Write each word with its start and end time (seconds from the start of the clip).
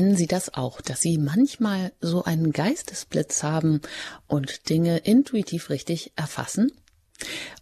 Kennen 0.00 0.16
Sie 0.16 0.26
das 0.26 0.54
auch, 0.54 0.80
dass 0.80 1.02
Sie 1.02 1.18
manchmal 1.18 1.92
so 2.00 2.24
einen 2.24 2.52
Geistesblitz 2.52 3.42
haben 3.42 3.82
und 4.28 4.70
Dinge 4.70 4.96
intuitiv 4.96 5.68
richtig 5.68 6.12
erfassen? 6.16 6.72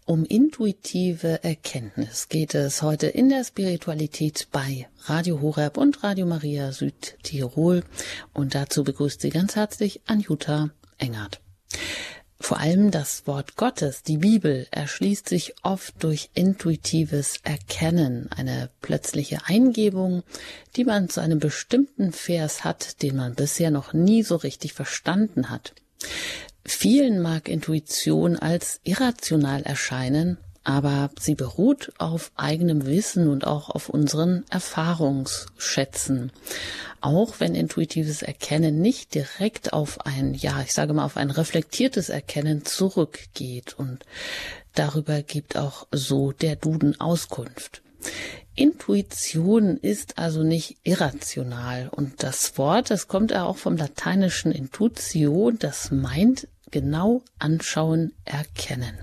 Um 0.05 0.23
intuitive 0.23 1.43
Erkenntnis 1.43 2.29
geht 2.29 2.55
es 2.55 2.81
heute 2.81 3.07
in 3.07 3.27
der 3.27 3.43
Spiritualität 3.43 4.47
bei 4.53 4.87
Radio 5.01 5.41
Horeb 5.41 5.75
und 5.75 6.01
Radio 6.01 6.25
Maria 6.25 6.71
Südtirol 6.71 7.83
und 8.33 8.55
dazu 8.55 8.85
begrüßt 8.85 9.19
Sie 9.19 9.31
ganz 9.31 9.57
herzlich 9.57 9.99
Anjuta 10.05 10.69
Engert. 10.97 11.41
Vor 12.41 12.59
allem 12.59 12.89
das 12.89 13.27
Wort 13.27 13.57
Gottes, 13.57 14.01
die 14.03 14.17
Bibel, 14.17 14.65
erschließt 14.71 15.27
sich 15.27 15.55
oft 15.61 16.01
durch 16.03 16.29
intuitives 16.33 17.35
Erkennen, 17.43 18.29
eine 18.31 18.69
plötzliche 18.81 19.39
Eingebung, 19.45 20.23
die 20.75 20.85
man 20.85 21.09
zu 21.09 21.19
einem 21.19 21.39
bestimmten 21.39 22.13
Vers 22.13 22.63
hat, 22.63 23.01
den 23.01 23.17
man 23.17 23.35
bisher 23.35 23.71
noch 23.71 23.93
nie 23.93 24.23
so 24.23 24.37
richtig 24.37 24.73
verstanden 24.73 25.49
hat. 25.49 25.73
Vielen 26.63 27.21
mag 27.21 27.49
Intuition 27.49 28.37
als 28.37 28.79
irrational 28.83 29.63
erscheinen, 29.63 30.37
aber 30.69 31.09
sie 31.19 31.33
beruht 31.33 31.91
auf 31.97 32.31
eigenem 32.35 32.85
Wissen 32.85 33.27
und 33.27 33.47
auch 33.47 33.71
auf 33.71 33.89
unseren 33.89 34.45
Erfahrungsschätzen. 34.51 36.31
Auch 37.01 37.39
wenn 37.39 37.55
intuitives 37.55 38.21
Erkennen 38.21 38.79
nicht 38.79 39.15
direkt 39.15 39.73
auf 39.73 40.05
ein, 40.05 40.35
ja, 40.35 40.61
ich 40.61 40.71
sage 40.73 40.93
mal, 40.93 41.05
auf 41.05 41.17
ein 41.17 41.31
reflektiertes 41.31 42.09
Erkennen 42.09 42.65
zurückgeht 42.65 43.73
und 43.79 44.05
darüber 44.75 45.23
gibt 45.23 45.57
auch 45.57 45.87
so 45.91 46.33
der 46.33 46.55
Duden 46.55 47.01
Auskunft. 47.01 47.81
Intuition 48.53 49.75
ist 49.75 50.19
also 50.19 50.43
nicht 50.43 50.77
irrational 50.83 51.89
und 51.89 52.21
das 52.21 52.59
Wort, 52.59 52.91
das 52.91 53.07
kommt 53.07 53.31
ja 53.31 53.43
auch 53.43 53.57
vom 53.57 53.75
lateinischen 53.75 54.51
Intutio, 54.51 55.49
das 55.49 55.89
meint 55.89 56.47
genau 56.69 57.23
anschauen, 57.39 58.13
erkennen. 58.23 58.99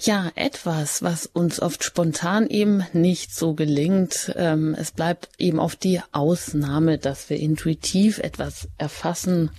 Ja, 0.00 0.30
etwas, 0.36 1.02
was 1.02 1.26
uns 1.26 1.60
oft 1.60 1.82
spontan 1.82 2.48
eben 2.48 2.84
nicht 2.92 3.34
so 3.34 3.54
gelingt. 3.54 4.32
Ähm, 4.36 4.76
es 4.78 4.92
bleibt 4.92 5.28
eben 5.38 5.58
auf 5.58 5.74
die 5.74 6.00
Ausnahme, 6.12 6.98
dass 6.98 7.28
wir 7.30 7.38
intuitiv 7.38 8.18
etwas 8.18 8.68
erfassen 8.78 9.50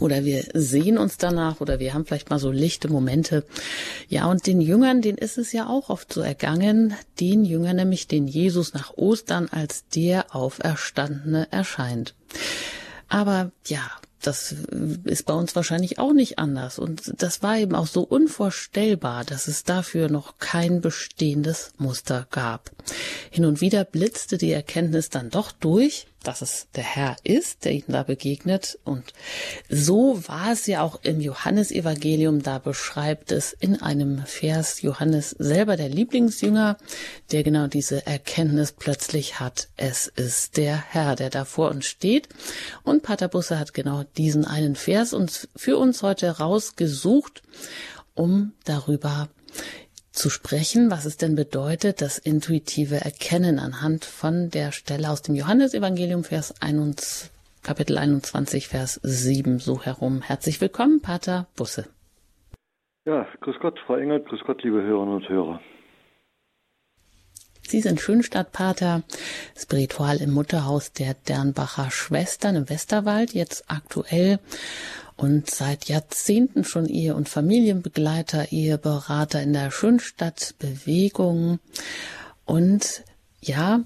oder 0.00 0.24
wir 0.24 0.44
sehen 0.54 0.98
uns 0.98 1.18
danach 1.18 1.60
oder 1.60 1.78
wir 1.78 1.94
haben 1.94 2.04
vielleicht 2.04 2.30
mal 2.30 2.38
so 2.38 2.50
lichte 2.50 2.88
Momente. 2.88 3.44
Ja, 4.08 4.26
und 4.26 4.46
den 4.46 4.60
Jüngern, 4.60 5.02
denen 5.02 5.18
ist 5.18 5.38
es 5.38 5.52
ja 5.52 5.68
auch 5.68 5.90
oft 5.90 6.12
so 6.12 6.20
ergangen, 6.20 6.94
den 7.20 7.44
Jüngern 7.44 7.76
nämlich, 7.76 8.08
den 8.08 8.26
Jesus 8.26 8.74
nach 8.74 8.96
Ostern 8.96 9.48
als 9.50 9.86
der 9.88 10.34
Auferstandene 10.34 11.46
erscheint. 11.50 12.14
Aber 13.08 13.52
ja, 13.66 13.90
das 14.22 14.54
ist 15.04 15.26
bei 15.26 15.34
uns 15.34 15.54
wahrscheinlich 15.56 15.98
auch 15.98 16.12
nicht 16.12 16.38
anders. 16.38 16.78
Und 16.78 17.12
das 17.22 17.42
war 17.42 17.58
eben 17.58 17.74
auch 17.74 17.86
so 17.86 18.02
unvorstellbar, 18.02 19.24
dass 19.24 19.48
es 19.48 19.64
dafür 19.64 20.08
noch 20.08 20.38
kein 20.38 20.80
bestehendes 20.80 21.72
Muster 21.78 22.26
gab. 22.30 22.70
Hin 23.30 23.44
und 23.44 23.60
wieder 23.60 23.84
blitzte 23.84 24.38
die 24.38 24.52
Erkenntnis 24.52 25.10
dann 25.10 25.30
doch 25.30 25.52
durch, 25.52 26.06
dass 26.22 26.42
es 26.42 26.68
der 26.74 26.84
Herr 26.84 27.16
ist, 27.24 27.64
der 27.64 27.72
ihnen 27.72 27.84
da 27.88 28.02
begegnet. 28.02 28.78
Und 28.84 29.12
so 29.68 30.22
war 30.26 30.52
es 30.52 30.66
ja 30.66 30.82
auch 30.82 31.00
im 31.02 31.20
Johannesevangelium. 31.20 32.42
Da 32.42 32.58
beschreibt 32.58 33.32
es 33.32 33.52
in 33.52 33.80
einem 33.80 34.24
Vers 34.26 34.82
Johannes 34.82 35.30
selber 35.30 35.76
der 35.76 35.88
Lieblingsjünger, 35.88 36.78
der 37.30 37.42
genau 37.42 37.66
diese 37.66 38.06
Erkenntnis 38.06 38.72
plötzlich 38.72 39.40
hat. 39.40 39.68
Es 39.76 40.06
ist 40.06 40.56
der 40.56 40.76
Herr, 40.76 41.16
der 41.16 41.30
da 41.30 41.44
vor 41.44 41.70
uns 41.70 41.86
steht. 41.86 42.28
Und 42.82 43.02
Pater 43.02 43.28
Busse 43.28 43.58
hat 43.58 43.74
genau 43.74 44.04
diesen 44.16 44.44
einen 44.44 44.76
Vers 44.76 45.12
uns 45.12 45.48
für 45.56 45.76
uns 45.76 46.02
heute 46.02 46.38
rausgesucht, 46.38 47.42
um 48.14 48.52
darüber 48.64 49.28
zu 50.12 50.28
sprechen, 50.30 50.90
was 50.90 51.06
es 51.06 51.16
denn 51.16 51.34
bedeutet, 51.34 52.02
das 52.02 52.18
intuitive 52.18 52.96
Erkennen 52.96 53.58
anhand 53.58 54.04
von 54.04 54.50
der 54.50 54.70
Stelle 54.70 55.10
aus 55.10 55.22
dem 55.22 55.34
Johannesevangelium, 55.34 56.22
Vers 56.22 56.54
21, 56.60 57.30
Kapitel 57.62 57.96
21, 57.96 58.68
Vers 58.68 59.00
7, 59.02 59.58
so 59.58 59.82
herum. 59.82 60.20
Herzlich 60.20 60.60
willkommen, 60.60 61.00
Pater 61.00 61.46
Busse. 61.56 61.86
Ja, 63.04 63.26
grüß 63.40 63.56
Gott, 63.60 63.78
Frau 63.86 63.96
Engert, 63.96 64.26
grüß 64.26 64.40
Gott, 64.46 64.62
liebe 64.62 64.82
Hörerinnen 64.82 65.14
und 65.14 65.28
Hörer. 65.28 65.60
Sie 67.66 67.80
sind 67.80 68.00
Schönstadtpater, 68.00 69.02
spiritual 69.56 70.20
im 70.20 70.32
Mutterhaus 70.32 70.92
der 70.92 71.14
Dernbacher 71.14 71.90
Schwestern 71.90 72.56
im 72.56 72.68
Westerwald, 72.68 73.32
jetzt 73.32 73.64
aktuell 73.68 74.40
und 75.16 75.50
seit 75.50 75.86
Jahrzehnten 75.86 76.64
schon 76.64 76.86
Ehe- 76.86 77.14
und 77.14 77.28
Familienbegleiter, 77.28 78.52
Eheberater 78.52 79.42
in 79.42 79.52
der 79.52 79.70
Schönstadtbewegung 79.70 81.58
und 82.44 83.04
ja, 83.40 83.82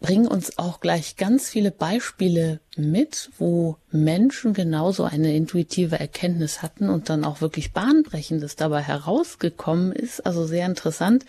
bringen 0.00 0.26
uns 0.26 0.58
auch 0.58 0.80
gleich 0.80 1.16
ganz 1.16 1.50
viele 1.50 1.70
Beispiele 1.70 2.60
mit, 2.76 3.30
wo 3.38 3.76
Menschen 3.90 4.54
genauso 4.54 5.04
eine 5.04 5.36
intuitive 5.36 6.00
Erkenntnis 6.00 6.62
hatten 6.62 6.88
und 6.88 7.10
dann 7.10 7.24
auch 7.24 7.42
wirklich 7.42 7.72
Bahnbrechendes 7.72 8.56
dabei 8.56 8.82
herausgekommen 8.82 9.92
ist. 9.92 10.24
Also 10.24 10.46
sehr 10.46 10.66
interessant. 10.66 11.26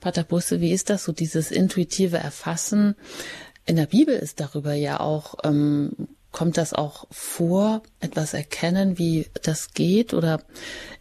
Pater 0.00 0.22
Busse, 0.22 0.60
wie 0.60 0.72
ist 0.72 0.90
das 0.90 1.04
so, 1.04 1.12
dieses 1.12 1.50
intuitive 1.50 2.18
Erfassen? 2.18 2.94
In 3.66 3.76
der 3.76 3.86
Bibel 3.86 4.14
ist 4.14 4.38
darüber 4.38 4.74
ja 4.74 5.00
auch 5.00 5.36
ähm, 5.42 5.92
Kommt 6.34 6.56
das 6.58 6.74
auch 6.74 7.06
vor, 7.12 7.82
etwas 8.00 8.34
erkennen, 8.34 8.98
wie 8.98 9.26
das 9.44 9.72
geht? 9.72 10.12
Oder 10.12 10.40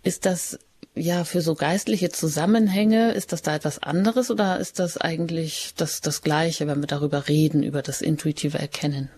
ist 0.03 0.27
das 0.27 0.59
ja 0.93 1.23
für 1.23 1.41
so 1.41 1.55
geistliche 1.55 2.09
Zusammenhänge, 2.09 3.13
ist 3.13 3.31
das 3.31 3.41
da 3.41 3.55
etwas 3.55 3.81
anderes 3.81 4.29
oder 4.29 4.59
ist 4.59 4.77
das 4.77 4.95
eigentlich 5.01 5.73
das, 5.75 6.01
das 6.01 6.21
Gleiche, 6.21 6.67
wenn 6.67 6.81
wir 6.81 6.87
darüber 6.87 7.27
reden, 7.27 7.63
über 7.63 7.81
das 7.81 8.03
intuitive 8.03 8.59
Erkennen? 8.59 9.09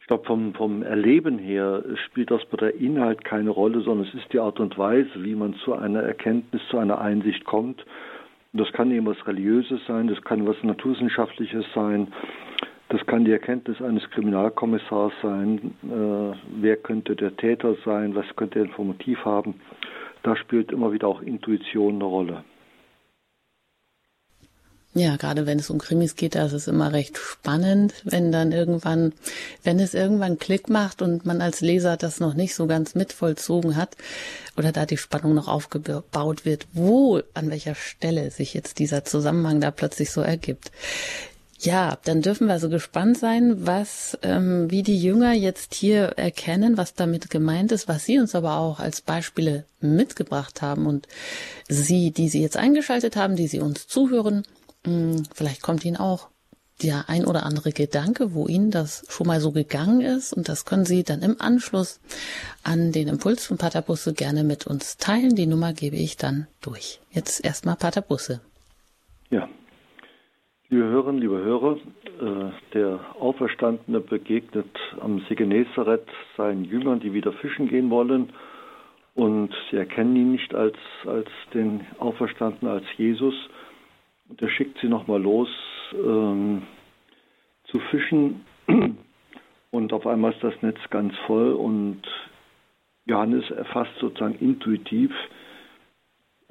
Ich 0.00 0.06
glaube, 0.06 0.24
vom, 0.26 0.54
vom 0.54 0.84
Erleben 0.84 1.40
her 1.40 1.82
spielt 2.06 2.30
das 2.30 2.42
bei 2.48 2.58
der 2.58 2.76
Inhalt 2.76 3.24
keine 3.24 3.50
Rolle, 3.50 3.80
sondern 3.82 4.06
es 4.06 4.14
ist 4.14 4.32
die 4.32 4.38
Art 4.38 4.60
und 4.60 4.78
Weise, 4.78 5.10
wie 5.16 5.34
man 5.34 5.54
zu 5.64 5.74
einer 5.74 6.02
Erkenntnis, 6.02 6.62
zu 6.70 6.78
einer 6.78 7.00
Einsicht 7.00 7.44
kommt. 7.44 7.84
Das 8.52 8.70
kann 8.72 8.92
eben 8.92 9.06
was 9.06 9.26
Religiöses 9.26 9.80
sein, 9.88 10.06
das 10.06 10.22
kann 10.22 10.46
was 10.46 10.56
Naturwissenschaftliches 10.62 11.64
sein, 11.74 12.12
das 12.92 13.06
kann 13.06 13.24
die 13.24 13.32
Erkenntnis 13.32 13.80
eines 13.80 14.02
Kriminalkommissars 14.10 15.14
sein. 15.22 15.74
Äh, 15.82 16.36
wer 16.60 16.76
könnte 16.76 17.16
der 17.16 17.34
Täter 17.34 17.74
sein? 17.86 18.14
Was 18.14 18.26
könnte 18.36 18.58
er 18.58 18.68
für 18.68 18.84
Motiv 18.84 19.18
haben? 19.24 19.54
Da 20.22 20.36
spielt 20.36 20.70
immer 20.70 20.92
wieder 20.92 21.08
auch 21.08 21.22
Intuition 21.22 21.94
eine 21.94 22.04
Rolle. 22.04 22.44
Ja, 24.94 25.16
gerade 25.16 25.46
wenn 25.46 25.58
es 25.58 25.70
um 25.70 25.78
Krimis 25.78 26.16
geht, 26.16 26.34
da 26.34 26.44
ist 26.44 26.68
immer 26.68 26.92
recht 26.92 27.16
spannend, 27.16 27.94
wenn 28.04 28.30
dann 28.30 28.52
irgendwann, 28.52 29.14
wenn 29.62 29.80
es 29.80 29.94
irgendwann 29.94 30.38
Klick 30.38 30.68
macht 30.68 31.00
und 31.00 31.24
man 31.24 31.40
als 31.40 31.62
Leser 31.62 31.96
das 31.96 32.20
noch 32.20 32.34
nicht 32.34 32.54
so 32.54 32.66
ganz 32.66 32.94
mitvollzogen 32.94 33.74
hat 33.74 33.96
oder 34.58 34.70
da 34.70 34.84
die 34.84 34.98
Spannung 34.98 35.32
noch 35.32 35.48
aufgebaut 35.48 36.44
wird, 36.44 36.66
wo, 36.74 37.22
an 37.32 37.48
welcher 37.48 37.74
Stelle 37.74 38.30
sich 38.30 38.52
jetzt 38.52 38.78
dieser 38.80 39.02
Zusammenhang 39.02 39.62
da 39.62 39.70
plötzlich 39.70 40.10
so 40.10 40.20
ergibt. 40.20 40.70
Ja, 41.64 41.96
dann 42.04 42.22
dürfen 42.22 42.48
wir 42.48 42.58
so 42.58 42.68
gespannt 42.68 43.18
sein, 43.18 43.64
was, 43.64 44.18
ähm, 44.22 44.68
wie 44.68 44.82
die 44.82 45.00
Jünger 45.00 45.32
jetzt 45.32 45.74
hier 45.74 46.06
erkennen, 46.16 46.76
was 46.76 46.94
damit 46.94 47.30
gemeint 47.30 47.70
ist, 47.70 47.86
was 47.86 48.04
sie 48.04 48.18
uns 48.18 48.34
aber 48.34 48.56
auch 48.56 48.80
als 48.80 49.00
Beispiele 49.00 49.64
mitgebracht 49.80 50.60
haben 50.60 50.86
und 50.86 51.06
sie, 51.68 52.10
die 52.10 52.28
sie 52.28 52.42
jetzt 52.42 52.56
eingeschaltet 52.56 53.14
haben, 53.14 53.36
die 53.36 53.46
sie 53.46 53.60
uns 53.60 53.86
zuhören, 53.86 54.42
mh, 54.84 54.92
hm, 54.92 55.22
vielleicht 55.32 55.62
kommt 55.62 55.84
ihnen 55.84 55.98
auch 55.98 56.30
der 56.82 57.08
ein 57.08 57.24
oder 57.24 57.46
andere 57.46 57.70
Gedanke, 57.70 58.34
wo 58.34 58.48
ihnen 58.48 58.72
das 58.72 59.04
schon 59.08 59.28
mal 59.28 59.40
so 59.40 59.52
gegangen 59.52 60.00
ist 60.00 60.32
und 60.32 60.48
das 60.48 60.64
können 60.64 60.84
sie 60.84 61.04
dann 61.04 61.22
im 61.22 61.40
Anschluss 61.40 62.00
an 62.64 62.90
den 62.90 63.06
Impuls 63.06 63.46
von 63.46 63.56
Pater 63.56 63.82
Busse 63.82 64.14
gerne 64.14 64.42
mit 64.42 64.66
uns 64.66 64.96
teilen. 64.96 65.36
Die 65.36 65.46
Nummer 65.46 65.74
gebe 65.74 65.94
ich 65.94 66.16
dann 66.16 66.48
durch. 66.60 67.00
Jetzt 67.12 67.44
erstmal 67.44 67.76
Pater 67.76 68.02
Busse. 68.02 68.40
Ja, 69.30 69.48
Liebe 70.72 70.86
Hörerinnen, 70.86 71.20
liebe 71.20 71.36
Hörer, 71.36 71.76
äh, 71.76 72.50
der 72.72 72.98
Auferstandene 73.20 74.00
begegnet 74.00 74.74
am 75.02 75.20
See 75.28 75.34
Genezareth 75.34 76.08
seinen 76.38 76.64
Jüngern, 76.64 76.98
die 76.98 77.12
wieder 77.12 77.30
fischen 77.30 77.68
gehen 77.68 77.90
wollen. 77.90 78.30
Und 79.14 79.54
sie 79.70 79.76
erkennen 79.76 80.16
ihn 80.16 80.32
nicht 80.32 80.54
als, 80.54 80.78
als 81.04 81.28
den 81.52 81.82
Auferstandenen, 81.98 82.72
als 82.72 82.86
Jesus. 82.96 83.34
Und 84.30 84.40
er 84.40 84.48
schickt 84.48 84.78
sie 84.78 84.88
nochmal 84.88 85.20
los 85.20 85.50
ähm, 85.92 86.62
zu 87.64 87.78
fischen. 87.90 88.40
Und 89.72 89.92
auf 89.92 90.06
einmal 90.06 90.32
ist 90.32 90.42
das 90.42 90.54
Netz 90.62 90.78
ganz 90.88 91.14
voll 91.26 91.52
und 91.52 92.00
Johannes 93.04 93.50
erfasst 93.50 93.92
sozusagen 94.00 94.36
intuitiv, 94.36 95.12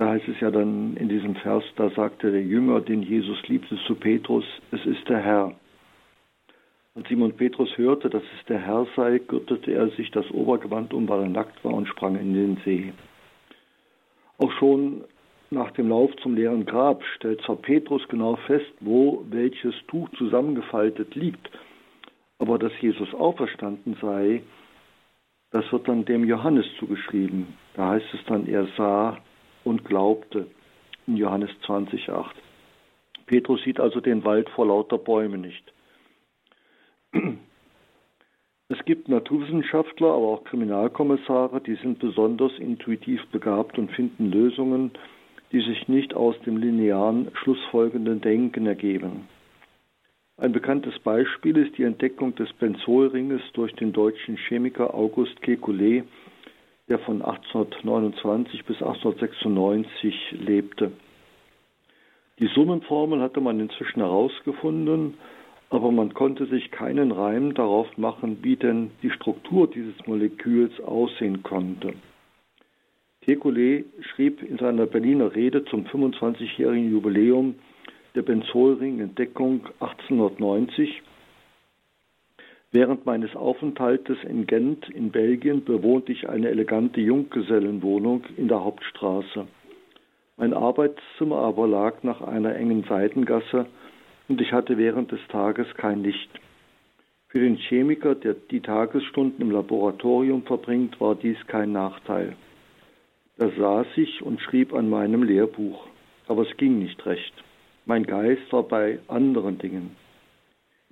da 0.01 0.09
heißt 0.09 0.27
es 0.29 0.39
ja 0.39 0.49
dann 0.49 0.97
in 0.97 1.09
diesem 1.09 1.35
Vers, 1.35 1.63
da 1.75 1.91
sagte 1.91 2.31
der 2.31 2.41
Jünger, 2.41 2.81
den 2.81 3.03
Jesus 3.03 3.39
liebte, 3.47 3.77
zu 3.85 3.93
Petrus, 3.93 4.43
es 4.71 4.83
ist 4.87 5.07
der 5.07 5.19
Herr. 5.19 5.53
Als 6.95 7.07
Simon 7.07 7.33
Petrus 7.33 7.69
hörte, 7.77 8.09
dass 8.09 8.23
es 8.23 8.45
der 8.47 8.57
Herr 8.57 8.87
sei, 8.95 9.19
gürtete 9.19 9.71
er 9.71 9.89
sich 9.89 10.09
das 10.09 10.27
Obergewand 10.31 10.91
um, 10.95 11.07
weil 11.07 11.21
er 11.21 11.29
nackt 11.29 11.63
war 11.63 11.75
und 11.75 11.87
sprang 11.87 12.15
in 12.15 12.33
den 12.33 12.57
See. 12.65 12.93
Auch 14.39 14.51
schon 14.53 15.03
nach 15.51 15.69
dem 15.69 15.89
Lauf 15.89 16.09
zum 16.23 16.33
leeren 16.33 16.65
Grab 16.65 17.03
stellt 17.17 17.39
zwar 17.43 17.57
Petrus 17.57 18.01
genau 18.07 18.37
fest, 18.47 18.73
wo 18.79 19.23
welches 19.29 19.75
Tuch 19.85 20.09
zusammengefaltet 20.17 21.13
liegt, 21.13 21.47
aber 22.39 22.57
dass 22.57 22.73
Jesus 22.81 23.13
auferstanden 23.13 23.95
sei, 24.01 24.41
das 25.51 25.71
wird 25.71 25.87
dann 25.87 26.05
dem 26.05 26.25
Johannes 26.25 26.65
zugeschrieben. 26.79 27.53
Da 27.75 27.89
heißt 27.89 28.11
es 28.15 28.25
dann, 28.25 28.47
er 28.47 28.65
sah 28.75 29.19
und 29.63 29.85
glaubte 29.85 30.47
in 31.07 31.17
Johannes 31.17 31.51
20,8. 31.65 32.25
Petrus 33.25 33.61
sieht 33.63 33.79
also 33.79 34.01
den 34.01 34.23
Wald 34.25 34.49
vor 34.49 34.67
lauter 34.67 34.97
Bäumen 34.97 35.41
nicht. 35.41 35.73
Es 38.69 38.85
gibt 38.85 39.09
Naturwissenschaftler, 39.09 40.07
aber 40.07 40.27
auch 40.27 40.43
Kriminalkommissare, 40.45 41.59
die 41.59 41.75
sind 41.75 41.99
besonders 41.99 42.57
intuitiv 42.57 43.21
begabt 43.27 43.77
und 43.77 43.91
finden 43.91 44.31
Lösungen, 44.31 44.91
die 45.51 45.59
sich 45.59 45.87
nicht 45.89 46.13
aus 46.13 46.39
dem 46.45 46.55
linearen, 46.55 47.29
schlussfolgenden 47.33 48.21
Denken 48.21 48.65
ergeben. 48.67 49.27
Ein 50.37 50.53
bekanntes 50.53 50.97
Beispiel 50.99 51.57
ist 51.57 51.77
die 51.77 51.83
Entdeckung 51.83 52.33
des 52.35 52.51
Benzolringes 52.53 53.41
durch 53.53 53.73
den 53.75 53.91
deutschen 53.93 54.37
Chemiker 54.37 54.93
August 54.93 55.39
Kekulé, 55.43 56.03
der 56.91 56.99
von 56.99 57.21
1829 57.21 58.65
bis 58.65 58.81
1896 58.81 60.13
lebte. 60.31 60.91
Die 62.37 62.47
Summenformel 62.47 63.21
hatte 63.21 63.39
man 63.39 63.61
inzwischen 63.61 64.01
herausgefunden, 64.01 65.13
aber 65.69 65.89
man 65.89 66.13
konnte 66.13 66.47
sich 66.47 66.69
keinen 66.69 67.13
Reim 67.13 67.53
darauf 67.53 67.97
machen, 67.97 68.39
wie 68.41 68.57
denn 68.57 68.91
die 69.03 69.09
Struktur 69.09 69.69
dieses 69.69 70.05
Moleküls 70.05 70.81
aussehen 70.81 71.43
konnte. 71.43 71.93
Kekulé 73.25 73.85
schrieb 74.01 74.43
in 74.43 74.57
seiner 74.57 74.85
Berliner 74.85 75.33
Rede 75.33 75.63
zum 75.63 75.85
25-jährigen 75.85 76.91
Jubiläum 76.91 77.55
der 78.15 78.23
Benzolring-Entdeckung 78.23 79.61
1890. 79.79 81.01
Während 82.73 83.05
meines 83.05 83.35
Aufenthaltes 83.35 84.17
in 84.23 84.47
Gent 84.47 84.89
in 84.89 85.11
Belgien 85.11 85.65
bewohnte 85.65 86.13
ich 86.13 86.29
eine 86.29 86.47
elegante 86.47 87.01
Junggesellenwohnung 87.01 88.23
in 88.37 88.47
der 88.47 88.63
Hauptstraße. 88.63 89.45
Mein 90.37 90.53
Arbeitszimmer 90.53 91.39
aber 91.39 91.67
lag 91.67 92.01
nach 92.03 92.21
einer 92.21 92.55
engen 92.55 92.85
Seitengasse 92.87 93.65
und 94.29 94.39
ich 94.39 94.53
hatte 94.53 94.77
während 94.77 95.11
des 95.11 95.19
Tages 95.27 95.67
kein 95.75 96.01
Licht. 96.01 96.29
Für 97.27 97.39
den 97.39 97.57
Chemiker, 97.57 98.15
der 98.15 98.35
die 98.35 98.61
Tagesstunden 98.61 99.41
im 99.41 99.51
Laboratorium 99.51 100.43
verbringt, 100.43 100.99
war 101.01 101.15
dies 101.15 101.37
kein 101.47 101.73
Nachteil. 101.73 102.37
Da 103.37 103.49
saß 103.49 103.87
ich 103.97 104.21
und 104.21 104.39
schrieb 104.39 104.73
an 104.73 104.89
meinem 104.89 105.23
Lehrbuch, 105.23 105.87
aber 106.27 106.43
es 106.43 106.55
ging 106.55 106.79
nicht 106.79 107.05
recht. 107.05 107.33
Mein 107.85 108.05
Geist 108.05 108.51
war 108.51 108.63
bei 108.63 108.99
anderen 109.09 109.57
Dingen. 109.57 109.95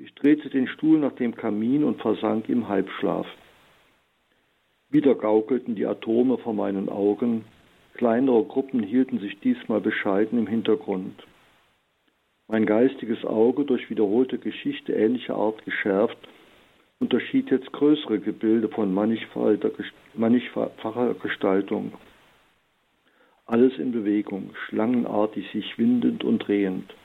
Ich 0.02 0.16
drehte 0.16 0.50
den 0.50 0.70
Stuhl 0.70 0.98
nach 0.98 1.12
dem 1.14 1.36
Kamin 1.36 1.84
und 1.84 2.00
versank 2.00 2.48
im 2.48 2.70
Halbschlaf. 2.70 3.28
Wieder 4.90 5.14
gaukelten 5.14 5.76
die 5.76 5.86
Atome 5.86 6.38
vor 6.38 6.54
meinen 6.54 6.88
Augen, 6.88 7.44
kleinere 7.96 8.46
Gruppen 8.46 8.82
hielten 8.82 9.20
sich 9.20 9.38
diesmal 9.42 9.82
bescheiden 9.82 10.40
im 10.40 10.48
Hintergrund. 10.48 11.22
Mein 12.48 12.66
geistiges 12.66 13.26
Auge, 13.26 13.66
durch 13.66 13.90
wiederholte 13.90 14.38
Geschichte 14.38 14.94
ähnlicher 14.94 15.36
Art 15.36 15.66
geschärft, 15.66 16.18
unterschied 17.00 17.52
jetzt 17.52 17.72
größere 17.74 18.20
Gebilde 18.20 18.70
von 18.70 18.94
mannigfacher 18.94 21.14
Gestaltung. 21.16 21.92
Alles 23.46 23.78
in 23.78 23.92
Bewegung, 23.92 24.52
schlangenartig 24.68 25.52
sich 25.52 25.78
windend 25.78 26.24
und 26.24 26.40
drehend. 26.40 26.96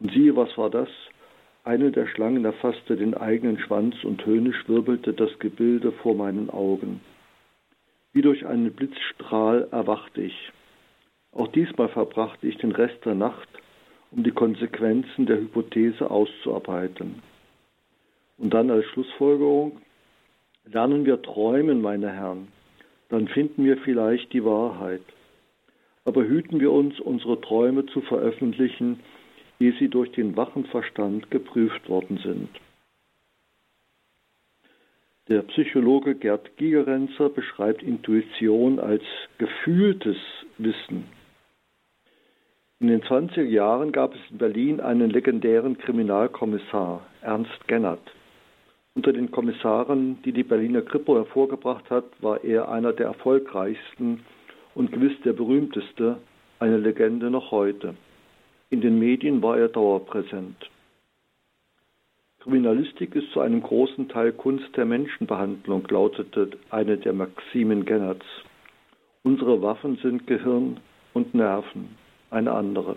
Und 0.00 0.12
siehe, 0.12 0.34
was 0.34 0.56
war 0.56 0.70
das? 0.70 0.88
Eine 1.66 1.90
der 1.90 2.06
Schlangen 2.06 2.44
erfasste 2.44 2.94
den 2.94 3.14
eigenen 3.14 3.58
Schwanz 3.58 4.04
und 4.04 4.24
höhnisch 4.24 4.68
wirbelte 4.68 5.12
das 5.12 5.36
Gebilde 5.40 5.90
vor 5.90 6.14
meinen 6.14 6.48
Augen. 6.48 7.00
Wie 8.12 8.22
durch 8.22 8.46
einen 8.46 8.72
Blitzstrahl 8.72 9.66
erwachte 9.72 10.22
ich. 10.22 10.52
Auch 11.32 11.48
diesmal 11.48 11.88
verbrachte 11.88 12.46
ich 12.46 12.56
den 12.58 12.70
Rest 12.70 13.04
der 13.04 13.16
Nacht, 13.16 13.48
um 14.12 14.22
die 14.22 14.30
Konsequenzen 14.30 15.26
der 15.26 15.38
Hypothese 15.38 16.08
auszuarbeiten. 16.08 17.20
Und 18.38 18.54
dann 18.54 18.70
als 18.70 18.84
Schlussfolgerung, 18.86 19.80
lernen 20.66 21.04
wir 21.04 21.20
träumen, 21.20 21.82
meine 21.82 22.12
Herren, 22.12 22.46
dann 23.08 23.26
finden 23.26 23.64
wir 23.64 23.78
vielleicht 23.78 24.32
die 24.32 24.44
Wahrheit 24.44 25.02
aber 26.06 26.24
hüten 26.24 26.60
wir 26.60 26.70
uns, 26.70 26.98
unsere 27.00 27.40
Träume 27.40 27.84
zu 27.86 28.00
veröffentlichen, 28.00 29.00
ehe 29.58 29.72
sie 29.78 29.88
durch 29.88 30.12
den 30.12 30.36
wachen 30.36 30.64
Verstand 30.66 31.30
geprüft 31.30 31.88
worden 31.88 32.18
sind. 32.22 32.48
Der 35.28 35.42
Psychologe 35.42 36.14
Gerd 36.14 36.56
Gigerenzer 36.56 37.28
beschreibt 37.30 37.82
Intuition 37.82 38.78
als 38.78 39.02
gefühltes 39.38 40.18
Wissen. 40.56 41.04
In 42.78 42.88
den 42.88 43.02
20er 43.02 43.42
Jahren 43.42 43.90
gab 43.90 44.14
es 44.14 44.20
in 44.30 44.38
Berlin 44.38 44.80
einen 44.80 45.10
legendären 45.10 45.78
Kriminalkommissar, 45.78 47.06
Ernst 47.22 47.66
Gennert. 47.66 48.12
Unter 48.94 49.12
den 49.12 49.30
Kommissaren, 49.30 50.22
die 50.22 50.32
die 50.32 50.44
Berliner 50.44 50.82
Kripo 50.82 51.16
hervorgebracht 51.16 51.90
hat, 51.90 52.04
war 52.20 52.44
er 52.44 52.70
einer 52.70 52.92
der 52.92 53.06
erfolgreichsten 53.06 54.24
und 54.74 54.92
gewiss 54.92 55.20
der 55.24 55.32
berühmteste, 55.32 56.18
eine 56.60 56.76
Legende 56.76 57.30
noch 57.30 57.50
heute. 57.50 57.94
In 58.70 58.80
den 58.80 58.98
Medien 58.98 59.42
war 59.42 59.58
er 59.58 59.68
dauerpräsent. 59.68 60.70
Kriminalistik 62.40 63.14
ist 63.14 63.30
zu 63.32 63.40
einem 63.40 63.62
großen 63.62 64.08
Teil 64.08 64.32
Kunst 64.32 64.76
der 64.76 64.84
Menschenbehandlung, 64.84 65.86
lautete 65.88 66.50
eine 66.70 66.96
der 66.96 67.12
Maximen 67.12 67.84
Gennerts. 67.84 68.26
Unsere 69.22 69.62
Waffen 69.62 69.98
sind 70.02 70.26
Gehirn 70.26 70.78
und 71.12 71.34
Nerven, 71.34 71.96
eine 72.30 72.52
andere. 72.52 72.96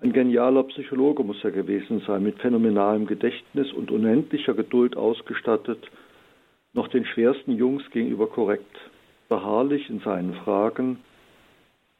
Ein 0.00 0.12
genialer 0.12 0.64
Psychologe 0.64 1.24
muss 1.24 1.42
er 1.44 1.50
gewesen 1.50 2.02
sein, 2.06 2.22
mit 2.22 2.38
phänomenalem 2.38 3.06
Gedächtnis 3.06 3.72
und 3.72 3.90
unendlicher 3.90 4.54
Geduld 4.54 4.96
ausgestattet, 4.96 5.90
noch 6.74 6.88
den 6.88 7.06
schwersten 7.06 7.52
Jungs 7.52 7.82
gegenüber 7.90 8.26
korrekt 8.26 8.76
beharrlich 9.28 9.88
in 9.88 10.00
seinen 10.00 10.34
Fragen, 10.34 10.98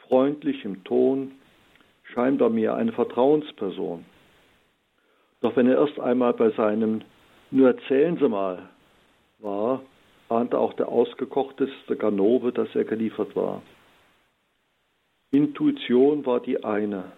freundlich 0.08 0.64
im 0.64 0.84
Ton, 0.84 1.32
scheinbar 2.14 2.50
mir 2.50 2.74
eine 2.74 2.92
Vertrauensperson. 2.92 4.04
Doch 5.40 5.56
wenn 5.56 5.68
er 5.68 5.78
erst 5.78 6.00
einmal 6.00 6.32
bei 6.32 6.50
seinem 6.50 7.02
Nur 7.50 7.68
erzählen 7.68 8.16
Sie 8.16 8.28
mal 8.28 8.68
war, 9.40 9.82
ahnte 10.28 10.58
auch 10.58 10.72
der 10.72 10.88
ausgekochteste 10.88 11.96
Ganove, 11.96 12.52
dass 12.52 12.74
er 12.74 12.84
geliefert 12.84 13.36
war. 13.36 13.62
Intuition 15.30 16.24
war 16.24 16.40
die 16.40 16.64
eine, 16.64 17.12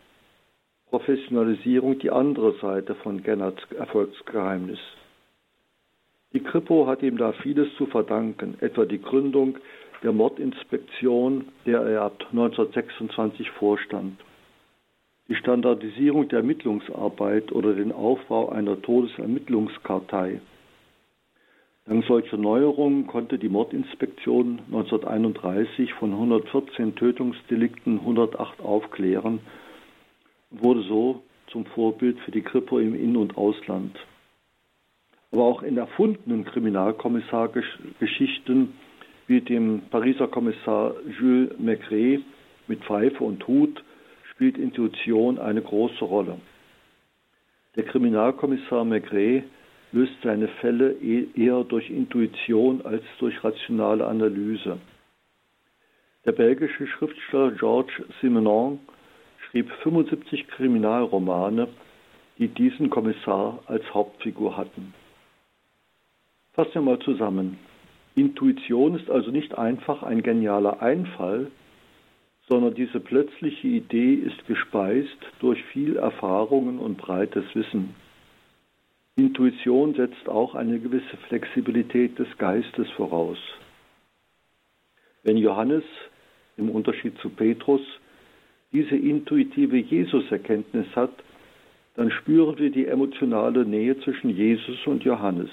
Professionalisierung 0.90 1.98
die 1.98 2.10
andere 2.10 2.54
Seite 2.60 2.94
von 2.96 3.22
Gennerts 3.22 3.62
Erfolgsgeheimnis. 3.72 4.78
Die 6.32 6.40
Kripo 6.40 6.86
hat 6.86 7.02
ihm 7.02 7.16
da 7.16 7.32
vieles 7.32 7.68
zu 7.76 7.86
verdanken, 7.86 8.56
etwa 8.60 8.84
die 8.84 9.00
Gründung 9.00 9.58
der 10.02 10.12
Mordinspektion, 10.12 11.48
der 11.64 11.80
er 11.82 12.02
ab 12.02 12.26
1926 12.32 13.50
vorstand. 13.52 14.20
Die 15.28 15.34
Standardisierung 15.34 16.28
der 16.28 16.38
Ermittlungsarbeit 16.38 17.50
oder 17.50 17.74
den 17.74 17.90
Aufbau 17.90 18.50
einer 18.50 18.80
Todesermittlungskartei. 18.80 20.40
Dank 21.86 22.04
solcher 22.06 22.36
Neuerungen 22.36 23.08
konnte 23.08 23.36
die 23.38 23.48
Mordinspektion 23.48 24.60
1931 24.66 25.94
von 25.94 26.12
114 26.12 26.94
Tötungsdelikten 26.94 27.98
108 28.00 28.60
aufklären 28.60 29.40
und 30.50 30.62
wurde 30.62 30.82
so 30.82 31.22
zum 31.48 31.64
Vorbild 31.66 32.20
für 32.20 32.30
die 32.30 32.42
Kripo 32.42 32.78
im 32.78 32.94
In- 32.94 33.16
und 33.16 33.36
Ausland. 33.36 33.98
Aber 35.32 35.42
auch 35.44 35.62
in 35.62 35.76
erfundenen 35.76 36.44
Kriminalkommissargeschichten 36.44 38.74
wie 39.26 39.40
dem 39.40 39.82
Pariser 39.90 40.28
Kommissar 40.28 40.94
Jules 41.18 41.58
Maigret 41.58 42.22
mit 42.68 42.84
Pfeife 42.84 43.24
und 43.24 43.44
Hut 43.48 43.82
spielt 44.36 44.58
Intuition 44.58 45.38
eine 45.38 45.62
große 45.62 46.04
Rolle. 46.04 46.38
Der 47.74 47.84
Kriminalkommissar 47.84 48.84
Maigret 48.84 49.44
löst 49.92 50.12
seine 50.22 50.48
Fälle 50.60 50.92
e-, 51.00 51.26
eher 51.34 51.64
durch 51.64 51.88
Intuition 51.88 52.84
als 52.84 53.02
durch 53.18 53.42
rationale 53.42 54.06
Analyse. 54.06 54.78
Der 56.26 56.32
belgische 56.32 56.86
Schriftsteller 56.86 57.52
Georges 57.52 57.94
Simenon 58.20 58.78
schrieb 59.38 59.70
75 59.82 60.48
Kriminalromane, 60.48 61.68
die 62.36 62.48
diesen 62.48 62.90
Kommissar 62.90 63.60
als 63.66 63.84
Hauptfigur 63.94 64.58
hatten. 64.58 64.92
Fassen 66.52 66.74
wir 66.74 66.82
mal 66.82 66.98
zusammen. 66.98 67.58
Intuition 68.14 68.98
ist 68.98 69.08
also 69.10 69.30
nicht 69.30 69.56
einfach 69.56 70.02
ein 70.02 70.22
genialer 70.22 70.82
Einfall, 70.82 71.50
sondern 72.48 72.74
diese 72.74 73.00
plötzliche 73.00 73.66
Idee 73.66 74.14
ist 74.14 74.46
gespeist 74.46 75.18
durch 75.40 75.62
viel 75.64 75.96
Erfahrungen 75.96 76.78
und 76.78 76.96
breites 76.96 77.44
Wissen. 77.54 77.94
Intuition 79.16 79.94
setzt 79.94 80.28
auch 80.28 80.54
eine 80.54 80.78
gewisse 80.78 81.16
Flexibilität 81.28 82.18
des 82.18 82.28
Geistes 82.38 82.88
voraus. 82.90 83.38
Wenn 85.22 85.38
Johannes 85.38 85.84
im 86.56 86.70
Unterschied 86.70 87.18
zu 87.18 87.30
Petrus 87.30 87.80
diese 88.72 88.94
intuitive 88.94 89.78
Jesuserkenntnis 89.78 90.86
hat, 90.94 91.12
dann 91.94 92.10
spüren 92.10 92.58
wir 92.58 92.70
die 92.70 92.86
emotionale 92.86 93.64
Nähe 93.64 93.98
zwischen 94.00 94.30
Jesus 94.30 94.86
und 94.86 95.02
Johannes. 95.02 95.50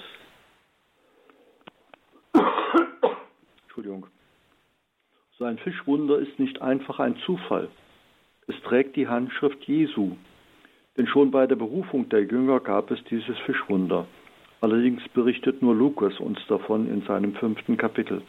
So 5.43 5.49
ein 5.49 5.57
Fischwunder 5.57 6.19
ist 6.19 6.39
nicht 6.39 6.61
einfach 6.61 7.01
ein 7.01 7.17
Zufall. 7.25 7.67
Es 8.47 8.55
trägt 8.61 8.95
die 8.95 9.09
Handschrift 9.09 9.61
Jesu. 9.65 10.15
Denn 10.95 11.05
schon 11.05 11.31
bei 11.31 11.47
der 11.47 11.57
Berufung 11.57 12.07
der 12.07 12.23
Jünger 12.23 12.61
gab 12.61 12.91
es 12.91 13.03
dieses 13.09 13.37
Fischwunder. 13.39 14.07
Allerdings 14.61 15.05
berichtet 15.09 15.61
nur 15.61 15.75
Lukas 15.75 16.17
uns 16.21 16.39
davon 16.47 16.87
in 16.87 17.01
seinem 17.01 17.35
fünften 17.35 17.75
Kapitel. 17.75 18.21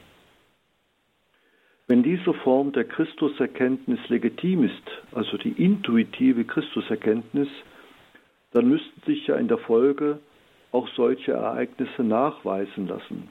Wenn 1.86 2.02
diese 2.02 2.34
Form 2.34 2.72
der 2.72 2.82
Christuserkenntnis 2.82 4.00
legitim 4.08 4.64
ist, 4.64 4.90
also 5.12 5.36
die 5.36 5.52
intuitive 5.52 6.44
Christuserkenntnis, 6.44 7.48
dann 8.50 8.68
müssten 8.68 9.00
sich 9.06 9.24
ja 9.28 9.36
in 9.36 9.46
der 9.46 9.58
Folge 9.58 10.18
auch 10.72 10.88
solche 10.96 11.30
Ereignisse 11.30 12.02
nachweisen 12.02 12.88
lassen. 12.88 13.28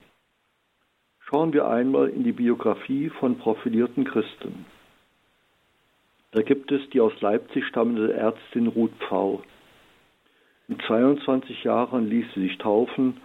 Schauen 1.33 1.51
wir 1.51 1.67
einmal 1.67 2.07
in 2.09 2.23
die 2.23 2.31
Biografie 2.31 3.09
von 3.09 3.39
profilierten 3.39 4.03
Christen. 4.03 4.67
Da 6.29 6.43
gibt 6.43 6.71
es 6.71 6.87
die 6.91 7.01
aus 7.01 7.19
Leipzig 7.21 7.65
stammende 7.65 8.13
Ärztin 8.13 8.67
Ruth 8.67 8.93
Pfau. 8.99 9.41
Mit 10.67 10.79
22 10.83 11.63
Jahren 11.63 12.07
ließ 12.07 12.27
sie 12.35 12.41
sich 12.41 12.59
taufen 12.59 13.17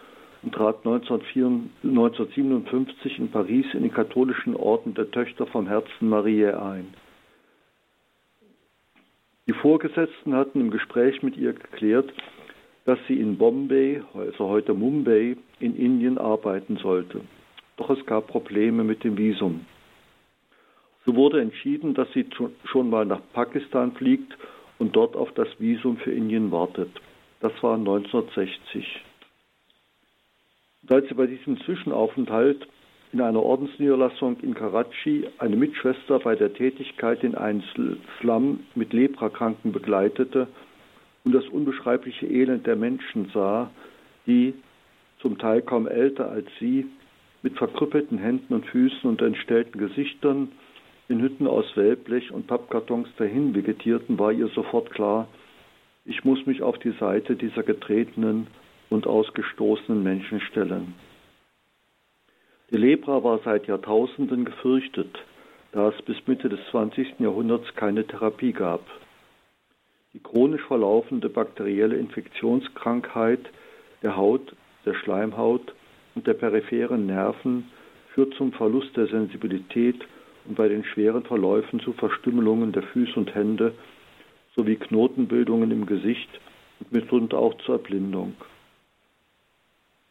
und 0.43 0.55
trat 0.55 0.87
1957 0.87 3.19
in 3.19 3.31
Paris 3.31 3.67
in 3.75 3.83
den 3.83 3.93
katholischen 3.93 4.57
Orden 4.57 4.95
der 4.95 5.11
Töchter 5.11 5.47
vom 5.47 5.67
Herzen 5.67 6.09
Mariä 6.09 6.59
ein. 6.59 6.95
Die 9.47 9.53
Vorgesetzten 9.53 10.35
hatten 10.35 10.63
im 10.63 10.71
Gespräch 10.71 11.23
mit 11.23 11.37
ihr 11.37 11.53
geklärt, 11.53 12.11
dass 12.87 12.99
sie 13.07 13.21
in 13.21 13.37
Bombay, 13.37 14.01
also 14.15 14.49
heute 14.49 14.73
Mumbai, 14.73 15.37
in 15.61 15.77
Indien 15.77 16.17
arbeiten 16.17 16.79
sollte. 16.79 17.21
Doch 17.79 17.91
es 17.91 18.05
gab 18.05 18.27
Probleme 18.27 18.85
mit 18.85 19.05
dem 19.05 19.17
Visum. 19.17 19.65
So 21.07 21.15
wurde 21.15 21.41
entschieden, 21.41 21.95
dass 21.95 22.13
sie 22.13 22.27
schon 22.65 22.91
mal 22.91 23.07
nach 23.07 23.21
Pakistan 23.33 23.93
fliegt 23.93 24.37
und 24.79 24.95
dort 24.95 25.17
auf 25.17 25.33
das 25.33 25.49
Visum 25.59 25.97
für 25.97 26.13
Indien 26.13 26.51
wartet. 26.51 26.91
Das 27.41 27.53
war 27.63 27.77
1960. 27.77 29.05
Und 30.83 30.93
als 30.93 31.09
sie 31.09 31.15
bei 31.15 31.27
diesem 31.27 31.61
Zwischenaufenthalt 31.61 32.69
in 33.13 33.21
einer 33.21 33.43
Ordensniederlassung 33.43 34.39
in 34.41 34.55
Karachi 34.55 35.27
eine 35.39 35.57
Mitschwester 35.57 36.19
bei 36.19 36.35
der 36.35 36.53
Tätigkeit 36.53 37.23
in 37.25 37.37
einem 37.37 37.63
Slum 38.21 38.61
mit 38.75 38.93
Leprakranken 38.93 39.73
begleitete 39.73 40.49
und 41.25 41.33
das 41.33 41.47
unbeschreibliche 41.47 42.27
Elend 42.27 42.67
der 42.67 42.77
Menschen 42.77 43.31
sah, 43.33 43.71
die, 44.27 44.55
zum 45.21 45.39
Teil 45.39 45.63
kaum 45.63 45.87
älter 45.87 46.31
als 46.31 46.49
sie, 46.59 46.87
mit 47.49 47.57
verkrüppelten 47.57 48.19
Händen 48.19 48.53
und 48.53 48.67
Füßen 48.67 49.09
und 49.09 49.23
entstellten 49.23 49.79
Gesichtern 49.79 50.53
in 51.09 51.23
Hütten 51.23 51.47
aus 51.47 51.65
Wellblech 51.77 52.31
und 52.31 52.47
Pappkartons 52.47 53.09
dahin 53.17 53.55
vegetierten, 53.55 54.19
war 54.19 54.33
ihr 54.33 54.49
sofort 54.49 54.91
klar, 54.91 55.29
ich 56.05 56.25
muss 56.25 56.45
mich 56.45 56.61
auf 56.61 56.79
die 56.79 56.93
Seite 57.01 57.37
dieser 57.37 57.63
getretenen 57.63 58.49
und 58.91 59.07
ausgestoßenen 59.07 60.03
Menschen 60.03 60.43
stellen. 60.43 60.93
Die 62.71 62.77
Lepra 62.77 63.25
war 63.25 63.41
seit 63.43 63.67
Jahrtausenden 63.67 64.45
gefürchtet, 64.45 65.19
da 65.73 65.89
es 65.89 66.03
bis 66.03 66.19
Mitte 66.27 66.51
des 66.51 66.61
20. 66.71 67.19
Jahrhunderts 67.19 67.75
keine 67.77 68.07
Therapie 68.07 68.53
gab. 68.53 68.83
Die 70.13 70.21
chronisch 70.21 70.65
verlaufende 70.67 71.31
bakterielle 71.31 71.97
Infektionskrankheit 71.97 73.41
der 74.03 74.17
Haut, 74.17 74.55
der 74.85 74.93
Schleimhaut 74.93 75.73
der 76.27 76.35
peripheren 76.35 77.07
Nerven 77.07 77.71
führt 78.15 78.35
zum 78.35 78.53
Verlust 78.53 78.97
der 78.97 79.07
Sensibilität 79.07 80.01
und 80.47 80.57
bei 80.57 80.69
den 80.69 80.85
schweren 80.85 81.25
Verläufen 81.25 81.81
zu 81.81 81.93
Verstümmelungen 81.93 82.73
der 82.73 82.83
Füße 82.83 83.15
und 83.15 83.35
Hände 83.35 83.75
sowie 84.57 84.77
Knotenbildungen 84.77 85.71
im 85.71 85.87
Gesicht 85.87 86.29
und 86.81 86.93
mitunter 86.93 87.39
auch 87.39 87.57
zur 87.59 87.77
Erblindung. 87.77 88.35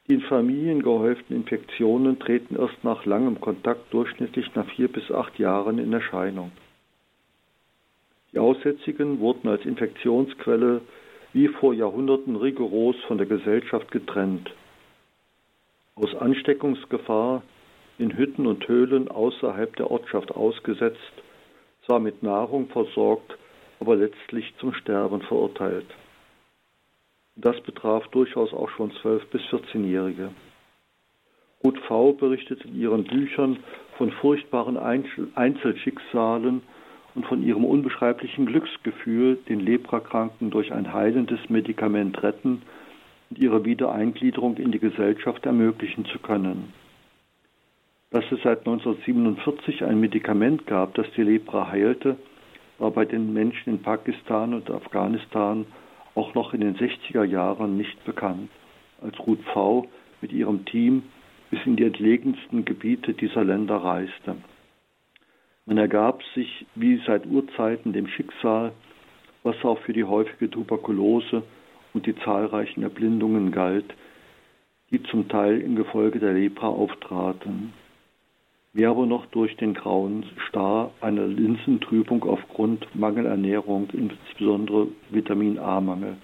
Die 0.07 0.13
in 0.13 0.21
Familien 0.21 0.83
gehäuften 0.83 1.35
Infektionen 1.35 2.17
treten 2.17 2.55
erst 2.55 2.81
nach 2.83 3.05
langem 3.05 3.41
Kontakt 3.41 3.93
durchschnittlich 3.93 4.55
nach 4.55 4.69
vier 4.69 4.87
bis 4.87 5.11
acht 5.11 5.37
Jahren 5.37 5.79
in 5.79 5.91
Erscheinung. 5.91 6.51
Die 8.31 8.39
Aussätzigen 8.39 9.19
wurden 9.19 9.49
als 9.49 9.65
Infektionsquelle 9.65 10.81
wie 11.33 11.49
vor 11.49 11.73
Jahrhunderten 11.73 12.37
rigoros 12.37 12.95
von 13.07 13.17
der 13.17 13.27
Gesellschaft 13.27 13.91
getrennt. 13.91 14.49
Aus 15.99 16.13
Ansteckungsgefahr 16.15 17.41
in 17.97 18.15
Hütten 18.15 18.45
und 18.45 18.67
Höhlen 18.67 19.07
außerhalb 19.07 19.75
der 19.77 19.89
Ortschaft 19.89 20.31
ausgesetzt, 20.31 20.99
zwar 21.87 21.99
mit 21.99 22.21
Nahrung 22.21 22.67
versorgt, 22.67 23.35
aber 23.79 23.95
letztlich 23.95 24.53
zum 24.59 24.73
Sterben 24.75 25.21
verurteilt. 25.21 25.87
Das 27.35 27.59
betraf 27.61 28.07
durchaus 28.09 28.53
auch 28.53 28.69
schon 28.69 28.91
12- 28.91 29.21
bis 29.31 29.41
14-Jährige. 29.43 30.29
Ruth 31.63 31.79
V. 31.87 32.13
berichtet 32.13 32.63
in 32.65 32.79
ihren 32.79 33.03
Büchern 33.03 33.57
von 33.97 34.11
furchtbaren 34.11 34.77
Einzelschicksalen 34.77 36.61
und 37.15 37.25
von 37.25 37.41
ihrem 37.41 37.65
unbeschreiblichen 37.65 38.45
Glücksgefühl, 38.45 39.37
den 39.49 39.61
Leprakranken 39.61 40.51
durch 40.51 40.71
ein 40.71 40.93
heilendes 40.93 41.39
Medikament 41.49 42.21
retten 42.21 42.61
und 43.29 43.39
ihre 43.39 43.65
Wiedereingliederung 43.65 44.57
in 44.57 44.71
die 44.71 44.79
Gesellschaft 44.79 45.45
ermöglichen 45.45 46.05
zu 46.05 46.19
können. 46.19 46.73
Dass 48.11 48.23
es 48.31 48.41
seit 48.43 48.59
1947 48.59 49.83
ein 49.83 49.99
Medikament 49.99 50.65
gab, 50.65 50.93
das 50.95 51.07
die 51.15 51.23
Lepra 51.23 51.69
heilte, 51.69 52.17
war 52.77 52.91
bei 52.91 53.05
den 53.05 53.33
Menschen 53.33 53.73
in 53.73 53.81
Pakistan 53.81 54.53
und 54.53 54.69
Afghanistan 54.71 55.65
auch 56.15 56.33
noch 56.33 56.53
in 56.53 56.61
den 56.61 56.75
60er 56.77 57.23
Jahren 57.23 57.75
nicht 57.75 58.03
bekannt, 58.05 58.49
als 59.01 59.19
Ruth 59.19 59.43
V. 59.53 59.87
mit 60.21 60.31
ihrem 60.31 60.65
Team 60.65 61.03
bis 61.49 61.59
in 61.65 61.75
die 61.75 61.83
entlegensten 61.83 62.65
Gebiete 62.65 63.13
dieser 63.13 63.43
Länder 63.43 63.77
reiste. 63.77 64.35
Man 65.65 65.77
ergab 65.77 66.21
sich 66.33 66.65
wie 66.75 67.01
seit 67.05 67.25
Urzeiten 67.25 67.93
dem 67.93 68.07
Schicksal, 68.07 68.71
was 69.43 69.55
auch 69.63 69.79
für 69.79 69.93
die 69.93 70.05
häufige 70.05 70.49
Tuberkulose 70.49 71.43
und 71.93 72.05
die 72.05 72.15
zahlreichen 72.15 72.83
Erblindungen 72.83 73.51
galt, 73.51 73.93
die 74.91 75.03
zum 75.03 75.27
Teil 75.27 75.61
im 75.61 75.75
Gefolge 75.75 76.19
der 76.19 76.33
Lepra 76.33 76.67
auftraten. 76.67 77.73
Wie 78.73 78.85
aber 78.85 79.05
noch 79.05 79.25
durch 79.27 79.55
den 79.57 79.73
grauen 79.73 80.25
Star 80.47 80.91
einer 81.01 81.25
Linsentrübung 81.25 82.23
aufgrund 82.23 82.87
Mangelernährung, 82.95 83.89
insbesondere 83.91 84.87
Vitamin 85.09 85.57
A-Mangel, 85.57 86.17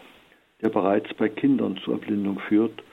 der 0.62 0.70
bereits 0.70 1.14
bei 1.16 1.30
Kindern 1.30 1.78
zur 1.84 1.96
Erblindung 1.96 2.40
führt, 2.40 2.84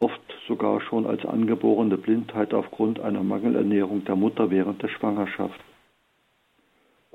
oft 0.00 0.20
sogar 0.48 0.80
schon 0.80 1.06
als 1.06 1.24
angeborene 1.24 1.96
Blindheit 1.96 2.52
aufgrund 2.52 3.00
einer 3.00 3.22
Mangelernährung 3.22 4.04
der 4.04 4.16
Mutter 4.16 4.50
während 4.50 4.82
der 4.82 4.88
Schwangerschaft. 4.88 5.60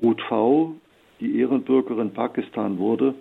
Ruth 0.00 0.20
V., 0.22 0.74
die 1.20 1.38
Ehrenbürgerin 1.38 2.12
Pakistan 2.12 2.78
wurde, 2.78 3.14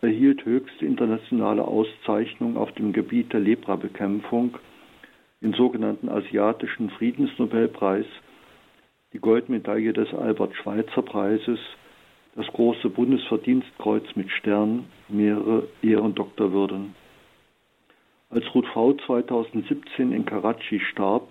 erhielt 0.00 0.44
höchste 0.44 0.86
internationale 0.86 1.64
Auszeichnung 1.64 2.56
auf 2.56 2.70
dem 2.72 2.92
Gebiet 2.92 3.32
der 3.32 3.40
Leprabekämpfung 3.40 4.58
den 5.40 5.52
sogenannten 5.52 6.08
Asiatischen 6.08 6.90
Friedensnobelpreis, 6.90 8.06
die 9.12 9.18
Goldmedaille 9.18 9.92
des 9.92 10.12
Albert-Schweitzer-Preises, 10.12 11.60
das 12.34 12.46
große 12.48 12.90
Bundesverdienstkreuz 12.90 14.04
mit 14.14 14.30
Stern, 14.30 14.86
mehrere 15.08 15.68
Ehrendoktorwürden. 15.82 16.94
Als 18.30 18.44
Ruth 18.54 18.66
V. 18.68 18.92
2017 18.92 20.12
in 20.12 20.24
Karachi 20.24 20.80
starb, 20.80 21.28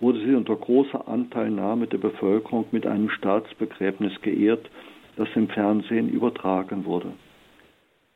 wurde 0.00 0.20
sie 0.24 0.34
unter 0.34 0.56
großer 0.56 1.06
Anteilnahme 1.06 1.86
der 1.86 1.98
Bevölkerung 1.98 2.66
mit 2.72 2.86
einem 2.86 3.08
Staatsbegräbnis 3.08 4.20
geehrt, 4.20 4.68
das 5.16 5.28
im 5.36 5.48
Fernsehen 5.48 6.08
übertragen 6.08 6.84
wurde. 6.84 7.12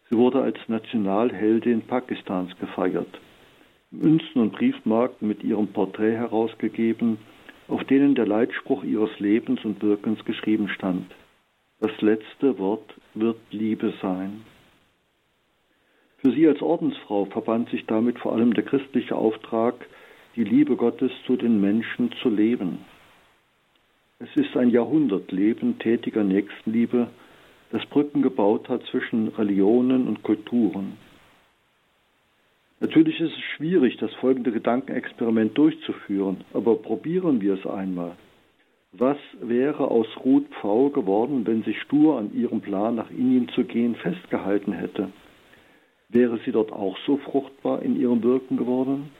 Sie 0.08 0.16
wurde 0.16 0.42
als 0.42 0.56
Nationalheldin 0.68 1.82
Pakistans 1.82 2.56
gefeiert. 2.58 3.20
Münzen 3.90 4.40
und 4.40 4.52
Briefmarken 4.52 5.26
mit 5.26 5.42
ihrem 5.42 5.68
Porträt 5.68 6.16
herausgegeben, 6.16 7.18
auf 7.68 7.82
denen 7.84 8.14
der 8.14 8.26
Leitspruch 8.26 8.84
ihres 8.84 9.18
Lebens 9.18 9.64
und 9.64 9.82
Wirkens 9.82 10.24
geschrieben 10.24 10.68
stand. 10.68 11.10
Das 11.80 12.00
letzte 12.00 12.58
Wort 12.58 12.94
wird 13.14 13.38
Liebe 13.50 13.92
sein. 14.00 14.42
Für 16.18 16.32
sie 16.32 16.46
als 16.46 16.62
Ordensfrau 16.62 17.26
verband 17.26 17.70
sich 17.70 17.86
damit 17.86 18.18
vor 18.18 18.32
allem 18.32 18.54
der 18.54 18.64
christliche 18.64 19.16
Auftrag, 19.16 19.74
die 20.36 20.44
Liebe 20.44 20.76
Gottes 20.76 21.10
zu 21.26 21.36
den 21.36 21.60
Menschen 21.60 22.12
zu 22.22 22.28
leben. 22.28 22.78
Es 24.18 24.34
ist 24.34 24.56
ein 24.56 24.70
Jahrhundertleben 24.70 25.78
tätiger 25.78 26.24
Nächstenliebe, 26.24 27.08
das 27.70 27.84
Brücken 27.86 28.22
gebaut 28.22 28.68
hat 28.68 28.82
zwischen 28.90 29.28
Religionen 29.28 30.06
und 30.08 30.22
Kulturen. 30.22 30.96
Natürlich 32.80 33.20
ist 33.20 33.32
es 33.32 33.44
schwierig, 33.56 33.96
das 33.96 34.12
folgende 34.14 34.52
Gedankenexperiment 34.52 35.56
durchzuführen, 35.56 36.44
aber 36.52 36.76
probieren 36.76 37.40
wir 37.40 37.54
es 37.54 37.66
einmal. 37.66 38.16
Was 38.92 39.18
wäre 39.40 39.90
aus 39.90 40.06
Ruth 40.24 40.46
Pfau 40.60 40.90
geworden, 40.90 41.46
wenn 41.46 41.62
sie 41.64 41.74
stur 41.74 42.18
an 42.18 42.34
ihrem 42.34 42.60
Plan, 42.60 42.94
nach 42.94 43.10
Indien 43.10 43.48
zu 43.48 43.64
gehen, 43.64 43.94
festgehalten 43.96 44.72
hätte? 44.72 45.10
Wäre 46.08 46.38
sie 46.44 46.52
dort 46.52 46.72
auch 46.72 46.96
so 47.06 47.16
fruchtbar 47.16 47.82
in 47.82 48.00
ihrem 48.00 48.22
Wirken 48.22 48.56
geworden? 48.56 49.10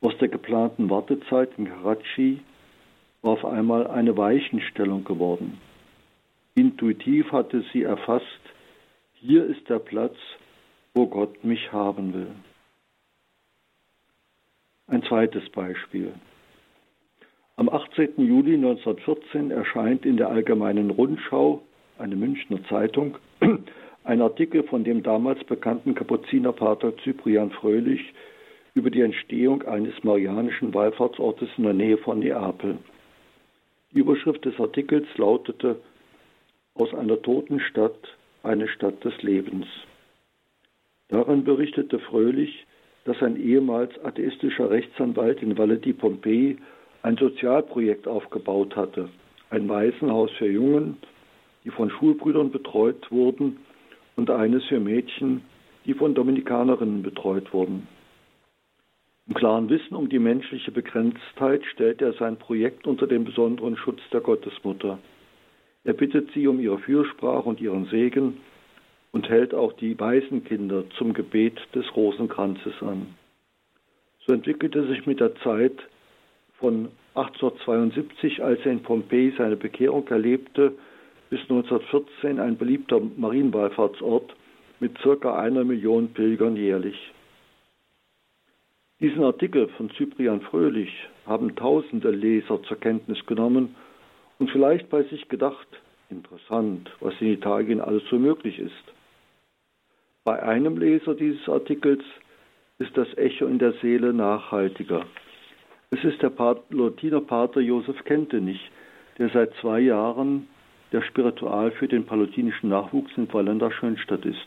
Aus 0.00 0.16
der 0.18 0.28
geplanten 0.28 0.90
Wartezeit 0.90 1.50
in 1.58 1.66
Karachi 1.66 2.40
war 3.22 3.32
auf 3.32 3.44
einmal 3.44 3.86
eine 3.86 4.16
Weichenstellung 4.16 5.04
geworden. 5.04 5.58
Intuitiv 6.54 7.32
hatte 7.32 7.64
sie 7.72 7.82
erfasst, 7.82 8.26
hier 9.14 9.46
ist 9.46 9.68
der 9.68 9.78
Platz, 9.78 10.16
wo 10.92 11.06
Gott 11.06 11.42
mich 11.44 11.72
haben 11.72 12.12
will. 12.12 12.30
Ein 14.86 15.02
zweites 15.04 15.48
Beispiel. 15.50 16.12
Am 17.56 17.68
18. 17.68 18.14
Juli 18.16 18.54
1914 18.54 19.50
erscheint 19.50 20.04
in 20.04 20.16
der 20.16 20.28
Allgemeinen 20.28 20.90
Rundschau, 20.90 21.62
eine 21.98 22.16
Münchner 22.16 22.62
Zeitung, 22.68 23.16
ein 24.04 24.20
Artikel 24.20 24.64
von 24.64 24.84
dem 24.84 25.02
damals 25.02 25.42
bekannten 25.44 25.94
Kapuzinerpater 25.94 26.92
Cyprian 26.98 27.50
Fröhlich 27.50 28.12
über 28.74 28.90
die 28.90 29.02
Entstehung 29.02 29.62
eines 29.62 30.02
marianischen 30.02 30.74
Wallfahrtsortes 30.74 31.48
in 31.56 31.64
der 31.64 31.74
Nähe 31.74 31.98
von 31.98 32.18
Neapel. 32.18 32.78
Die 33.92 34.00
Überschrift 34.00 34.44
des 34.44 34.58
Artikels 34.58 35.06
lautete 35.16 35.76
Aus 36.74 36.94
einer 36.94 37.20
toten 37.20 37.60
Stadt 37.60 38.16
eine 38.42 38.66
Stadt 38.68 39.04
des 39.04 39.22
Lebens. 39.22 39.66
Darin 41.08 41.44
berichtete 41.44 41.98
Fröhlich, 41.98 42.66
dass 43.04 43.22
ein 43.22 43.36
ehemals 43.36 43.92
atheistischer 44.04 44.70
Rechtsanwalt 44.70 45.42
in 45.42 45.58
Valle 45.58 45.76
di 45.76 45.92
Pompeii 45.92 46.56
ein 47.02 47.16
Sozialprojekt 47.16 48.08
aufgebaut 48.08 48.74
hatte, 48.76 49.08
ein 49.50 49.68
Waisenhaus 49.68 50.30
für 50.38 50.48
Jungen, 50.48 50.96
die 51.64 51.70
von 51.70 51.90
Schulbrüdern 51.90 52.50
betreut 52.50 53.10
wurden, 53.10 53.58
und 54.16 54.30
eines 54.30 54.64
für 54.64 54.80
Mädchen, 54.80 55.42
die 55.84 55.94
von 55.94 56.14
Dominikanerinnen 56.14 57.02
betreut 57.02 57.52
wurden. 57.52 57.88
Im 59.26 59.34
klaren 59.34 59.68
Wissen 59.68 59.94
um 59.94 60.08
die 60.08 60.18
menschliche 60.18 60.70
Begrenztheit 60.70 61.64
stellt 61.66 62.02
er 62.02 62.12
sein 62.14 62.36
Projekt 62.36 62.86
unter 62.86 63.06
den 63.06 63.24
besonderen 63.24 63.76
Schutz 63.76 64.00
der 64.12 64.20
Gottesmutter. 64.20 64.98
Er 65.84 65.94
bittet 65.94 66.30
sie 66.32 66.46
um 66.46 66.60
ihre 66.60 66.78
Fürsprache 66.78 67.48
und 67.48 67.60
ihren 67.60 67.86
Segen 67.86 68.38
und 69.10 69.28
hält 69.28 69.52
auch 69.52 69.72
die 69.74 69.98
Waisenkinder 69.98 70.84
zum 70.96 71.12
Gebet 71.12 71.58
des 71.74 71.84
Rosenkranzes 71.96 72.74
an. 72.80 73.14
So 74.26 74.32
entwickelte 74.32 74.86
sich 74.86 75.06
mit 75.06 75.20
der 75.20 75.34
Zeit 75.36 75.76
von 76.58 76.88
1872, 77.14 78.42
als 78.42 78.60
er 78.64 78.72
in 78.72 78.82
Pompeji 78.82 79.34
seine 79.36 79.56
Bekehrung 79.56 80.06
erlebte, 80.08 80.72
bis 81.28 81.40
1914 81.42 82.38
ein 82.38 82.56
beliebter 82.56 83.00
Marienwallfahrtsort 83.00 84.34
mit 84.80 84.96
circa 84.98 85.38
einer 85.38 85.64
Million 85.64 86.12
Pilgern 86.12 86.56
jährlich. 86.56 87.12
Diesen 89.00 89.24
Artikel 89.24 89.68
von 89.76 89.90
Cyprian 89.90 90.42
Fröhlich 90.42 90.90
haben 91.26 91.56
tausende 91.56 92.10
Leser 92.10 92.62
zur 92.62 92.78
Kenntnis 92.78 93.24
genommen 93.26 93.74
und 94.38 94.50
vielleicht 94.50 94.88
bei 94.88 95.02
sich 95.04 95.28
gedacht, 95.28 95.66
interessant, 96.10 96.90
was 97.00 97.14
in 97.20 97.28
Italien 97.28 97.80
alles 97.80 98.02
so 98.10 98.18
möglich 98.18 98.58
ist. 98.58 98.84
Bei 100.24 100.42
einem 100.42 100.76
Leser 100.76 101.14
dieses 101.14 101.48
Artikels 101.48 102.02
ist 102.78 102.96
das 102.96 103.08
Echo 103.16 103.46
in 103.46 103.58
der 103.58 103.72
Seele 103.82 104.12
nachhaltiger. 104.12 105.04
Es 105.90 106.04
ist 106.04 106.22
der 106.22 106.30
Palutinerpater 106.30 107.60
Josef 107.60 108.02
Kentenich, 108.04 108.70
der 109.18 109.28
seit 109.30 109.52
zwei 109.60 109.80
Jahren 109.80 110.48
der 110.92 111.02
Spiritual 111.02 111.70
für 111.72 111.88
den 111.88 112.06
palutinischen 112.06 112.70
Nachwuchs 112.70 113.12
in 113.16 113.32
Vallenda 113.32 113.70
Schönstadt 113.70 114.24
ist. 114.24 114.46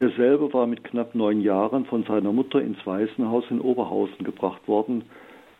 Er 0.00 0.10
selber 0.10 0.52
war 0.52 0.66
mit 0.66 0.84
knapp 0.84 1.14
neun 1.14 1.40
Jahren 1.40 1.84
von 1.84 2.04
seiner 2.04 2.32
Mutter 2.32 2.60
ins 2.60 2.78
Waisenhaus 2.86 3.44
in 3.50 3.60
Oberhausen 3.60 4.24
gebracht 4.24 4.66
worden, 4.68 5.04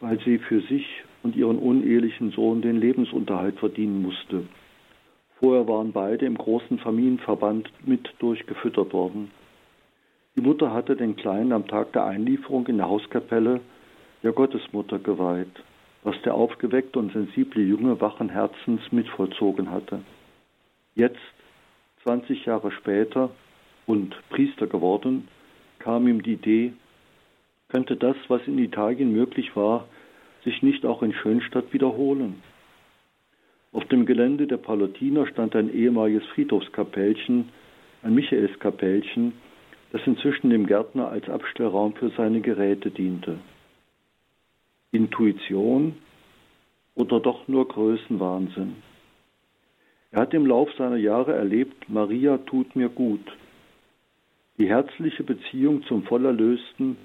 weil 0.01 0.21
sie 0.21 0.39
für 0.39 0.61
sich 0.61 0.87
und 1.23 1.37
ihren 1.37 1.59
unehelichen 1.59 2.31
Sohn 2.31 2.63
den 2.63 2.81
Lebensunterhalt 2.81 3.59
verdienen 3.59 4.03
musste. 4.03 4.45
Vorher 5.39 5.69
waren 5.69 5.93
beide 5.93 6.27
im 6.27 6.37
großen 6.37 6.79
Familienverband 6.79 7.71
mit 7.87 8.09
durchgefüttert 8.19 8.93
worden. 8.93 9.31
Die 10.37 10.41
Mutter 10.41 10.73
hatte 10.73 10.97
den 10.97 11.17
Kleinen 11.17 11.53
am 11.53 11.67
Tag 11.67 11.93
der 11.93 12.05
Einlieferung 12.05 12.67
in 12.67 12.79
der 12.79 12.89
Hauskapelle 12.89 13.61
der 14.23 14.33
Gottesmutter 14.33 14.99
geweiht, 14.99 15.63
was 16.03 16.21
der 16.23 16.35
aufgeweckte 16.35 16.99
und 16.99 17.13
sensible 17.13 17.63
Junge 17.63 18.01
wachen 18.01 18.29
Herzens 18.29 18.81
mitvollzogen 18.91 19.71
hatte. 19.71 20.01
Jetzt, 20.95 21.19
20 22.03 22.45
Jahre 22.47 22.73
später 22.73 23.31
und 23.87 24.17
Priester 24.31 24.67
geworden, 24.67 25.29
kam 25.79 26.09
ihm 26.09 26.23
die 26.23 26.33
Idee, 26.33 26.73
könnte 27.69 27.97
das, 27.97 28.17
was 28.29 28.41
in 28.47 28.59
Italien 28.59 29.13
möglich 29.13 29.55
war, 29.55 29.87
sich 30.49 30.63
nicht 30.63 30.87
auch 30.87 31.03
in 31.03 31.13
Schönstadt 31.13 31.73
wiederholen. 31.73 32.43
Auf 33.73 33.85
dem 33.87 34.07
Gelände 34.07 34.47
der 34.47 34.57
Palutiner 34.57 35.27
stand 35.27 35.55
ein 35.55 35.73
ehemaliges 35.73 36.25
Friedhofskapellchen, 36.29 37.51
ein 38.03 38.15
Michaelskapellchen, 38.15 39.35
das 39.93 40.01
inzwischen 40.07 40.51
dem 40.51 40.67
Gärtner 40.67 41.09
als 41.09 41.29
Abstellraum 41.29 41.95
für 41.95 42.11
seine 42.17 42.41
Geräte 42.41 42.91
diente. 42.91 43.39
Intuition 44.91 45.97
oder 46.95 47.21
doch 47.21 47.47
nur 47.47 47.69
Größenwahnsinn? 47.69 48.77
Er 50.11 50.23
hat 50.23 50.33
im 50.33 50.47
Lauf 50.47 50.71
seiner 50.79 50.97
Jahre 50.97 51.35
erlebt, 51.35 51.91
Maria 51.91 52.39
tut 52.39 52.75
mir 52.75 52.89
gut. 52.89 53.27
Die 54.57 54.69
herzliche 54.69 55.25
Beziehung 55.25 55.83
zum 55.85 56.05
vollerlösten 56.05 56.97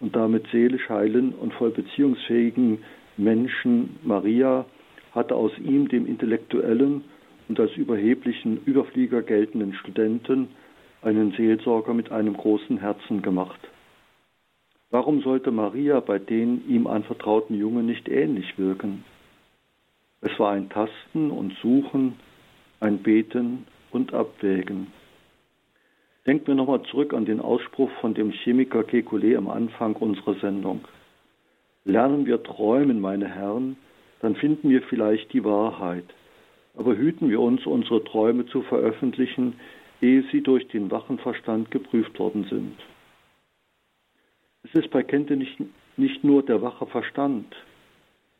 und 0.00 0.14
damit 0.14 0.46
seelisch 0.52 0.88
heilen 0.88 1.32
und 1.34 1.52
voll 1.54 1.70
beziehungsfähigen 1.70 2.78
Menschen 3.16 3.98
Maria 4.02 4.64
hatte 5.12 5.34
aus 5.34 5.52
ihm, 5.58 5.88
dem 5.88 6.06
intellektuellen 6.06 7.04
und 7.48 7.58
als 7.58 7.72
überheblichen 7.76 8.62
Überflieger 8.64 9.22
geltenden 9.22 9.74
Studenten, 9.74 10.48
einen 11.02 11.32
Seelsorger 11.32 11.94
mit 11.94 12.10
einem 12.10 12.36
großen 12.36 12.78
Herzen 12.78 13.22
gemacht. 13.22 13.60
Warum 14.90 15.20
sollte 15.20 15.50
Maria 15.50 16.00
bei 16.00 16.18
den 16.18 16.68
ihm 16.68 16.86
anvertrauten 16.86 17.56
Jungen 17.56 17.86
nicht 17.86 18.08
ähnlich 18.08 18.58
wirken? 18.58 19.04
Es 20.20 20.36
war 20.38 20.52
ein 20.52 20.68
Tasten 20.68 21.30
und 21.30 21.54
Suchen, 21.62 22.14
ein 22.80 22.98
Beten 22.98 23.66
und 23.90 24.14
Abwägen. 24.14 24.88
Denken 26.28 26.48
wir 26.48 26.54
nochmal 26.56 26.82
zurück 26.82 27.14
an 27.14 27.24
den 27.24 27.40
Ausspruch 27.40 27.90
von 28.02 28.12
dem 28.12 28.32
Chemiker 28.32 28.80
Kekulé 28.80 29.38
am 29.38 29.48
Anfang 29.48 29.96
unserer 29.96 30.34
Sendung. 30.34 30.84
Lernen 31.86 32.26
wir 32.26 32.42
träumen, 32.42 33.00
meine 33.00 33.26
Herren, 33.26 33.78
dann 34.20 34.36
finden 34.36 34.68
wir 34.68 34.82
vielleicht 34.82 35.32
die 35.32 35.42
Wahrheit. 35.42 36.04
Aber 36.76 36.94
hüten 36.94 37.30
wir 37.30 37.40
uns, 37.40 37.64
unsere 37.64 38.04
Träume 38.04 38.44
zu 38.44 38.60
veröffentlichen, 38.60 39.58
ehe 40.02 40.22
sie 40.30 40.42
durch 40.42 40.68
den 40.68 40.90
wachen 40.90 41.18
Verstand 41.18 41.70
geprüft 41.70 42.18
worden 42.18 42.44
sind. 42.50 42.76
Es 44.64 44.74
ist 44.74 44.90
bei 44.90 45.02
Kente 45.02 45.34
nicht, 45.34 45.56
nicht 45.96 46.24
nur 46.24 46.42
der 46.42 46.60
wache 46.60 46.84
Verstand, 46.88 47.56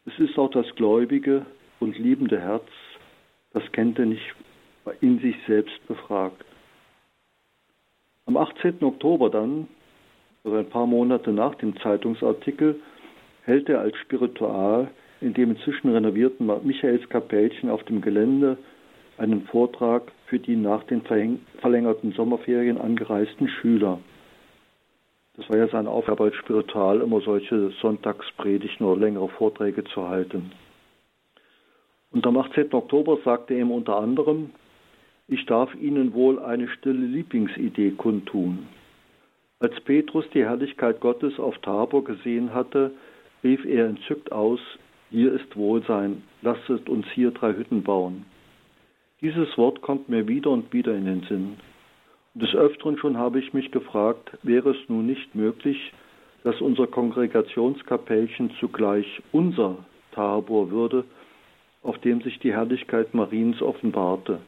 es 0.04 0.18
ist 0.18 0.38
auch 0.38 0.50
das 0.50 0.66
gläubige 0.74 1.46
und 1.80 1.96
liebende 1.96 2.38
Herz, 2.38 2.68
das 3.54 3.62
Kente 3.72 4.04
nicht 4.04 4.34
in 5.00 5.20
sich 5.20 5.36
selbst 5.46 5.86
befragt. 5.86 6.47
Am 8.28 8.36
18. 8.36 8.82
Oktober 8.82 9.30
dann, 9.30 9.68
also 10.44 10.58
ein 10.58 10.68
paar 10.68 10.86
Monate 10.86 11.32
nach 11.32 11.54
dem 11.54 11.74
Zeitungsartikel, 11.80 12.78
hält 13.44 13.70
er 13.70 13.80
als 13.80 13.96
Spiritual 13.96 14.90
in 15.22 15.32
dem 15.32 15.52
inzwischen 15.52 15.90
renovierten 15.90 16.46
Michaelskapellchen 16.62 17.70
auf 17.70 17.82
dem 17.84 18.02
Gelände 18.02 18.58
einen 19.16 19.46
Vortrag 19.46 20.12
für 20.26 20.38
die 20.38 20.56
nach 20.56 20.84
den 20.84 21.00
verlängerten 21.62 22.12
Sommerferien 22.12 22.76
angereisten 22.76 23.48
Schüler. 23.48 23.98
Das 25.38 25.48
war 25.48 25.56
ja 25.56 25.68
seine 25.68 25.88
Aufgabe 25.88 26.24
als 26.24 26.34
Spiritual, 26.34 27.00
immer 27.00 27.22
solche 27.22 27.70
Sonntagspredigten 27.80 28.84
oder 28.84 29.00
längere 29.00 29.30
Vorträge 29.30 29.84
zu 29.84 30.06
halten. 30.06 30.52
Und 32.10 32.26
am 32.26 32.36
18. 32.36 32.74
Oktober 32.74 33.16
sagte 33.24 33.54
er 33.54 33.60
ihm 33.60 33.70
unter 33.70 33.96
anderem, 33.96 34.50
ich 35.28 35.44
darf 35.44 35.74
Ihnen 35.74 36.14
wohl 36.14 36.38
eine 36.38 36.68
stille 36.68 37.06
Lieblingsidee 37.06 37.92
kundtun. 37.92 38.66
Als 39.60 39.78
Petrus 39.82 40.24
die 40.32 40.44
Herrlichkeit 40.44 41.00
Gottes 41.00 41.38
auf 41.38 41.58
Tabor 41.58 42.02
gesehen 42.02 42.54
hatte, 42.54 42.92
rief 43.44 43.64
er 43.64 43.86
entzückt 43.88 44.32
aus, 44.32 44.60
hier 45.10 45.32
ist 45.32 45.56
Wohlsein, 45.56 46.22
lasset 46.42 46.88
uns 46.88 47.06
hier 47.14 47.30
drei 47.30 47.54
Hütten 47.54 47.82
bauen. 47.82 48.24
Dieses 49.20 49.56
Wort 49.58 49.82
kommt 49.82 50.08
mir 50.08 50.28
wieder 50.28 50.50
und 50.50 50.72
wieder 50.72 50.94
in 50.94 51.04
den 51.04 51.22
Sinn. 51.22 51.56
Und 52.34 52.42
des 52.42 52.54
Öfteren 52.54 52.98
schon 52.98 53.18
habe 53.18 53.38
ich 53.38 53.52
mich 53.52 53.70
gefragt, 53.70 54.38
wäre 54.42 54.70
es 54.70 54.88
nun 54.88 55.06
nicht 55.06 55.34
möglich, 55.34 55.92
dass 56.44 56.60
unser 56.60 56.86
Kongregationskapellchen 56.86 58.52
zugleich 58.60 59.20
unser 59.32 59.84
Tabor 60.12 60.70
würde, 60.70 61.04
auf 61.82 61.98
dem 61.98 62.22
sich 62.22 62.38
die 62.38 62.52
Herrlichkeit 62.52 63.12
Mariens 63.12 63.60
offenbarte. 63.60 64.40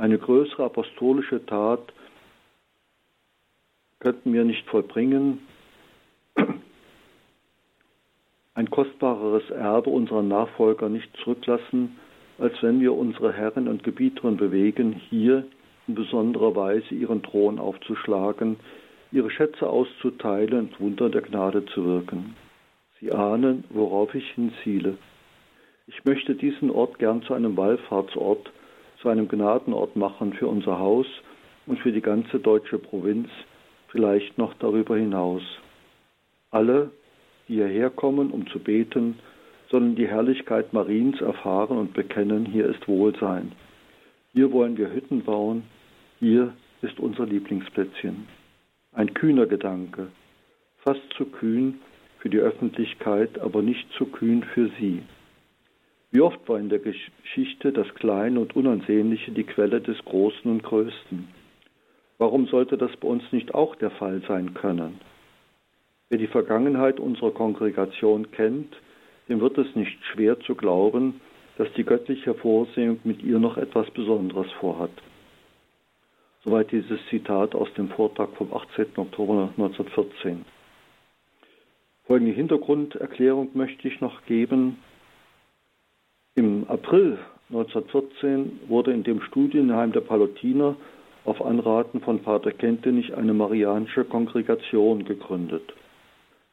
Eine 0.00 0.16
größere 0.16 0.64
apostolische 0.64 1.44
Tat 1.44 1.92
könnten 3.98 4.32
wir 4.32 4.44
nicht 4.44 4.66
vollbringen, 4.66 5.40
ein 8.54 8.70
kostbareres 8.70 9.50
Erbe 9.50 9.90
unserer 9.90 10.22
Nachfolger 10.22 10.88
nicht 10.88 11.14
zurücklassen, 11.18 11.98
als 12.38 12.54
wenn 12.62 12.80
wir 12.80 12.94
unsere 12.94 13.34
Herren 13.34 13.68
und 13.68 13.84
Gebieterin 13.84 14.38
bewegen, 14.38 14.94
hier 15.10 15.44
in 15.86 15.96
besonderer 15.96 16.56
Weise 16.56 16.94
ihren 16.94 17.22
Thron 17.22 17.58
aufzuschlagen, 17.58 18.56
ihre 19.12 19.30
Schätze 19.30 19.68
auszuteilen 19.68 20.60
und 20.60 20.80
Wunder 20.80 21.10
der 21.10 21.20
Gnade 21.20 21.66
zu 21.66 21.84
wirken. 21.84 22.36
Sie 23.00 23.12
ahnen, 23.12 23.64
worauf 23.68 24.14
ich 24.14 24.30
hinziele. 24.30 24.96
Ich 25.86 26.06
möchte 26.06 26.34
diesen 26.34 26.70
Ort 26.70 26.98
gern 26.98 27.20
zu 27.22 27.34
einem 27.34 27.58
Wallfahrtsort, 27.58 28.50
zu 29.00 29.08
einem 29.08 29.28
Gnadenort 29.28 29.96
machen 29.96 30.32
für 30.34 30.46
unser 30.46 30.78
Haus 30.78 31.06
und 31.66 31.78
für 31.78 31.92
die 31.92 32.02
ganze 32.02 32.38
deutsche 32.38 32.78
Provinz, 32.78 33.28
vielleicht 33.88 34.38
noch 34.38 34.54
darüber 34.54 34.96
hinaus. 34.96 35.42
Alle, 36.50 36.90
die 37.48 37.54
hierher 37.54 37.90
kommen, 37.90 38.30
um 38.30 38.46
zu 38.48 38.58
beten, 38.58 39.18
sollen 39.70 39.94
die 39.94 40.08
Herrlichkeit 40.08 40.72
Mariens 40.72 41.20
erfahren 41.20 41.78
und 41.78 41.94
bekennen, 41.94 42.44
hier 42.44 42.66
ist 42.66 42.86
Wohlsein. 42.88 43.52
Hier 44.32 44.52
wollen 44.52 44.76
wir 44.76 44.92
Hütten 44.92 45.22
bauen, 45.22 45.62
hier 46.18 46.52
ist 46.82 46.98
unser 46.98 47.26
Lieblingsplätzchen. 47.26 48.26
Ein 48.92 49.14
kühner 49.14 49.46
Gedanke, 49.46 50.08
fast 50.78 51.02
zu 51.16 51.26
kühn 51.26 51.80
für 52.18 52.28
die 52.28 52.38
Öffentlichkeit, 52.38 53.38
aber 53.38 53.62
nicht 53.62 53.90
zu 53.92 54.06
kühn 54.06 54.42
für 54.42 54.70
sie. 54.78 55.02
Wie 56.12 56.20
oft 56.20 56.48
war 56.48 56.58
in 56.58 56.68
der 56.68 56.80
Geschichte 56.80 57.72
das 57.72 57.92
Kleine 57.94 58.40
und 58.40 58.56
Unansehnliche 58.56 59.30
die 59.30 59.44
Quelle 59.44 59.80
des 59.80 59.96
Großen 60.04 60.50
und 60.50 60.62
Größten? 60.62 61.28
Warum 62.18 62.46
sollte 62.48 62.76
das 62.76 62.94
bei 62.96 63.06
uns 63.06 63.22
nicht 63.30 63.54
auch 63.54 63.76
der 63.76 63.90
Fall 63.92 64.20
sein 64.26 64.54
können? 64.54 65.00
Wer 66.08 66.18
die 66.18 66.26
Vergangenheit 66.26 66.98
unserer 66.98 67.30
Kongregation 67.30 68.32
kennt, 68.32 68.74
dem 69.28 69.40
wird 69.40 69.56
es 69.58 69.76
nicht 69.76 69.96
schwer 70.12 70.40
zu 70.40 70.56
glauben, 70.56 71.20
dass 71.56 71.72
die 71.74 71.84
göttliche 71.84 72.34
Vorsehung 72.34 72.98
mit 73.04 73.22
ihr 73.22 73.38
noch 73.38 73.56
etwas 73.56 73.88
Besonderes 73.92 74.50
vorhat. 74.58 74.90
Soweit 76.44 76.72
dieses 76.72 76.98
Zitat 77.10 77.54
aus 77.54 77.72
dem 77.74 77.88
Vortrag 77.90 78.30
vom 78.36 78.52
18. 78.52 78.86
Oktober 78.96 79.50
1914. 79.56 80.44
Folgende 82.06 82.32
Hintergrunderklärung 82.32 83.50
möchte 83.54 83.86
ich 83.86 84.00
noch 84.00 84.24
geben. 84.24 84.78
Im 86.36 86.64
April 86.68 87.18
1914 87.50 88.60
wurde 88.68 88.92
in 88.92 89.02
dem 89.02 89.20
Studienheim 89.22 89.90
der 89.90 90.00
Palutiner 90.00 90.76
auf 91.24 91.44
Anraten 91.44 92.00
von 92.00 92.20
Pater 92.20 92.52
Kentenich 92.52 93.16
eine 93.16 93.34
marianische 93.34 94.04
Kongregation 94.04 95.04
gegründet. 95.04 95.74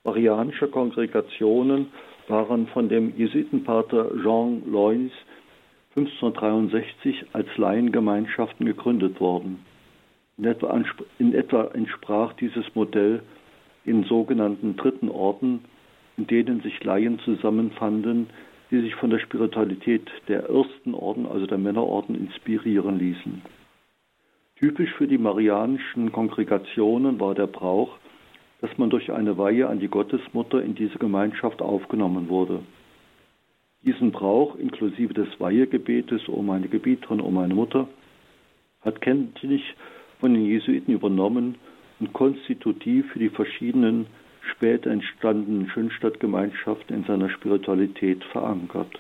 Marianische 0.04 0.68
Kongregationen 0.68 1.88
waren 2.28 2.68
von 2.68 2.90
dem 2.90 3.16
Jesuitenpater 3.16 4.10
Jean 4.24 4.64
Lois 4.66 5.12
1563 5.96 7.28
als 7.34 7.48
Laiengemeinschaften 7.58 8.66
gegründet 8.66 9.20
worden. 9.20 9.64
In 10.38 10.46
etwa, 10.46 10.82
in 11.20 11.34
etwa 11.34 11.66
entsprach 11.74 12.34
dieses 12.34 12.66
Modell 12.74 13.22
in 13.86 14.04
sogenannten 14.04 14.76
dritten 14.76 15.10
Orden, 15.10 15.66
in 16.18 16.26
denen 16.26 16.62
sich 16.62 16.84
Laien 16.84 17.20
zusammenfanden, 17.20 18.30
die 18.72 18.82
sich 18.82 18.96
von 18.96 19.10
der 19.10 19.20
Spiritualität 19.20 20.10
der 20.28 20.50
ersten 20.50 20.94
Orden, 20.94 21.26
also 21.26 21.46
der 21.46 21.58
Männerorden, 21.58 22.16
inspirieren 22.16 23.00
ließen. 23.00 23.42
Typisch 24.58 24.92
für 24.96 25.08
die 25.08 25.18
marianischen 25.18 26.12
Kongregationen 26.12 27.20
war 27.20 27.36
der 27.36 27.48
Brauch, 27.48 27.98
dass 28.62 28.76
man 28.78 28.90
durch 28.90 29.12
eine 29.12 29.38
Weihe 29.38 29.68
an 29.68 29.80
die 29.80 29.88
Gottesmutter 29.88 30.62
in 30.64 30.74
diese 30.74 30.98
Gemeinschaft 30.98 31.62
aufgenommen 31.62 32.28
wurde. 32.28 32.62
Diesen 33.84 34.12
Brauch, 34.12 34.56
inklusive 34.56 35.14
des 35.14 35.40
Weihegebetes, 35.40 36.28
O 36.28 36.42
meine 36.42 36.68
Gebieterin, 36.68 37.22
O 37.22 37.30
meine 37.30 37.54
Mutter, 37.54 37.88
hat 38.82 39.02
Kenntnis 39.02 39.62
von 40.20 40.34
den 40.34 40.46
Jesuiten 40.46 40.94
übernommen 40.94 41.56
und 42.00 42.14
konstitutiv 42.14 43.12
für 43.12 43.20
die 43.20 43.30
verschiedenen 43.30 44.08
später 44.56 44.90
entstandenen 44.92 45.70
Schönstadtgemeinschaften 45.70 46.96
in 46.96 47.04
seiner 47.06 47.30
Spiritualität 47.30 48.24
verankert. 48.26 49.00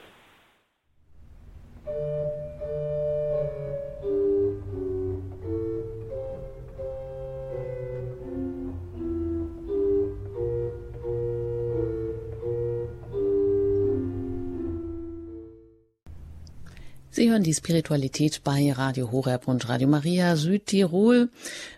Sie 17.17 17.31
hören 17.31 17.41
die 17.41 17.55
Spiritualität 17.55 18.43
bei 18.43 18.71
Radio 18.71 19.11
Horeb 19.11 19.47
und 19.47 19.67
Radio 19.67 19.87
Maria 19.87 20.35
Südtirol 20.35 21.29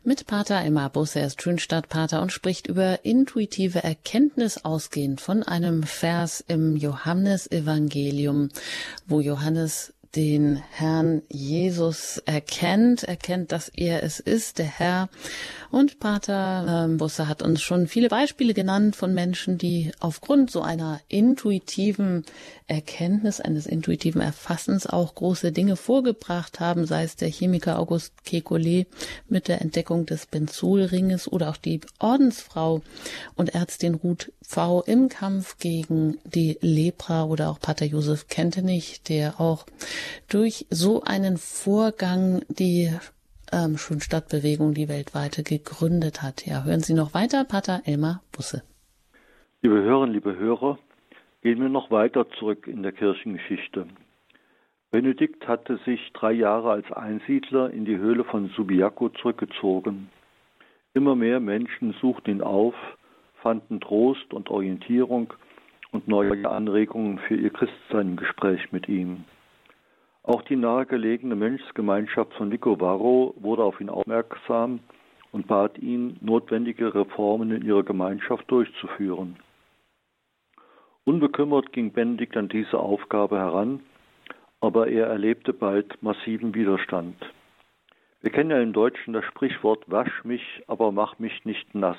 mit 0.04 0.28
Pater 0.28 0.62
Emma 0.62 0.90
Busse. 0.90 1.22
Er 1.22 1.28
ist 1.28 1.42
Schönstadtpater 1.42 2.22
und 2.22 2.34
spricht 2.34 2.68
über 2.68 3.06
intuitive 3.06 3.82
Erkenntnis 3.82 4.66
ausgehend 4.66 5.22
von 5.22 5.44
einem 5.44 5.84
Vers 5.84 6.44
im 6.46 6.76
Johannesevangelium, 6.76 8.50
wo 9.08 9.22
Johannes 9.22 9.94
den 10.16 10.62
Herrn 10.72 11.22
Jesus 11.30 12.18
erkennt, 12.26 13.04
erkennt, 13.04 13.52
dass 13.52 13.70
er 13.70 14.04
es 14.04 14.20
ist, 14.20 14.58
der 14.58 14.66
Herr. 14.66 15.10
Und 15.70 16.00
Pater 16.00 16.86
ähm, 16.86 16.98
Busse 16.98 17.28
hat 17.28 17.44
uns 17.44 17.62
schon 17.62 17.88
viele 17.88 18.10
Beispiele 18.10 18.56
genannt 18.56 18.96
von 18.96 19.14
Menschen, 19.14 19.60
die 19.60 19.92
aufgrund 20.00 20.50
so 20.50 20.62
einer 20.62 21.00
intuitiven 21.10 22.26
Erkenntnis, 22.70 23.42
eines 23.42 23.66
intuitiven 23.66 24.22
Erfassens 24.22 24.86
auch 24.86 25.16
große 25.16 25.52
Dinge 25.52 25.76
vorgebracht 25.76 26.60
haben, 26.60 26.86
sei 26.86 27.04
es 27.04 27.16
der 27.16 27.30
Chemiker 27.30 27.80
August 27.80 28.14
Kekulé 28.26 28.86
mit 29.28 29.48
der 29.48 29.62
Entdeckung 29.62 30.06
des 30.06 30.28
Benzolringes 30.28 31.32
oder 31.32 31.50
auch 31.50 31.58
die 31.58 31.82
Ordensfrau 32.00 32.82
und 33.36 33.56
Ärztin 33.56 33.96
Ruth 33.96 34.32
V. 34.42 34.82
im 34.84 35.10
Kampf 35.10 35.58
gegen 35.58 36.20
die 36.24 36.58
Lepra 36.62 37.26
oder 37.26 37.50
auch 37.50 37.60
Pater 37.60 37.86
Josef 37.86 38.28
Kentenich, 38.28 39.02
der 39.04 39.40
auch 39.40 39.66
durch 40.28 40.68
so 40.70 41.02
einen 41.04 41.38
Vorgang 41.38 42.42
die 42.50 42.94
ähm, 43.52 43.78
Schönstadtbewegung, 43.78 44.74
die 44.74 44.88
weltweite, 44.88 45.44
gegründet 45.44 46.22
hat. 46.22 46.46
Ja, 46.46 46.64
hören 46.64 46.82
Sie 46.82 46.94
noch 46.94 47.14
weiter, 47.14 47.46
Pater 47.46 47.82
Elmar 47.86 48.22
Busse. 48.32 48.64
Liebe 49.62 49.82
Hörerinnen, 49.82 50.14
liebe 50.14 50.38
Hörer, 50.38 50.78
gehen 51.42 51.62
wir 51.62 51.70
noch 51.70 51.92
weiter 51.92 52.30
zurück 52.32 52.68
in 52.68 52.84
der 52.84 52.92
Kirchengeschichte. 52.92 53.88
Benedikt 54.92 55.48
hatte 55.48 55.78
sich 55.86 56.12
drei 56.14 56.32
Jahre 56.32 56.72
als 56.72 56.92
Einsiedler 56.92 57.70
in 57.72 57.86
die 57.86 57.98
Höhle 57.98 58.24
von 58.24 58.50
Subiaco 58.50 59.10
zurückgezogen. 59.10 60.10
Immer 60.94 61.16
mehr 61.16 61.40
Menschen 61.40 61.94
suchten 62.02 62.32
ihn 62.32 62.42
auf, 62.42 62.74
fanden 63.42 63.80
Trost 63.80 64.34
und 64.34 64.50
Orientierung 64.50 65.34
und 65.92 66.08
neue 66.08 66.50
Anregungen 66.50 67.20
für 67.20 67.36
ihr 67.36 67.52
Christsein 67.52 68.10
im 68.10 68.16
Gespräch 68.18 68.72
mit 68.72 68.90
ihm. 68.90 69.26
Auch 70.24 70.42
die 70.42 70.56
nahegelegene 70.56 71.36
Mönchsgemeinschaft 71.36 72.34
von 72.34 72.52
Vicovaro 72.52 73.34
wurde 73.38 73.64
auf 73.64 73.80
ihn 73.80 73.90
aufmerksam 73.90 74.80
und 75.32 75.48
bat 75.48 75.78
ihn, 75.78 76.18
notwendige 76.22 76.94
Reformen 76.94 77.52
in 77.52 77.64
ihrer 77.64 77.84
Gemeinschaft 77.84 78.50
durchzuführen. 78.50 79.38
Unbekümmert 81.10 81.74
ging 81.74 81.92
Benedikt 81.92 82.38
an 82.38 82.50
diese 82.50 82.78
Aufgabe 82.78 83.40
heran, 83.40 83.80
aber 84.62 84.90
er 84.90 85.08
erlebte 85.08 85.54
bald 85.54 86.04
massiven 86.04 86.54
Widerstand. 86.54 87.16
Wir 88.22 88.30
kennen 88.30 88.52
ja 88.52 88.62
im 88.62 88.74
Deutschen 88.74 89.14
das 89.14 89.26
Sprichwort 89.26 89.90
wasch 89.90 90.24
mich, 90.24 90.44
aber 90.68 90.92
mach 90.92 91.18
mich 91.18 91.46
nicht 91.46 91.74
nass. 91.74 91.98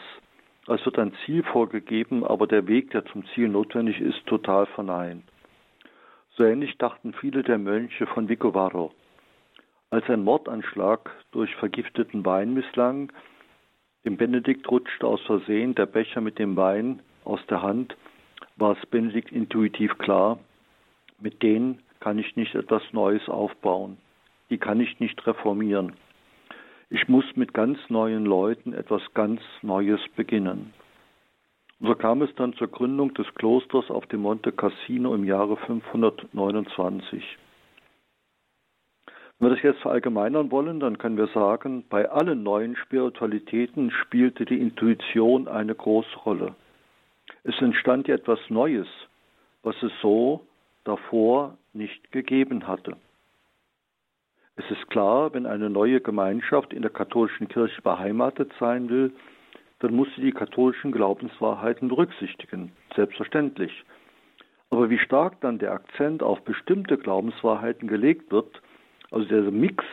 Es 0.69 0.87
wird 0.87 0.97
ein 1.01 1.13
Ziel 1.27 1.43
vorgegeben, 1.43 2.25
aber 2.25 2.47
der 2.47 2.69
Weg, 2.69 2.93
der 2.93 3.05
zum 3.07 3.25
Ziel 3.35 3.49
notwendig 3.49 4.01
ist, 4.01 4.25
total 4.27 4.67
verneint. 4.67 5.25
So 6.37 6.45
ähnlich 6.45 6.79
dachten 6.79 7.13
viele 7.13 7.43
der 7.43 7.59
Mönche 7.59 8.07
von 8.07 8.29
Vicovaro. 8.29 8.93
Als 9.91 10.09
ein 10.09 10.23
Mordanschlag 10.23 11.11
durch 11.33 11.53
vergifteten 11.57 12.25
Wein 12.25 12.55
misslang, 12.55 13.13
dem 14.05 14.17
Benedikt 14.17 14.71
rutschte 14.71 15.05
aus 15.05 15.21
Versehen 15.23 15.75
der 15.75 15.87
Becher 15.87 16.21
mit 16.21 16.39
dem 16.39 16.57
Wein 16.57 17.03
aus 17.25 17.45
der 17.49 17.61
Hand, 17.61 17.97
war 18.61 18.77
Benedikt 18.91 19.33
intuitiv 19.33 19.97
klar, 19.99 20.39
mit 21.19 21.43
denen 21.43 21.81
kann 22.01 22.19
ich 22.19 22.37
nicht 22.37 22.55
etwas 22.55 22.83
Neues 22.93 23.29
aufbauen, 23.29 23.97
die 24.51 24.59
kann 24.59 24.81
ich 24.81 25.01
nicht 25.01 25.27
reformieren. 25.27 25.93
Ich 26.91 27.09
muss 27.09 27.25
mit 27.37 27.55
ganz 27.55 27.79
neuen 27.89 28.25
Leuten 28.25 28.73
etwas 28.73 29.03
ganz 29.15 29.41
Neues 29.63 30.01
beginnen. 30.17 30.73
Und 31.79 31.87
so 31.87 31.95
kam 31.95 32.21
es 32.21 32.35
dann 32.35 32.53
zur 32.55 32.69
Gründung 32.69 33.15
des 33.15 33.27
Klosters 33.35 33.91
auf 33.91 34.07
dem 34.07 34.21
Monte 34.23 34.53
Cassino 34.53 35.15
im 35.15 35.25
Jahre 35.25 35.57
529. 35.57 37.39
Wenn 39.39 39.49
wir 39.49 39.55
das 39.55 39.63
jetzt 39.63 39.81
verallgemeinern 39.81 40.51
wollen, 40.51 40.81
dann 40.81 40.99
können 40.99 41.17
wir 41.17 41.29
sagen, 41.29 41.85
bei 41.89 42.11
allen 42.11 42.43
neuen 42.43 42.77
Spiritualitäten 42.77 43.91
spielte 43.91 44.45
die 44.45 44.61
Intuition 44.61 45.49
eine 45.49 45.75
große 45.75 46.15
Rolle. 46.27 46.55
Es 47.45 47.61
entstand 47.61 48.09
ja 48.09 48.15
etwas 48.15 48.39
Neues, 48.49 48.89
was 49.63 49.75
es 49.83 49.93
so 50.03 50.47
davor 50.85 51.57
nicht 51.73 52.13
gegeben 52.13 52.67
hatte. 52.67 52.97
Es 54.57 54.71
ist 54.71 54.91
klar, 54.91 55.33
wenn 55.33 55.47
eine 55.47 55.71
neue 55.71 56.01
Gemeinschaft 56.01 56.73
in 56.73 56.83
der 56.83 56.91
katholischen 56.91 57.49
Kirche 57.49 57.81
beheimatet 57.81 58.53
sein 58.61 58.91
will, 58.91 59.13
dann 59.79 59.95
muss 59.95 60.09
sie 60.15 60.23
die 60.23 60.33
katholischen 60.33 60.93
Glaubenswahrheiten 60.93 61.89
berücksichtigen, 61.89 62.73
selbstverständlich. 62.95 63.85
Aber 64.69 64.91
wie 64.91 64.99
stark 64.99 65.41
dann 65.41 65.59
der 65.59 65.73
Akzent 65.73 66.23
auf 66.23 66.43
bestimmte 66.43 66.99
Glaubenswahrheiten 66.99 67.89
gelegt 67.89 68.31
wird, 68.31 68.61
also 69.11 69.27
der 69.27 69.43
Mix 69.51 69.85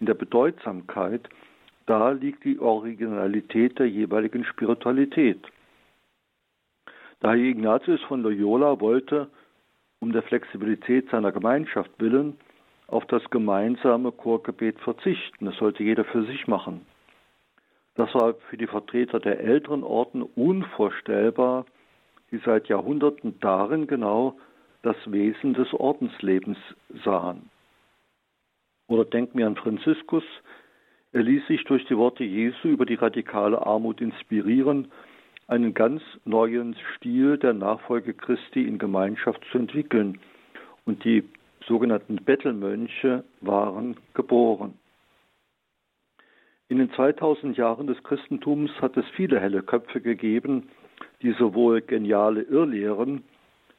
in 0.00 0.06
der 0.06 0.14
Bedeutsamkeit, 0.14 1.28
da 1.86 2.10
liegt 2.12 2.44
die 2.44 2.58
Originalität 2.58 3.78
der 3.78 3.88
jeweiligen 3.88 4.44
Spiritualität. 4.44 5.40
Daher 7.24 7.42
Ignatius 7.42 8.02
von 8.02 8.22
Loyola 8.22 8.80
wollte, 8.80 9.30
um 9.98 10.12
der 10.12 10.22
Flexibilität 10.24 11.08
seiner 11.08 11.32
Gemeinschaft 11.32 11.90
willen, 11.96 12.36
auf 12.86 13.06
das 13.06 13.22
gemeinsame 13.30 14.12
Chorgebet 14.12 14.78
verzichten. 14.80 15.46
Das 15.46 15.56
sollte 15.56 15.82
jeder 15.82 16.04
für 16.04 16.26
sich 16.26 16.46
machen. 16.48 16.84
Das 17.94 18.14
war 18.14 18.34
für 18.50 18.58
die 18.58 18.66
Vertreter 18.66 19.20
der 19.20 19.40
älteren 19.40 19.84
Orden 19.84 20.22
unvorstellbar, 20.22 21.64
die 22.30 22.42
seit 22.44 22.68
Jahrhunderten 22.68 23.40
darin 23.40 23.86
genau 23.86 24.36
das 24.82 24.96
Wesen 25.06 25.54
des 25.54 25.72
Ordenslebens 25.72 26.58
sahen. 27.06 27.48
Oder 28.86 29.06
denken 29.06 29.38
wir 29.38 29.46
an 29.46 29.56
Franziskus. 29.56 30.24
Er 31.12 31.22
ließ 31.22 31.46
sich 31.46 31.64
durch 31.64 31.86
die 31.86 31.96
Worte 31.96 32.22
Jesu 32.22 32.68
über 32.68 32.84
die 32.84 32.96
radikale 32.96 33.64
Armut 33.64 34.02
inspirieren, 34.02 34.92
einen 35.46 35.74
ganz 35.74 36.02
neuen 36.24 36.76
Stil 36.96 37.38
der 37.38 37.52
Nachfolge 37.52 38.14
Christi 38.14 38.62
in 38.62 38.78
Gemeinschaft 38.78 39.42
zu 39.50 39.58
entwickeln 39.58 40.18
und 40.84 41.04
die 41.04 41.24
sogenannten 41.66 42.16
Bettelmönche 42.16 43.24
waren 43.40 43.96
geboren. 44.14 44.74
In 46.68 46.78
den 46.78 46.90
2000 46.92 47.56
Jahren 47.56 47.86
des 47.86 48.02
Christentums 48.02 48.70
hat 48.80 48.96
es 48.96 49.04
viele 49.16 49.38
helle 49.38 49.62
Köpfe 49.62 50.00
gegeben, 50.00 50.68
die 51.22 51.32
sowohl 51.32 51.82
geniale 51.82 52.42
Irrlehren 52.42 53.24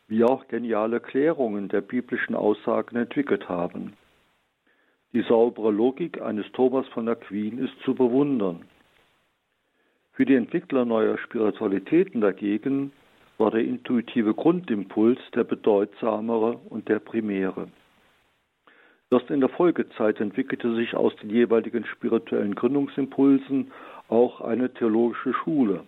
wie 0.07 0.23
auch 0.23 0.47
geniale 0.47 0.99
Klärungen 0.99 1.67
der 1.67 1.81
biblischen 1.81 2.35
Aussagen 2.35 2.95
entwickelt 2.95 3.49
haben. 3.49 3.93
Die 5.13 5.23
saubere 5.23 5.71
Logik 5.71 6.21
eines 6.21 6.45
Thomas 6.51 6.87
von 6.89 7.09
Aquin 7.09 7.57
ist 7.57 7.73
zu 7.83 7.95
bewundern. 7.95 8.65
Für 10.15 10.25
die 10.25 10.35
Entwickler 10.35 10.85
neuer 10.85 11.17
Spiritualitäten 11.17 12.21
dagegen 12.21 12.93
war 13.37 13.51
der 13.51 13.65
intuitive 13.65 14.33
Grundimpuls 14.33 15.19
der 15.35 15.43
bedeutsamere 15.43 16.57
und 16.69 16.87
der 16.87 16.99
primäre. 16.99 17.67
Erst 19.11 19.29
in 19.29 19.41
der 19.41 19.49
Folgezeit 19.49 20.21
entwickelte 20.21 20.73
sich 20.73 20.95
aus 20.95 21.13
den 21.17 21.29
jeweiligen 21.29 21.85
spirituellen 21.85 22.55
Gründungsimpulsen 22.55 23.71
auch 24.07 24.39
eine 24.39 24.73
theologische 24.73 25.33
Schule. 25.33 25.83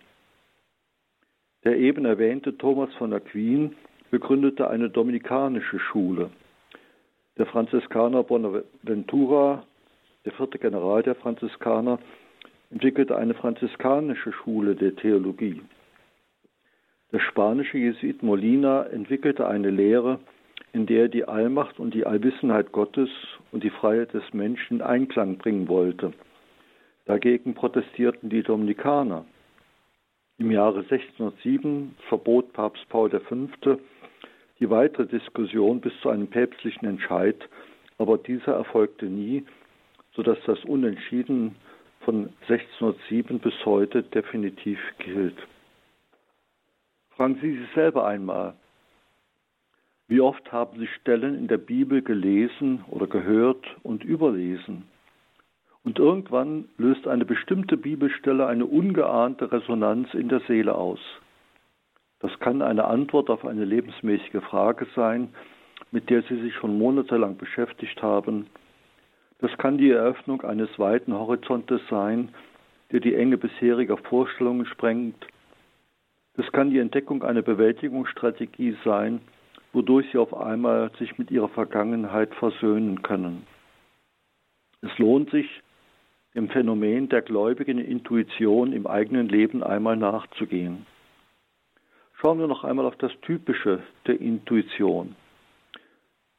Der 1.63 1.78
eben 1.78 2.04
erwähnte 2.04 2.58
Thomas 2.58 2.94
von 2.96 3.13
Aquin 3.13 3.78
begründete 4.12 4.70
eine 4.70 4.90
dominikanische 4.90 5.80
Schule. 5.80 6.32
Der 7.38 7.46
Franziskaner 7.46 8.24
Bonaventura, 8.24 9.63
der 10.26 10.34
vierte 10.34 10.60
General 10.60 11.02
der 11.02 11.16
Franziskaner, 11.16 12.00
entwickelte 12.69 13.17
eine 13.17 13.34
franziskanische 13.34 14.34
Schule 14.34 14.75
der 14.75 14.95
Theologie. 14.95 15.62
Der 17.12 17.19
spanische 17.19 17.77
Jesuit 17.77 18.21
Molina 18.21 18.84
entwickelte 18.88 19.47
eine 19.47 19.69
Lehre, 19.69 20.19
in 20.73 20.86
der 20.86 21.03
er 21.03 21.08
die 21.08 21.25
Allmacht 21.25 21.80
und 21.80 21.93
die 21.93 22.06
Allwissenheit 22.06 22.71
Gottes 22.71 23.10
und 23.51 23.63
die 23.63 23.69
Freiheit 23.69 24.13
des 24.13 24.34
Menschen 24.34 24.77
in 24.77 24.82
Einklang 24.82 25.38
bringen 25.38 25.69
wollte. 25.69 26.12
Dagegen 27.06 27.53
protestierten 27.53 28.30
die 28.30 28.43
Dominikaner. 28.43 29.25
Im 30.38 30.51
Jahre 30.51 30.80
1607 30.80 31.95
verbot 32.10 32.51
Papst 32.51 32.88
Paul 32.89 33.10
V. 33.10 33.77
die 34.60 34.69
weitere 34.69 35.08
Diskussion 35.08 35.80
bis 35.80 35.93
zu 36.01 36.10
einem 36.10 36.27
päpstlichen 36.27 36.88
Entscheid, 36.88 37.38
aber 37.97 38.17
dieser 38.17 38.53
erfolgte 38.53 39.06
nie, 39.06 39.45
sodass 40.13 40.38
das 40.45 40.63
Unentschieden 40.65 41.56
von 42.08 42.30
1607 42.48 43.39
bis 43.39 43.54
heute 43.65 44.02
definitiv 44.02 44.80
gilt. 45.00 45.36
Fragen 47.17 47.38
Sie 47.41 47.58
sich 47.58 47.67
selber 47.76 48.08
einmal, 48.08 48.54
wie 50.08 50.22
oft 50.22 50.50
haben 50.54 50.80
Sie 50.80 50.88
Stellen 51.02 51.38
in 51.38 51.50
der 51.50 51.58
Bibel 51.58 52.02
gelesen 52.02 52.86
oder 52.89 53.08
gehört 53.08 53.65
und 53.84 54.06
überlesen? 54.06 54.84
Und 55.84 56.00
irgendwann 56.00 56.70
löst 56.78 57.06
eine 57.10 57.26
bestimmte 57.26 57.76
Bibelstelle 57.76 58.48
eine 58.48 58.65
ungeahnte 58.65 59.52
Resonanz 59.52 60.13
in 60.13 60.30
der 60.30 60.39
Seele 60.48 60.76
aus. 60.76 61.02
Das 62.22 62.32
kann 62.39 62.62
eine 62.62 62.86
Antwort 62.86 63.30
auf 63.30 63.43
eine 63.43 63.65
lebensmäßige 63.65 64.41
Frage 64.50 64.88
sein, 64.96 65.34
mit 65.91 66.10
der 66.10 66.22
Sie 66.22 66.39
sich 66.39 66.56
schon 66.56 66.78
monatelang 66.78 67.36
beschäftigt 67.36 68.02
haben. 68.02 68.48
Das 69.39 69.56
kann 69.58 69.78
die 69.78 69.91
Eröffnung 69.91 70.41
eines 70.41 70.69
weiten 70.80 71.13
Horizontes 71.13 71.82
sein, 71.89 72.30
der 72.91 73.00
die 73.00 73.15
Enge 73.15 73.38
bisheriger 73.38 73.97
Vorstellungen 73.97 74.65
sprengt 74.65 75.28
es 76.39 76.52
kann 76.52 76.69
die 76.69 76.78
Entdeckung 76.78 77.23
einer 77.23 77.41
Bewältigungsstrategie 77.41 78.78
sein, 78.86 79.21
wodurch 79.73 80.06
sie 80.12 80.19
auf 80.19 80.36
einmal 80.36 80.91
sich 81.00 81.17
mit 81.17 81.32
ihrer 81.32 81.50
Vergangenheit 81.50 82.34
versöhnen 82.36 83.02
können. 83.02 83.47
Es 84.82 84.95
lohnt 85.00 85.32
sich, 85.32 85.50
dem 86.36 86.50
Phänomen 86.50 87.10
der 87.10 87.23
gläubigen 87.23 87.80
Intuition 87.80 88.71
im 88.71 88.86
eigenen 88.86 89.28
Leben 89.28 89.63
einmal 89.63 89.97
nachzugehen. 89.97 90.86
Schauen 92.13 92.38
wir 92.38 92.47
noch 92.47 92.63
einmal 92.63 92.86
auf 92.86 92.97
das 92.97 93.12
Typische 93.21 93.82
der 94.06 94.21
Intuition. 94.21 95.15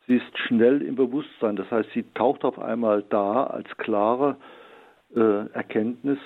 Sie 0.09 0.17
ist 0.17 0.39
schnell 0.39 0.83
im 0.83 0.97
Bewusstsein, 0.97 1.55
das 1.55 1.71
heißt, 1.71 1.91
sie 1.93 2.03
taucht 2.15 2.45
auf 2.45 2.59
einmal 2.59 3.05
da 3.11 3.45
als 3.45 3.69
klare 3.77 4.37
äh, 5.15 5.47
Erkenntnis 5.53 6.19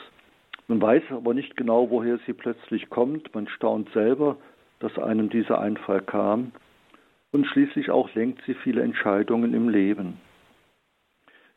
man 0.72 0.80
weiß 0.80 1.02
aber 1.10 1.34
nicht 1.34 1.54
genau, 1.56 1.90
woher 1.90 2.18
sie 2.26 2.32
plötzlich 2.32 2.88
kommt. 2.88 3.34
Man 3.34 3.46
staunt 3.46 3.90
selber, 3.92 4.38
dass 4.78 4.98
einem 4.98 5.28
dieser 5.28 5.60
Einfall 5.60 6.00
kam. 6.00 6.52
Und 7.30 7.46
schließlich 7.46 7.90
auch 7.90 8.14
lenkt 8.14 8.42
sie 8.46 8.54
viele 8.54 8.82
Entscheidungen 8.82 9.52
im 9.52 9.68
Leben. 9.68 10.18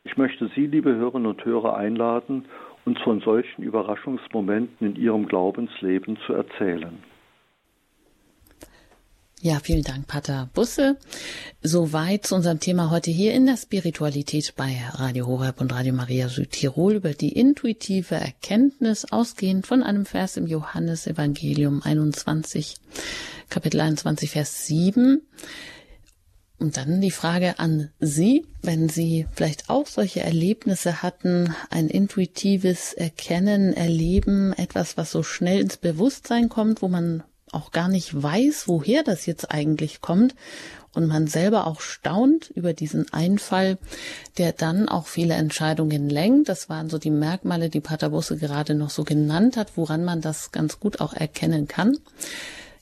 Ich 0.04 0.18
möchte 0.18 0.48
Sie, 0.54 0.66
liebe 0.66 0.94
Hörerinnen 0.94 1.26
und 1.26 1.44
Hörer, 1.44 1.76
einladen, 1.76 2.44
uns 2.84 3.00
von 3.00 3.20
solchen 3.20 3.62
Überraschungsmomenten 3.62 4.86
in 4.86 4.96
Ihrem 4.96 5.26
Glaubensleben 5.26 6.18
zu 6.26 6.34
erzählen. 6.34 7.02
Ja, 9.46 9.60
vielen 9.60 9.84
Dank, 9.84 10.08
Pater 10.08 10.50
Busse. 10.54 10.96
Soweit 11.62 12.26
zu 12.26 12.34
unserem 12.34 12.58
Thema 12.58 12.90
heute 12.90 13.12
hier 13.12 13.32
in 13.32 13.46
der 13.46 13.56
Spiritualität 13.56 14.54
bei 14.56 14.76
Radio 14.94 15.28
Horeb 15.28 15.60
und 15.60 15.72
Radio 15.72 15.92
Maria 15.92 16.28
Südtirol 16.28 16.94
über 16.94 17.14
die 17.14 17.28
intuitive 17.28 18.16
Erkenntnis 18.16 19.04
ausgehend 19.04 19.64
von 19.64 19.84
einem 19.84 20.04
Vers 20.04 20.36
im 20.36 20.48
Johannesevangelium 20.48 21.80
21, 21.80 22.74
Kapitel 23.48 23.80
21, 23.82 24.30
Vers 24.30 24.66
7. 24.66 25.22
Und 26.58 26.76
dann 26.76 27.00
die 27.00 27.12
Frage 27.12 27.60
an 27.60 27.90
Sie, 28.00 28.44
wenn 28.62 28.88
Sie 28.88 29.28
vielleicht 29.32 29.70
auch 29.70 29.86
solche 29.86 30.22
Erlebnisse 30.22 31.02
hatten, 31.04 31.54
ein 31.70 31.86
intuitives 31.88 32.94
Erkennen, 32.94 33.74
Erleben, 33.74 34.54
etwas, 34.54 34.96
was 34.96 35.12
so 35.12 35.22
schnell 35.22 35.60
ins 35.60 35.76
Bewusstsein 35.76 36.48
kommt, 36.48 36.82
wo 36.82 36.88
man 36.88 37.22
auch 37.56 37.72
gar 37.72 37.88
nicht 37.88 38.22
weiß, 38.22 38.68
woher 38.68 39.02
das 39.02 39.26
jetzt 39.26 39.50
eigentlich 39.50 40.00
kommt 40.00 40.34
und 40.96 41.06
man 41.06 41.26
selber 41.26 41.66
auch 41.66 41.80
staunt 41.80 42.50
über 42.54 42.72
diesen 42.72 43.12
Einfall, 43.12 43.78
der 44.38 44.52
dann 44.52 44.88
auch 44.88 45.06
viele 45.06 45.34
Entscheidungen 45.34 46.08
lenkt. 46.08 46.48
Das 46.48 46.68
waren 46.68 46.88
so 46.88 46.98
die 46.98 47.10
Merkmale, 47.10 47.68
die 47.68 47.80
Pater 47.80 48.10
Busse 48.10 48.36
gerade 48.38 48.74
noch 48.74 48.90
so 48.90 49.04
genannt 49.04 49.56
hat, 49.56 49.76
woran 49.76 50.04
man 50.04 50.22
das 50.22 50.52
ganz 50.52 50.80
gut 50.80 51.00
auch 51.00 51.12
erkennen 51.12 51.68
kann. 51.68 51.98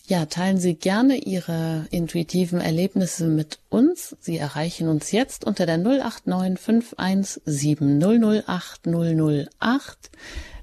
Ja, 0.07 0.27
teilen 0.27 0.59
Sie 0.59 0.75
gerne 0.75 1.17
Ihre 1.17 1.87
intuitiven 1.91 2.61
Erlebnisse 2.61 3.27
mit 3.27 3.59
uns. 3.71 4.15
Sie 4.21 4.37
erreichen 4.37 4.87
uns 4.87 5.13
jetzt 5.13 5.47
unter 5.47 5.65
der 5.65 5.79
089 5.79 6.61
517 6.61 8.01
008 8.47 8.87
008. 8.87 10.11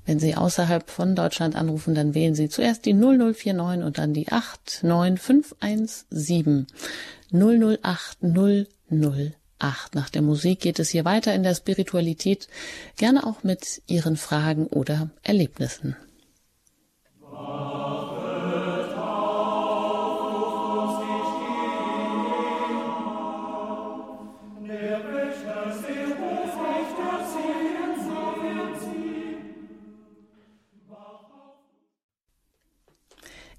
Wenn 0.05 0.19
Sie 0.19 0.35
außerhalb 0.35 0.89
von 0.89 1.15
Deutschland 1.15 1.55
anrufen, 1.55 1.95
dann 1.95 2.13
wählen 2.15 2.35
Sie 2.35 2.49
zuerst 2.49 2.85
die 2.85 2.93
0049 2.93 3.85
und 3.85 3.97
dann 3.97 4.13
die 4.13 4.27
89517 4.31 6.67
008 7.31 8.17
008. 8.21 9.93
Nach 9.93 10.09
der 10.09 10.23
Musik 10.23 10.59
geht 10.59 10.79
es 10.79 10.89
hier 10.89 11.05
weiter 11.05 11.35
in 11.35 11.43
der 11.43 11.53
Spiritualität, 11.53 12.47
gerne 12.97 13.23
auch 13.25 13.43
mit 13.43 13.83
Ihren 13.87 14.17
Fragen 14.17 14.65
oder 14.67 15.11
Erlebnissen. 15.23 15.95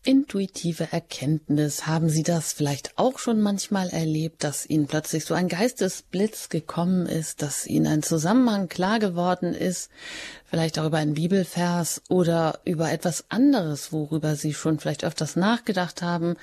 Intuitive 0.04 0.88
Erkenntnis. 0.90 1.86
Haben 1.86 2.08
Sie 2.08 2.24
das 2.24 2.52
vielleicht 2.52 2.98
auch 2.98 3.20
schon 3.20 3.40
manchmal 3.40 3.88
erlebt, 3.90 4.42
dass 4.42 4.68
Ihnen 4.68 4.88
plötzlich 4.88 5.24
so 5.24 5.34
ein 5.34 5.48
Geistesblitz 5.48 6.48
gekommen 6.48 7.06
ist, 7.06 7.40
dass 7.40 7.66
Ihnen 7.66 7.86
ein 7.86 8.02
Zusammenhang 8.02 8.68
klar 8.68 8.98
geworden 8.98 9.54
ist, 9.54 9.90
vielleicht 10.52 10.78
auch 10.78 10.84
über 10.84 10.98
einen 10.98 11.14
Bibelvers 11.14 12.02
oder 12.10 12.60
über 12.66 12.92
etwas 12.92 13.24
anderes, 13.30 13.90
worüber 13.90 14.36
Sie 14.36 14.52
schon 14.52 14.78
vielleicht 14.78 15.02
öfters 15.02 15.34
nachgedacht 15.34 16.02
haben, 16.02 16.36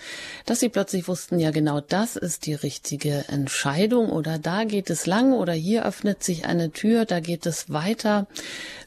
dass 0.48 0.60
Sie 0.60 0.70
plötzlich 0.70 1.08
wussten, 1.08 1.38
ja 1.38 1.52
genau 1.52 1.80
das 1.80 2.16
ist 2.16 2.48
die 2.48 2.56
richtige 2.56 3.26
Entscheidung 3.28 4.10
oder 4.10 4.40
da 4.40 4.64
geht 4.64 4.90
es 4.90 5.06
lang 5.06 5.34
oder 5.34 5.54
hier 5.54 5.86
öffnet 5.86 6.24
sich 6.24 6.46
eine 6.46 6.72
Tür, 6.72 7.06
da 7.06 7.20
geht 7.20 7.46
es 7.46 7.72
weiter. 7.72 8.26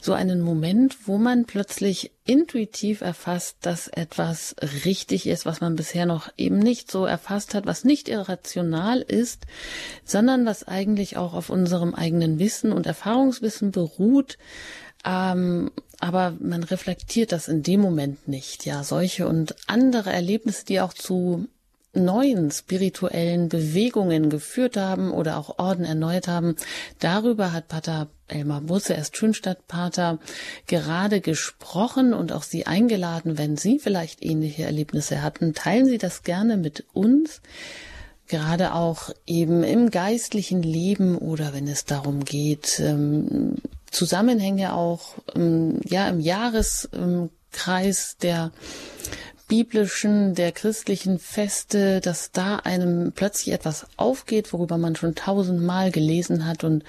So 0.00 0.12
einen 0.12 0.40
Moment, 0.40 1.06
wo 1.06 1.18
man 1.18 1.44
plötzlich 1.44 2.10
intuitiv 2.24 3.00
erfasst, 3.00 3.58
dass 3.62 3.86
etwas 3.86 4.56
richtig 4.84 5.28
ist, 5.28 5.46
was 5.46 5.60
man 5.60 5.76
bisher 5.76 6.06
noch 6.06 6.30
eben 6.36 6.58
nicht 6.58 6.90
so 6.90 7.04
erfasst 7.04 7.54
hat, 7.54 7.66
was 7.66 7.84
nicht 7.84 8.08
irrational 8.08 9.00
ist, 9.00 9.46
sondern 10.04 10.46
was 10.46 10.66
eigentlich 10.66 11.16
auch 11.16 11.34
auf 11.34 11.48
unserem 11.48 11.94
eigenen 11.94 12.40
Wissen 12.40 12.72
und 12.72 12.86
Erfahrungswissen 12.86 13.70
beruht, 13.70 14.36
ähm, 15.04 15.70
aber 16.00 16.34
man 16.40 16.62
reflektiert 16.64 17.32
das 17.32 17.48
in 17.48 17.62
dem 17.62 17.80
Moment 17.80 18.28
nicht. 18.28 18.66
Ja, 18.66 18.82
solche 18.84 19.26
und 19.26 19.54
andere 19.66 20.12
Erlebnisse, 20.12 20.64
die 20.64 20.80
auch 20.80 20.92
zu 20.92 21.46
neuen 21.94 22.50
spirituellen 22.50 23.48
Bewegungen 23.48 24.30
geführt 24.30 24.76
haben 24.76 25.10
oder 25.10 25.36
auch 25.36 25.58
Orden 25.58 25.84
erneuert 25.84 26.26
haben. 26.26 26.56
Darüber 27.00 27.52
hat 27.52 27.68
Pater 27.68 28.08
Elmar 28.28 28.62
Busse, 28.62 28.94
er 28.94 29.02
ist 29.02 29.16
Schönstadtpater, 29.16 30.18
gerade 30.66 31.20
gesprochen 31.20 32.14
und 32.14 32.32
auch 32.32 32.44
Sie 32.44 32.66
eingeladen, 32.66 33.36
wenn 33.36 33.58
Sie 33.58 33.78
vielleicht 33.78 34.24
ähnliche 34.24 34.64
Erlebnisse 34.64 35.22
hatten, 35.22 35.52
teilen 35.52 35.86
Sie 35.86 35.98
das 35.98 36.22
gerne 36.22 36.56
mit 36.56 36.86
uns 36.94 37.42
gerade 38.28 38.72
auch 38.72 39.10
eben 39.26 39.62
im 39.62 39.90
geistlichen 39.90 40.62
Leben 40.62 41.18
oder 41.18 41.52
wenn 41.52 41.68
es 41.68 41.84
darum 41.84 42.24
geht, 42.24 42.80
ähm, 42.80 43.56
Zusammenhänge 43.92 44.74
auch 44.74 45.14
ähm, 45.34 45.80
ja 45.84 46.08
im 46.08 46.18
Jahreskreis 46.18 48.16
der 48.20 48.50
biblischen, 49.48 50.34
der 50.34 50.50
christlichen 50.50 51.18
Feste, 51.18 52.00
dass 52.00 52.32
da 52.32 52.56
einem 52.56 53.12
plötzlich 53.12 53.54
etwas 53.54 53.86
aufgeht, 53.96 54.52
worüber 54.52 54.78
man 54.78 54.96
schon 54.96 55.14
tausendmal 55.14 55.90
gelesen 55.90 56.46
hat 56.46 56.64
und 56.64 56.84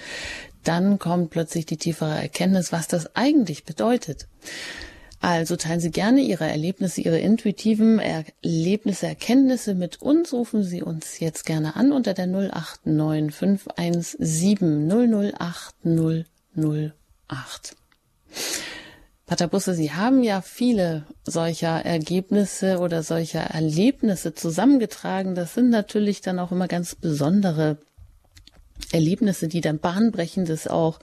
dann 0.64 0.98
kommt 0.98 1.30
plötzlich 1.30 1.66
die 1.66 1.76
tiefere 1.76 2.16
Erkenntnis, 2.16 2.72
was 2.72 2.88
das 2.88 3.18
eigentlich 3.18 3.66
bedeutet. 3.66 4.28
Also 5.20 5.56
teilen 5.56 5.80
Sie 5.80 5.92
gerne 5.92 6.22
Ihre 6.22 6.46
Erlebnisse, 6.46 7.02
Ihre 7.02 7.20
intuitiven 7.20 8.00
Erlebnisse, 8.00 9.08
Erkenntnisse 9.08 9.74
mit 9.74 10.02
uns. 10.02 10.34
Rufen 10.34 10.64
Sie 10.64 10.82
uns 10.82 11.20
jetzt 11.20 11.46
gerne 11.46 11.78
an 11.78 11.94
unter 11.94 12.14
der 12.14 12.28
089 12.28 13.34
517 13.34 15.34
008 15.34 15.86
008. 16.56 17.76
Pater 19.26 19.48
Busse, 19.48 19.74
Sie 19.74 19.94
haben 19.94 20.24
ja 20.24 20.42
viele 20.42 21.06
solcher 21.24 21.86
Ergebnisse 21.86 22.80
oder 22.80 23.04
solcher 23.04 23.42
Erlebnisse 23.42 24.34
zusammengetragen. 24.34 25.34
Das 25.34 25.54
sind 25.54 25.70
natürlich 25.70 26.22
dann 26.22 26.40
auch 26.40 26.52
immer 26.52 26.68
ganz 26.68 26.96
besondere 26.96 27.78
Erlebnisse, 28.92 29.48
die 29.48 29.62
dann 29.62 29.80
Bahnbrechendes 29.80 30.68
auch 30.68 31.00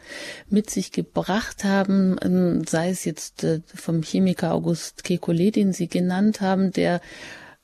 mit 0.48 0.70
sich 0.70 0.92
gebracht 0.92 1.64
haben, 1.64 2.16
ähm, 2.22 2.64
sei 2.68 2.90
es 2.90 3.04
jetzt 3.04 3.42
äh, 3.42 3.60
vom 3.74 4.02
Chemiker 4.02 4.52
August 4.52 5.02
Kekulé, 5.04 5.50
den 5.50 5.72
Sie 5.72 5.88
genannt 5.88 6.40
haben, 6.40 6.72
der 6.72 7.00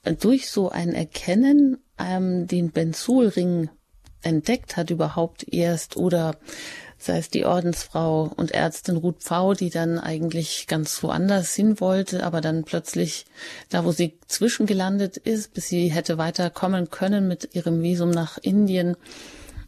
äh, 0.05 0.14
durch 0.14 0.51
so 0.51 0.70
ein 0.70 0.94
Erkennen 0.94 1.79
ähm, 1.99 2.46
den 2.46 2.70
Benzolring 2.70 3.68
entdeckt 4.22 4.77
hat 4.77 4.90
überhaupt 4.90 5.46
erst 5.53 5.96
oder 5.96 6.37
sei 6.99 7.19
es 7.19 7.29
die 7.29 7.45
Ordensfrau 7.45 8.33
und 8.37 8.53
Ärztin 8.53 8.97
Ruth 8.97 9.23
Pfau, 9.23 9.55
die 9.55 9.71
dann 9.71 9.99
eigentlich 9.99 10.67
ganz 10.67 11.03
woanders 11.03 11.55
hin 11.55 11.81
wollte, 11.81 12.25
aber 12.25 12.41
dann 12.41 12.65
plötzlich 12.65 13.27
da, 13.69 13.85
wo 13.85 13.93
sie 13.93 14.19
zwischengelandet 14.27 15.17
ist, 15.17 15.55
bis 15.55 15.69
sie 15.69 15.89
hätte 15.89 16.19
weiterkommen 16.19 16.91
können 16.91 17.29
mit 17.29 17.55
ihrem 17.55 17.83
Visum 17.83 18.11
nach 18.11 18.39
Indien, 18.39 18.97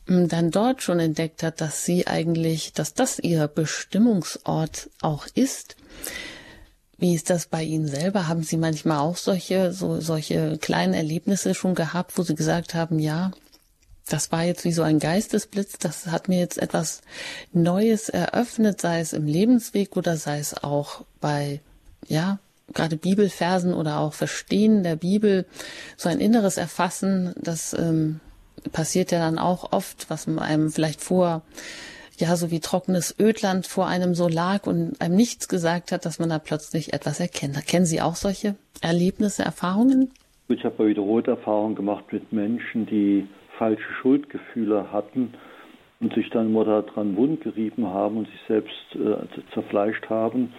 dann 0.06 0.50
dort 0.50 0.82
schon 0.82 1.00
entdeckt 1.00 1.42
hat, 1.42 1.60
dass 1.60 1.84
sie 1.84 2.06
eigentlich, 2.06 2.72
dass 2.72 2.94
das 2.94 3.18
ihr 3.18 3.46
Bestimmungsort 3.46 4.88
auch 5.02 5.26
ist. 5.34 5.76
Wie 6.96 7.14
ist 7.14 7.30
das 7.30 7.46
bei 7.46 7.62
Ihnen 7.62 7.86
selber? 7.86 8.26
Haben 8.26 8.42
Sie 8.42 8.56
manchmal 8.56 8.98
auch 8.98 9.16
solche, 9.16 9.72
so, 9.72 10.00
solche 10.00 10.58
kleinen 10.58 10.94
Erlebnisse 10.94 11.54
schon 11.54 11.76
gehabt, 11.76 12.18
wo 12.18 12.22
Sie 12.22 12.34
gesagt 12.34 12.74
haben, 12.74 12.98
ja, 12.98 13.30
das 14.08 14.32
war 14.32 14.44
jetzt 14.44 14.64
wie 14.64 14.72
so 14.72 14.82
ein 14.82 14.98
Geistesblitz, 14.98 15.78
das 15.78 16.06
hat 16.06 16.28
mir 16.28 16.38
jetzt 16.38 16.58
etwas 16.58 17.02
Neues 17.52 18.08
eröffnet, 18.08 18.80
sei 18.80 19.00
es 19.00 19.12
im 19.12 19.26
Lebensweg 19.26 19.96
oder 19.96 20.16
sei 20.16 20.38
es 20.38 20.62
auch 20.62 21.04
bei, 21.20 21.60
ja, 22.06 22.38
gerade 22.74 22.96
Bibelversen 22.96 23.74
oder 23.74 23.98
auch 23.98 24.12
Verstehen 24.12 24.82
der 24.82 24.96
Bibel, 24.96 25.46
so 25.96 26.08
ein 26.08 26.20
inneres 26.20 26.56
Erfassen, 26.56 27.34
das 27.40 27.74
ähm, 27.74 28.20
passiert 28.72 29.12
ja 29.12 29.18
dann 29.18 29.38
auch 29.38 29.72
oft, 29.72 30.10
was 30.10 30.28
einem 30.28 30.70
vielleicht 30.70 31.00
vor, 31.00 31.42
ja, 32.16 32.34
so 32.36 32.50
wie 32.50 32.60
trockenes 32.60 33.14
Ödland 33.18 33.66
vor 33.66 33.86
einem 33.86 34.14
so 34.14 34.28
lag 34.28 34.66
und 34.66 35.00
einem 35.00 35.16
nichts 35.16 35.48
gesagt 35.48 35.92
hat, 35.92 36.04
dass 36.04 36.18
man 36.18 36.28
da 36.28 36.38
plötzlich 36.38 36.92
etwas 36.92 37.20
erkennt. 37.20 37.64
Kennen 37.66 37.86
Sie 37.86 38.00
auch 38.00 38.16
solche 38.16 38.56
Erlebnisse, 38.80 39.44
Erfahrungen? 39.44 40.10
Ich 40.48 40.64
habe 40.64 40.88
wiederholt 40.88 41.28
Erfahrungen 41.28 41.74
gemacht 41.74 42.04
mit 42.10 42.32
Menschen, 42.32 42.86
die 42.86 43.28
falsche 43.58 43.92
Schuldgefühle 44.00 44.92
hatten 44.92 45.34
und 46.00 46.14
sich 46.14 46.30
dann 46.30 46.46
immer 46.46 46.64
daran 46.64 47.16
wundgerieben 47.16 47.86
haben 47.86 48.18
und 48.18 48.28
sich 48.28 48.40
selbst 48.46 48.94
äh, 48.94 49.16
zerfleischt 49.52 50.08
haben. 50.08 50.52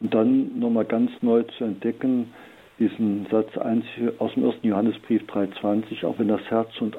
Und 0.00 0.12
dann 0.12 0.58
nochmal 0.58 0.84
ganz 0.84 1.10
neu 1.22 1.42
zu 1.56 1.64
entdecken, 1.64 2.32
diesen 2.78 3.26
Satz 3.30 3.56
1 3.56 3.84
aus 4.18 4.34
dem 4.34 4.44
1. 4.44 4.56
Johannesbrief 4.62 5.22
3,20, 5.22 6.04
auch 6.04 6.18
wenn 6.18 6.28
das 6.28 6.42
Herz 6.50 6.78
uns 6.80 6.94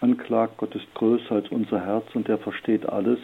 anklagt, 0.00 0.58
Gott 0.58 0.74
ist 0.76 0.94
größer 0.94 1.32
als 1.32 1.48
unser 1.50 1.84
Herz 1.84 2.04
und 2.14 2.28
er 2.28 2.38
versteht 2.38 2.88
alles, 2.88 3.18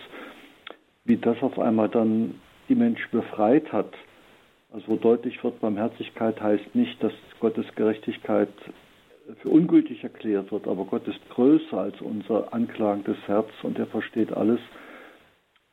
wie 1.04 1.16
das 1.16 1.40
auf 1.42 1.58
einmal 1.60 1.88
dann 1.88 2.40
die 2.68 2.74
Menschen 2.74 3.08
befreit 3.12 3.72
hat. 3.72 3.92
Also 4.72 4.88
wo 4.88 4.96
deutlich 4.96 5.42
wird, 5.44 5.60
Barmherzigkeit 5.60 6.40
heißt 6.40 6.74
nicht, 6.74 7.00
dass 7.02 7.12
Gottes 7.38 7.66
Gerechtigkeit 7.76 8.48
für 9.40 9.48
ungültig 9.48 10.02
erklärt 10.02 10.52
wird, 10.52 10.66
aber 10.66 10.84
Gott 10.84 11.06
ist 11.08 11.20
größer 11.30 11.78
als 11.78 12.00
unser 12.00 12.52
anklagendes 12.52 13.16
Herz 13.26 13.48
und 13.62 13.78
er 13.78 13.86
versteht 13.86 14.32
alles. 14.32 14.60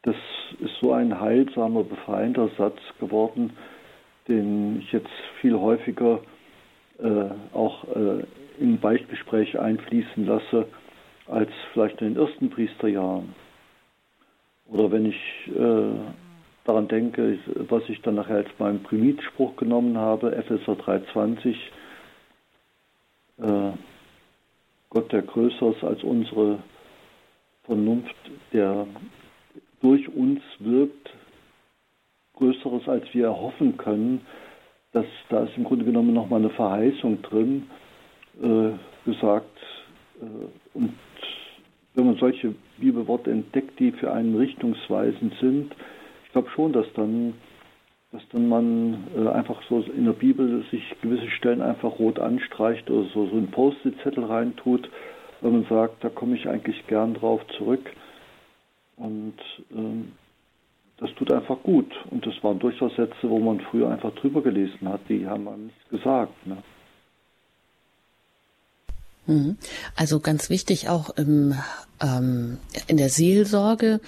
Das 0.03 0.16
ist 0.60 0.76
so 0.82 0.93
ein 0.93 1.20
heilsamer, 1.20 1.84
befreiender 1.84 2.49
Satz 2.57 2.80
geworden, 2.99 3.51
den 4.28 4.80
ich 4.80 4.91
jetzt 4.91 5.10
viel 5.41 5.57
häufiger 5.57 6.22
äh, 6.99 7.30
auch 7.53 7.84
äh, 7.95 8.24
in 8.60 8.80
Beichtgespräche 8.80 9.62
einfließen 9.62 10.26
lasse, 10.26 10.68
als 11.28 11.49
vielleicht 11.74 12.01
in 12.01 12.14
den 12.14 12.24
ersten 12.24 12.49
Priesterjahren. 12.49 13.34
Oder 14.68 14.91
wenn 14.91 15.05
ich 15.05 15.22
äh, 15.47 15.91
daran 16.66 16.88
denke, 16.88 17.39
was 17.70 17.84
ich 17.88 18.01
dann 18.01 18.16
nachher 18.16 18.38
als 18.38 18.49
meinen 18.60 18.84
Primitspruch 18.84 19.55
genommen 19.55 19.97
habe, 19.97 20.36
Epheser 20.36 20.74
3,20, 20.74 21.55
äh, 23.41 23.72
Der 25.12 25.22
größer 25.24 25.72
ist 25.76 25.84
als 25.84 26.03
unsere 26.03 26.60
Vernunft, 27.64 28.16
der 28.53 28.88
durch 29.82 30.07
uns 30.10 30.41
wirkt, 30.60 31.10
Größeres, 32.36 32.88
als 32.88 33.03
wir 33.14 33.26
erhoffen 33.26 33.78
können, 33.78 34.22
dass 34.93 35.05
da 35.30 35.43
ist 35.43 35.57
im 35.57 35.66
Grunde 35.66 35.86
genommen 35.86 36.14
nochmal 36.14 36.39
eine 36.39 36.49
Verheißung 36.51 37.22
drin, 37.22 37.70
äh, 38.41 38.72
gesagt. 39.05 39.57
Äh, 40.22 40.26
und 40.74 40.93
wenn 41.95 42.05
man 42.05 42.16
solche 42.16 42.55
Bibelworte 42.78 43.32
entdeckt, 43.32 43.80
die 43.80 43.91
für 43.91 44.12
einen 44.14 44.36
richtungsweisend 44.36 45.34
sind, 45.41 45.76
ich 46.26 46.32
glaube 46.32 46.49
schon, 46.51 46.72
dass 46.72 46.86
dann, 46.93 47.34
dass 48.12 48.22
dann 48.32 48.49
man 48.49 49.07
äh, 49.16 49.28
einfach 49.30 49.62
so 49.70 49.82
in 49.82 50.05
der 50.05 50.14
Bibel 50.14 50.64
sich 50.72 50.84
gewisse 51.01 51.30
Stellen 51.32 51.62
einfach 51.62 51.99
rot 51.99 52.20
anstreicht 52.20 52.89
oder 52.89 53.07
so, 53.10 53.28
so 53.28 53.36
einen 53.36 53.51
Post-it-Zettel 53.51 54.24
reintut, 54.24 54.89
wenn 55.41 55.51
man 55.51 55.66
sagt, 55.66 56.03
da 56.03 56.10
komme 56.10 56.36
ich 56.36 56.47
eigentlich 56.47 56.88
gern 56.88 57.14
drauf 57.14 57.41
zurück. 57.57 57.86
Und 58.97 59.36
ähm, 59.72 60.14
das 60.97 61.10
tut 61.16 61.32
einfach 61.32 61.62
gut. 61.64 61.91
Und 62.10 62.26
das 62.26 62.34
waren 62.43 62.60
durchaus 62.60 62.95
Sätze, 62.95 63.30
wo 63.30 63.39
man 63.39 63.60
früher 63.62 63.89
einfach 63.89 64.14
drüber 64.16 64.41
gelesen 64.41 64.89
hat, 64.89 65.01
die 65.07 65.28
haben 65.28 65.47
einem 65.47 65.68
nichts 65.68 65.89
gesagt. 65.89 66.47
Ne? 66.47 66.57
Mhm. 69.28 69.57
Also 69.95 70.20
ganz 70.20 70.49
wichtig 70.49 70.89
auch 70.89 71.12
im, 71.12 71.53
ähm, 72.01 72.57
in 72.88 72.97
der 72.97 73.10
Seelsorge 73.10 74.01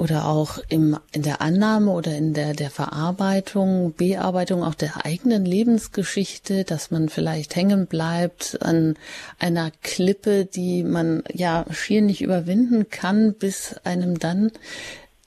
oder 0.00 0.26
auch 0.26 0.58
im, 0.68 0.98
in 1.12 1.22
der 1.22 1.42
Annahme 1.42 1.90
oder 1.90 2.16
in 2.16 2.32
der, 2.32 2.54
der 2.54 2.70
Verarbeitung, 2.70 3.92
Bearbeitung 3.92 4.64
auch 4.64 4.74
der 4.74 5.04
eigenen 5.04 5.44
Lebensgeschichte, 5.44 6.64
dass 6.64 6.90
man 6.90 7.10
vielleicht 7.10 7.54
hängen 7.54 7.86
bleibt 7.86 8.58
an 8.62 8.96
einer 9.38 9.70
Klippe, 9.82 10.46
die 10.46 10.82
man 10.82 11.22
ja 11.32 11.66
schier 11.70 12.00
nicht 12.00 12.22
überwinden 12.22 12.88
kann, 12.88 13.34
bis 13.34 13.74
einem 13.84 14.18
dann 14.18 14.50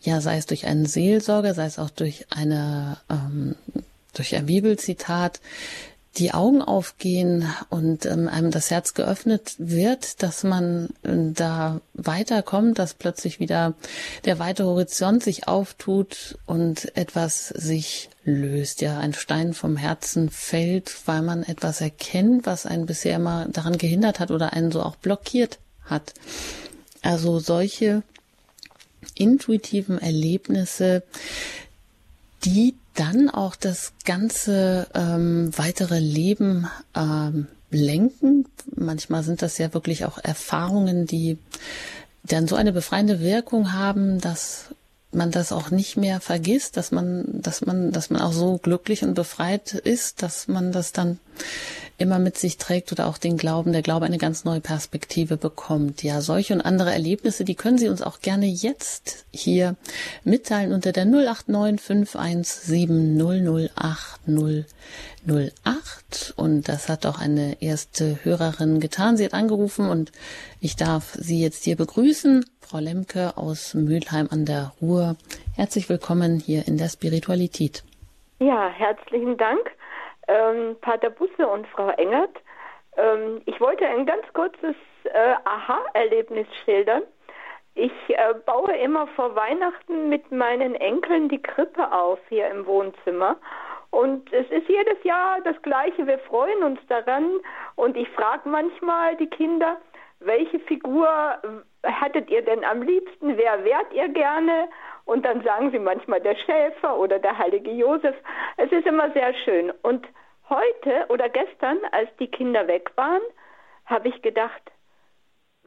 ja, 0.01 0.19
sei 0.19 0.37
es 0.37 0.47
durch 0.47 0.65
einen 0.65 0.85
Seelsorger, 0.85 1.53
sei 1.53 1.65
es 1.65 1.79
auch 1.79 1.89
durch 1.89 2.25
eine, 2.29 2.97
ähm, 3.09 3.55
durch 4.13 4.35
ein 4.35 4.47
Bibelzitat, 4.47 5.39
die 6.17 6.31
Augen 6.31 6.61
aufgehen 6.61 7.47
und 7.69 8.05
ähm, 8.05 8.27
einem 8.27 8.51
das 8.51 8.69
Herz 8.69 8.93
geöffnet 8.93 9.55
wird, 9.57 10.21
dass 10.21 10.43
man 10.43 10.89
äh, 11.03 11.31
da 11.33 11.81
weiterkommt, 11.93 12.77
dass 12.77 12.93
plötzlich 12.93 13.39
wieder 13.39 13.73
der 14.25 14.37
weite 14.37 14.65
Horizont 14.65 15.23
sich 15.23 15.47
auftut 15.47 16.37
und 16.45 16.95
etwas 16.95 17.47
sich 17.49 18.09
löst, 18.25 18.81
ja, 18.81 18.99
ein 18.99 19.13
Stein 19.13 19.53
vom 19.53 19.75
Herzen 19.75 20.29
fällt, 20.29 20.95
weil 21.07 21.23
man 21.23 21.43
etwas 21.43 21.81
erkennt, 21.81 22.45
was 22.45 22.65
einen 22.65 22.85
bisher 22.85 23.15
immer 23.15 23.47
daran 23.49 23.77
gehindert 23.77 24.19
hat 24.19 24.29
oder 24.29 24.53
einen 24.53 24.71
so 24.71 24.83
auch 24.83 24.95
blockiert 24.95 25.57
hat. 25.85 26.13
Also 27.01 27.39
solche 27.39 28.03
intuitiven 29.15 29.99
Erlebnisse, 29.99 31.03
die 32.45 32.75
dann 32.95 33.29
auch 33.29 33.55
das 33.55 33.93
ganze 34.05 34.87
ähm, 34.93 35.51
weitere 35.57 35.99
Leben 35.99 36.67
ähm, 36.95 37.47
lenken. 37.71 38.45
Manchmal 38.75 39.23
sind 39.23 39.41
das 39.41 39.57
ja 39.57 39.73
wirklich 39.73 40.05
auch 40.05 40.17
Erfahrungen, 40.17 41.07
die 41.07 41.37
dann 42.23 42.47
so 42.47 42.55
eine 42.55 42.71
befreiende 42.71 43.19
Wirkung 43.19 43.73
haben, 43.73 44.21
dass 44.21 44.69
man 45.11 45.31
das 45.31 45.51
auch 45.51 45.69
nicht 45.69 45.97
mehr 45.97 46.19
vergisst, 46.19 46.77
dass 46.77 46.91
man, 46.91 47.41
dass 47.41 47.65
man, 47.65 47.91
dass 47.91 48.09
man 48.09 48.21
auch 48.21 48.33
so 48.33 48.57
glücklich 48.57 49.03
und 49.03 49.13
befreit 49.13 49.73
ist, 49.73 50.21
dass 50.21 50.47
man 50.47 50.71
das 50.71 50.91
dann 50.91 51.19
immer 51.97 52.19
mit 52.19 52.37
sich 52.37 52.57
trägt 52.57 52.91
oder 52.91 53.07
auch 53.07 53.17
den 53.17 53.37
Glauben, 53.37 53.71
der 53.71 53.81
Glaube 53.81 54.05
eine 54.05 54.17
ganz 54.17 54.45
neue 54.45 54.61
Perspektive 54.61 55.37
bekommt. 55.37 56.03
Ja, 56.03 56.21
solche 56.21 56.53
und 56.53 56.61
andere 56.61 56.91
Erlebnisse, 56.91 57.45
die 57.45 57.55
können 57.55 57.77
Sie 57.77 57.89
uns 57.89 58.01
auch 58.01 58.19
gerne 58.19 58.45
jetzt 58.45 59.25
hier 59.31 59.75
mitteilen 60.23 60.73
unter 60.73 60.91
der 60.91 61.05
089 61.05 61.79
517 61.81 63.69
008 63.75 64.19
008. 65.25 66.33
Und 66.35 66.67
das 66.67 66.89
hat 66.89 67.05
auch 67.05 67.19
eine 67.19 67.61
erste 67.61 68.19
Hörerin 68.23 68.79
getan. 68.79 69.17
Sie 69.17 69.25
hat 69.25 69.33
angerufen 69.33 69.89
und 69.89 70.11
ich 70.59 70.75
darf 70.75 71.13
Sie 71.13 71.41
jetzt 71.41 71.63
hier 71.63 71.75
begrüßen. 71.75 72.45
Frau 72.61 72.79
Lemke 72.79 73.37
aus 73.37 73.73
Mülheim 73.73 74.27
an 74.31 74.45
der 74.45 74.73
Ruhr. 74.81 75.15
Herzlich 75.55 75.89
willkommen 75.89 76.39
hier 76.39 76.67
in 76.67 76.77
der 76.77 76.89
Spiritualität. 76.89 77.83
Ja, 78.39 78.69
herzlichen 78.69 79.37
Dank 79.37 79.59
ähm, 80.27 80.75
Pater 80.81 81.09
Busse 81.09 81.47
und 81.47 81.67
Frau 81.67 81.89
Engert. 81.89 82.35
Ähm, 82.97 83.41
ich 83.45 83.59
wollte 83.59 83.87
ein 83.87 84.05
ganz 84.05 84.25
kurzes 84.33 84.75
äh, 85.05 85.35
Aha-Erlebnis 85.43 86.47
schildern. 86.63 87.03
Ich 87.75 87.91
äh, 88.09 88.35
baue 88.45 88.75
immer 88.77 89.07
vor 89.07 89.35
Weihnachten 89.35 90.09
mit 90.09 90.31
meinen 90.31 90.75
Enkeln 90.75 91.29
die 91.29 91.41
Krippe 91.41 91.91
auf 91.91 92.19
hier 92.29 92.47
im 92.49 92.65
Wohnzimmer. 92.65 93.37
Und 93.89 94.31
es 94.33 94.49
ist 94.49 94.67
jedes 94.67 95.03
Jahr 95.03 95.39
das 95.41 95.59
Gleiche. 95.61 96.05
Wir 96.05 96.19
freuen 96.19 96.63
uns 96.63 96.79
daran. 96.87 97.39
Und 97.75 97.97
ich 97.97 98.09
frage 98.09 98.47
manchmal 98.47 99.15
die 99.17 99.29
Kinder, 99.29 99.77
welche 100.19 100.59
Figur 100.61 101.07
hattet 101.83 102.29
ihr 102.29 102.43
denn 102.43 102.63
am 102.63 102.81
liebsten? 102.81 103.37
Wer 103.37 103.63
wärt 103.63 103.91
ihr 103.93 104.09
gerne? 104.09 104.69
Und 105.05 105.25
dann 105.25 105.43
sagen 105.43 105.71
sie 105.71 105.79
manchmal 105.79 106.21
der 106.21 106.35
Schäfer 106.35 106.97
oder 106.97 107.19
der 107.19 107.37
heilige 107.37 107.71
Josef. 107.71 108.15
Es 108.57 108.71
ist 108.71 108.87
immer 108.87 109.11
sehr 109.11 109.33
schön. 109.33 109.71
Und 109.81 110.07
heute 110.49 111.05
oder 111.09 111.29
gestern, 111.29 111.79
als 111.91 112.09
die 112.19 112.27
Kinder 112.27 112.67
weg 112.67 112.91
waren, 112.95 113.21
habe 113.85 114.07
ich 114.07 114.21
gedacht, 114.21 114.61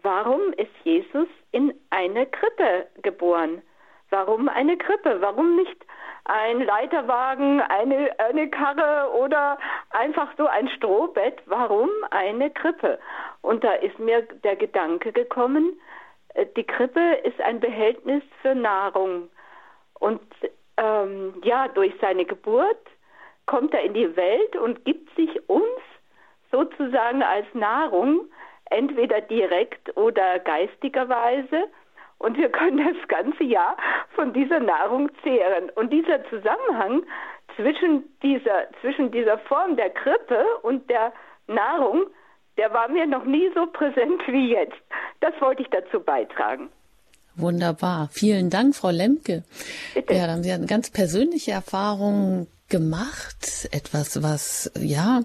warum 0.03 0.41
ist 0.57 0.73
Jesus 0.85 1.29
in 1.53 1.75
eine 1.91 2.27
Krippe 2.27 2.87
geboren? 3.03 3.63
Warum 4.11 4.49
eine 4.49 4.77
Krippe? 4.77 5.21
Warum 5.21 5.57
nicht 5.57 5.85
ein 6.25 6.61
Leiterwagen, 6.61 7.61
eine, 7.61 8.11
eine 8.19 8.49
Karre 8.49 9.13
oder 9.13 9.59
einfach 9.91 10.29
so 10.37 10.47
ein 10.47 10.69
Strohbett? 10.69 11.43
Warum 11.47 11.91
eine 12.11 12.51
Krippe? 12.51 12.99
Und 13.43 13.65
da 13.65 13.73
ist 13.75 13.99
mir 13.99 14.23
der 14.23 14.57
Gedanke 14.57 15.13
gekommen, 15.13 15.79
die 16.57 16.65
Krippe 16.65 17.15
ist 17.25 17.41
ein 17.41 17.61
Behältnis 17.61 18.23
für 18.43 18.55
Nahrung. 18.55 19.29
Und 19.99 20.21
ähm, 20.77 21.35
ja, 21.43 21.69
durch 21.69 21.95
seine 22.01 22.25
Geburt 22.25 22.79
kommt 23.47 23.73
er 23.73 23.83
in 23.83 23.95
die 23.95 24.17
Welt 24.17 24.57
und 24.57 24.85
gibt 24.85 25.15
sich 25.17 25.49
uns 25.49 25.81
sozusagen 26.51 27.23
als 27.23 27.47
Nahrung, 27.55 28.27
entweder 28.71 29.21
direkt 29.21 29.97
oder 29.97 30.39
geistigerweise. 30.41 31.69
Und 32.19 32.37
wir 32.37 32.49
können 32.51 32.79
das 32.79 33.09
ganze 33.09 33.45
Jahr 33.45 33.77
von 34.15 34.33
dieser 34.33 34.61
Nahrung 34.61 35.11
zehren. 35.23 35.71
Und 35.75 35.93
dieser 35.93 36.25
Zusammenhang 36.29 37.05
zwischen 37.55 38.05
dieser, 38.23 38.71
zwischen 38.81 39.11
dieser 39.11 39.39
Form 39.39 39.77
der 39.77 39.91
Krippe 39.91 40.45
und 40.63 40.89
der 40.91 41.13
Nahrung, 41.47 42.07
der 42.57 42.73
war 42.73 42.89
mir 42.89 43.07
noch 43.07 43.25
nie 43.25 43.51
so 43.55 43.67
präsent 43.67 44.23
wie 44.29 44.53
jetzt. 44.53 44.77
Das 45.21 45.33
wollte 45.41 45.63
ich 45.63 45.69
dazu 45.69 46.01
beitragen. 46.01 46.69
Wunderbar. 47.37 48.09
Vielen 48.13 48.49
Dank, 48.49 48.75
Frau 48.75 48.91
Lemke. 48.91 49.45
Bitte. 49.95 50.15
Ja, 50.15 50.23
dann 50.23 50.37
haben 50.37 50.43
Sie 50.43 50.53
eine 50.53 50.67
ganz 50.67 50.91
persönliche 50.91 51.53
Erfahrung 51.53 52.47
gemacht. 52.69 53.69
Etwas, 53.73 54.23
was, 54.23 54.71
ja, 54.79 55.21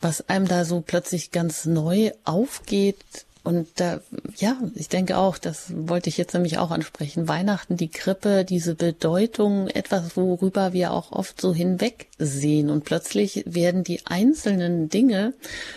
was 0.00 0.28
einem 0.28 0.48
da 0.48 0.64
so 0.64 0.80
plötzlich 0.80 1.30
ganz 1.30 1.64
neu 1.64 2.10
aufgeht. 2.24 3.26
Und 3.48 3.80
da, 3.80 4.00
ja, 4.36 4.58
ich 4.74 4.90
denke 4.90 5.16
auch, 5.16 5.38
das 5.38 5.72
wollte 5.74 6.10
ich 6.10 6.18
jetzt 6.18 6.34
nämlich 6.34 6.58
auch 6.58 6.70
ansprechen. 6.70 7.28
Weihnachten, 7.28 7.78
die 7.78 7.88
Krippe, 7.88 8.44
diese 8.44 8.74
Bedeutung, 8.74 9.68
etwas, 9.68 10.18
worüber 10.18 10.74
wir 10.74 10.92
auch 10.92 11.12
oft 11.12 11.40
so 11.40 11.54
hinwegsehen. 11.54 12.68
Und 12.68 12.84
plötzlich 12.84 13.44
werden 13.46 13.84
die 13.84 14.00
einzelnen 14.04 14.90
Dinge, 14.90 15.32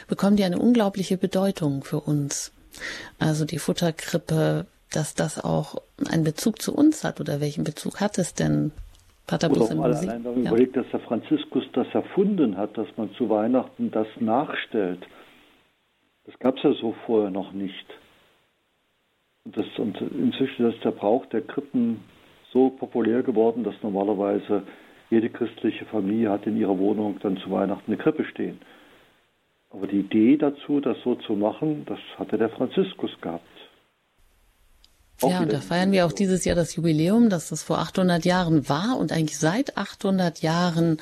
bekommen 0.09 0.35
die 0.35 0.43
eine 0.43 0.59
unglaubliche 0.59 1.15
Bedeutung 1.15 1.85
für 1.85 2.01
uns. 2.01 2.51
Also 3.19 3.45
die 3.45 3.59
Futterkrippe, 3.59 4.65
dass 4.91 5.15
das 5.15 5.41
auch 5.41 5.81
einen 6.09 6.25
Bezug 6.25 6.61
zu 6.61 6.75
uns 6.75 7.05
hat 7.05 7.21
oder 7.21 7.39
welchen 7.39 7.63
Bezug 7.63 8.01
hat 8.01 8.17
es 8.17 8.33
denn? 8.33 8.73
Pater 9.27 9.49
Oder 9.49 9.75
mal 9.75 9.93
allein, 9.93 10.25
wenn 10.25 10.33
man 10.33 10.43
ja. 10.43 10.49
überlegt, 10.49 10.75
dass 10.75 10.89
der 10.91 10.99
Franziskus 10.99 11.63
das 11.71 11.87
erfunden 11.93 12.57
hat, 12.57 12.77
dass 12.77 12.87
man 12.97 13.13
zu 13.13 13.29
Weihnachten 13.29 13.91
das 13.91 14.07
nachstellt. 14.19 15.07
Das 16.25 16.37
gab 16.39 16.57
es 16.57 16.63
ja 16.63 16.73
so 16.73 16.95
vorher 17.05 17.31
noch 17.31 17.51
nicht. 17.51 17.85
Und, 19.43 19.57
das, 19.57 19.65
und 19.77 19.99
inzwischen 20.01 20.71
ist 20.71 20.83
der 20.83 20.91
Brauch 20.91 21.25
der 21.27 21.41
Krippen 21.41 22.03
so 22.53 22.69
populär 22.69 23.23
geworden, 23.23 23.63
dass 23.63 23.75
normalerweise 23.81 24.63
jede 25.09 25.29
christliche 25.29 25.85
Familie 25.85 26.29
hat 26.29 26.45
in 26.45 26.57
ihrer 26.57 26.77
Wohnung 26.77 27.19
dann 27.21 27.37
zu 27.37 27.49
Weihnachten 27.51 27.91
eine 27.91 28.01
Krippe 28.01 28.23
stehen. 28.25 28.59
Aber 29.69 29.87
die 29.87 29.99
Idee 29.99 30.37
dazu, 30.37 30.79
das 30.79 30.97
so 31.03 31.15
zu 31.15 31.33
machen, 31.33 31.85
das 31.85 31.99
hatte 32.17 32.37
der 32.37 32.49
Franziskus 32.49 33.11
gehabt. 33.21 33.45
ja, 35.21 35.39
und 35.41 35.51
da 35.51 35.61
feiern 35.61 35.91
wir 35.91 36.05
auch 36.05 36.11
dieses 36.11 36.43
Jahr 36.45 36.55
das 36.55 36.75
Jubiläum, 36.75 37.29
dass 37.29 37.49
das 37.49 37.63
vor 37.63 37.79
800 37.79 38.25
Jahren 38.25 38.67
war 38.67 38.97
und 38.97 39.11
eigentlich 39.13 39.39
seit 39.39 39.77
800 39.77 40.41
Jahren 40.41 40.97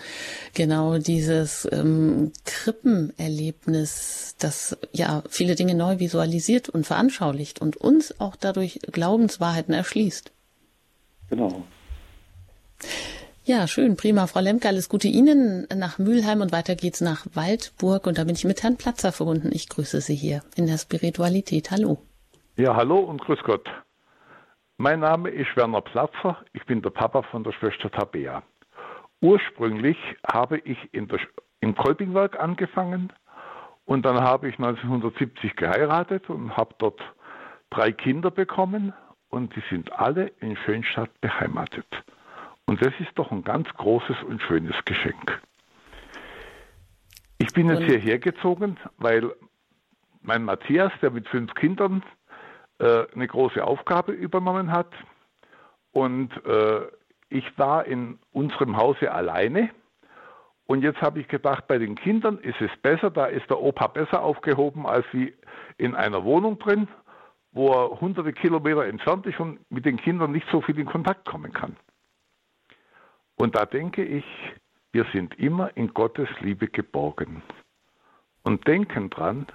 genau 0.54 1.00
dieses 1.00 1.68
ähm, 1.72 2.32
Krippenerlebnis, 2.46 4.29
das 4.40 4.78
ja 4.92 5.24
viele 5.30 5.56
Dinge 5.56 5.76
neu 5.76 6.00
visualisiert 6.00 6.70
und 6.70 6.88
veranschaulicht 6.88 7.62
und 7.62 7.78
uns 7.78 8.20
auch 8.20 8.36
dadurch 8.36 8.80
Glaubenswahrheiten 8.92 9.74
erschließt. 9.74 10.32
Genau. 11.30 11.64
Ja, 13.44 13.68
schön, 13.68 13.96
prima. 13.98 14.28
Frau 14.28 14.42
Lemke, 14.42 14.68
alles 14.68 14.90
Gute 14.90 15.08
Ihnen 15.08 15.68
nach 15.76 15.98
Mülheim 15.98 16.42
und 16.42 16.52
weiter 16.52 16.76
geht's 16.76 17.02
nach 17.02 17.26
Waldburg 17.34 18.06
und 18.06 18.18
da 18.18 18.24
bin 18.24 18.36
ich 18.36 18.46
mit 18.46 18.62
Herrn 18.64 18.78
Platzer 18.78 19.12
verbunden. 19.12 19.50
Ich 19.52 19.70
grüße 19.70 20.02
Sie 20.02 20.16
hier 20.16 20.44
in 20.56 20.68
der 20.68 20.78
Spiritualität. 20.78 21.72
Hallo. 21.72 21.98
Ja, 22.58 22.76
hallo 22.76 23.00
und 23.00 23.22
grüß 23.22 23.40
Gott. 23.44 23.68
Mein 24.78 25.02
Name 25.02 25.30
ist 25.30 25.56
Werner 25.56 25.82
Platzer, 25.82 26.38
ich 26.54 26.66
bin 26.66 26.82
der 26.82 26.92
Papa 26.92 27.24
von 27.24 27.44
der 27.44 27.52
Schwester 27.52 27.92
Tabea. 27.92 28.44
Ursprünglich 29.20 29.98
habe 30.32 30.60
ich 30.60 30.78
in 30.94 31.08
der, 31.08 31.20
im 31.60 31.76
Kolpingwerk 31.76 32.40
angefangen 32.40 33.12
und 33.90 34.06
dann 34.06 34.22
habe 34.22 34.48
ich 34.48 34.60
1970 34.60 35.56
geheiratet 35.56 36.30
und 36.30 36.56
habe 36.56 36.76
dort 36.78 37.02
drei 37.72 37.92
Kinder 37.92 38.30
bekommen 38.30 38.94
und 39.30 39.56
die 39.56 39.64
sind 39.72 39.92
alle 39.94 40.28
in 40.42 40.56
Schönstadt 40.58 41.10
beheimatet. 41.22 41.88
Und 42.68 42.86
das 42.86 42.94
ist 43.00 43.10
doch 43.16 43.32
ein 43.32 43.44
ganz 43.44 43.68
großes 43.70 44.18
und 44.28 44.44
schönes 44.44 44.76
Geschenk. 44.86 45.42
Ich 47.40 47.52
bin 47.54 47.68
jetzt 47.68 47.82
hierher 47.82 48.20
gezogen, 48.20 48.78
weil 48.98 49.34
mein 50.22 50.44
Matthias, 50.44 50.92
der 51.02 51.10
mit 51.10 51.28
fünf 51.28 51.56
Kindern 51.56 52.04
äh, 52.78 53.08
eine 53.16 53.28
große 53.28 53.66
Aufgabe 53.66 54.12
übernommen 54.12 54.72
hat. 54.72 54.94
Und 55.94 56.30
äh, 56.46 56.82
ich 57.30 57.58
war 57.58 57.86
in 57.86 58.20
unserem 58.34 58.78
Hause 58.78 59.12
alleine. 59.12 59.72
Und 60.70 60.84
jetzt 60.84 61.02
habe 61.02 61.20
ich 61.20 61.28
gedacht, 61.28 61.68
bei 61.68 61.80
den 61.80 61.96
Kindern 61.96 62.38
ist 62.38 62.62
es 62.62 62.70
besser, 62.84 63.10
da 63.10 63.26
ist 63.26 63.50
der 63.50 63.60
Opa 63.60 63.88
besser 63.88 64.22
aufgehoben 64.22 64.86
als 64.86 65.04
wie 65.14 65.34
in 65.80 65.96
einer 65.96 66.24
Wohnung 66.24 66.60
drin, 66.60 66.88
wo 67.52 67.72
er 67.72 68.00
hunderte 68.00 68.34
Kilometer 68.34 68.86
entfernt 68.86 69.26
ist 69.26 69.40
und 69.40 69.60
mit 69.72 69.84
den 69.84 69.98
Kindern 69.98 70.32
nicht 70.32 70.46
so 70.52 70.62
viel 70.62 70.78
in 70.78 70.86
Kontakt 70.86 71.26
kommen 71.26 71.54
kann. 71.54 71.76
Und 73.36 73.56
da 73.56 73.66
denke 73.66 74.06
ich, 74.06 74.24
wir 74.92 75.08
sind 75.12 75.40
immer 75.40 75.76
in 75.76 75.92
Gottes 75.92 76.30
Liebe 76.40 76.68
geborgen. 76.68 77.42
Und 78.44 78.68
denken 78.68 79.10
dran, 79.10 79.48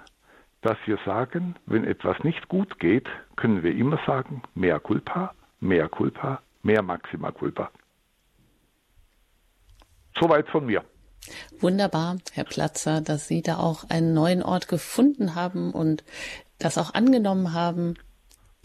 dass 0.63 0.77
wir 0.85 0.97
sagen, 1.05 1.55
wenn 1.65 1.85
etwas 1.85 2.21
nicht 2.25 2.49
gut 2.49 2.77
geht, 2.77 3.07
können 3.37 3.63
wir 3.63 3.73
immer 3.73 4.01
sagen, 4.05 4.43
mehr 4.53 4.81
culpa, 4.81 5.33
mehr 5.61 5.87
culpa, 5.87 6.41
mehr 6.61 6.81
maxima 6.81 7.31
culpa. 7.31 7.71
Soweit 10.19 10.49
von 10.49 10.65
mir. 10.65 10.83
Wunderbar, 11.59 12.17
Herr 12.33 12.43
Platzer, 12.43 13.01
dass 13.01 13.27
Sie 13.27 13.41
da 13.41 13.57
auch 13.57 13.89
einen 13.89 14.13
neuen 14.13 14.43
Ort 14.43 14.67
gefunden 14.67 15.35
haben 15.35 15.71
und 15.71 16.03
das 16.59 16.77
auch 16.77 16.93
angenommen 16.93 17.53
haben. 17.53 17.95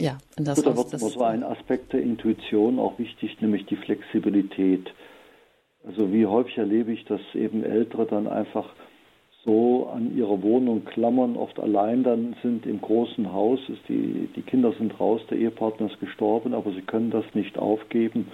Ja, 0.01 0.19
und 0.39 0.49
das, 0.49 0.63
Gut, 0.63 0.77
das, 0.77 0.91
das 0.91 1.17
war 1.17 1.31
ein 1.31 1.43
Aspekt 1.43 1.93
der 1.93 2.01
Intuition 2.01 2.79
auch 2.79 2.99
wichtig, 2.99 3.41
nämlich 3.41 3.67
die 3.67 3.77
Flexibilität. 3.77 4.93
Also 5.87 6.13
wie 6.13 6.27
häufig 6.27 6.59
erlebe 6.59 6.93
ich, 6.93 7.05
dass 7.05 7.21
eben 7.35 7.65
Ältere 7.65 8.07
dann 8.07 8.27
einfach 8.27 8.69
so 9.45 9.89
an 9.89 10.17
ihrer 10.17 10.43
Wohnung 10.43 10.85
klammern, 10.85 11.37
oft 11.37 11.59
allein 11.59 12.03
dann 12.03 12.37
sind 12.43 12.67
im 12.67 12.81
großen 12.81 13.33
Haus, 13.33 13.59
die, 13.89 14.29
die 14.37 14.43
Kinder 14.43 14.73
sind 14.79 14.99
raus, 15.01 15.23
der 15.31 15.39
Ehepartner 15.39 15.91
ist 15.91 15.99
gestorben, 15.99 16.53
aber 16.53 16.73
sie 16.73 16.83
können 16.83 17.11
das 17.11 17.25
nicht 17.35 17.59
aufgeben. 17.59 18.29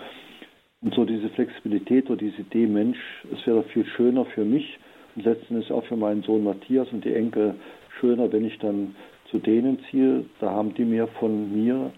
Und 0.86 0.94
so 0.94 1.04
diese 1.04 1.28
Flexibilität 1.30 2.08
oder 2.08 2.18
diese 2.18 2.42
Idee, 2.42 2.68
Mensch, 2.68 2.98
es 3.32 3.44
wäre 3.44 3.64
viel 3.64 3.84
schöner 3.96 4.24
für 4.24 4.44
mich 4.44 4.78
und 5.16 5.24
letzten 5.24 5.54
Endes 5.56 5.72
auch 5.72 5.84
für 5.86 5.96
meinen 5.96 6.22
Sohn 6.22 6.44
Matthias 6.44 6.86
und 6.92 7.04
die 7.04 7.12
Enkel 7.12 7.56
schöner, 7.98 8.32
wenn 8.32 8.44
ich 8.44 8.56
dann 8.60 8.94
zu 9.32 9.38
denen 9.38 9.80
ziehe, 9.90 10.24
da 10.38 10.52
haben 10.52 10.74
die 10.74 10.84
mehr 10.84 11.08
von 11.08 11.52
mir 11.52 11.90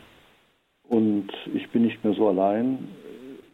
und 0.89 1.29
ich 1.53 1.69
bin 1.69 1.83
nicht 1.83 2.03
mehr 2.03 2.15
so 2.15 2.29
allein. 2.29 2.89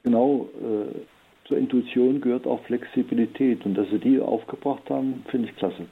Genau, 0.05 0.49
äh, 0.63 1.49
zur 1.49 1.59
Intuition 1.59 2.21
gehört 2.21 2.47
auch 2.47 2.63
Flexibilität. 2.67 3.67
Und 3.67 3.75
dass 3.75 3.91
sie 3.91 3.99
die 3.99 4.21
aufgebracht 4.21 4.89
haben, 4.89 5.25
finde 5.33 5.49
ich 5.49 5.57
klasse. 5.57 5.87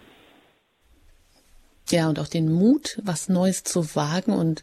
Ja, 1.91 2.09
und 2.09 2.19
auch 2.19 2.29
den 2.29 2.51
Mut, 2.51 2.99
was 3.03 3.29
Neues 3.29 3.65
zu 3.65 3.95
wagen 3.95 4.33
und 4.33 4.63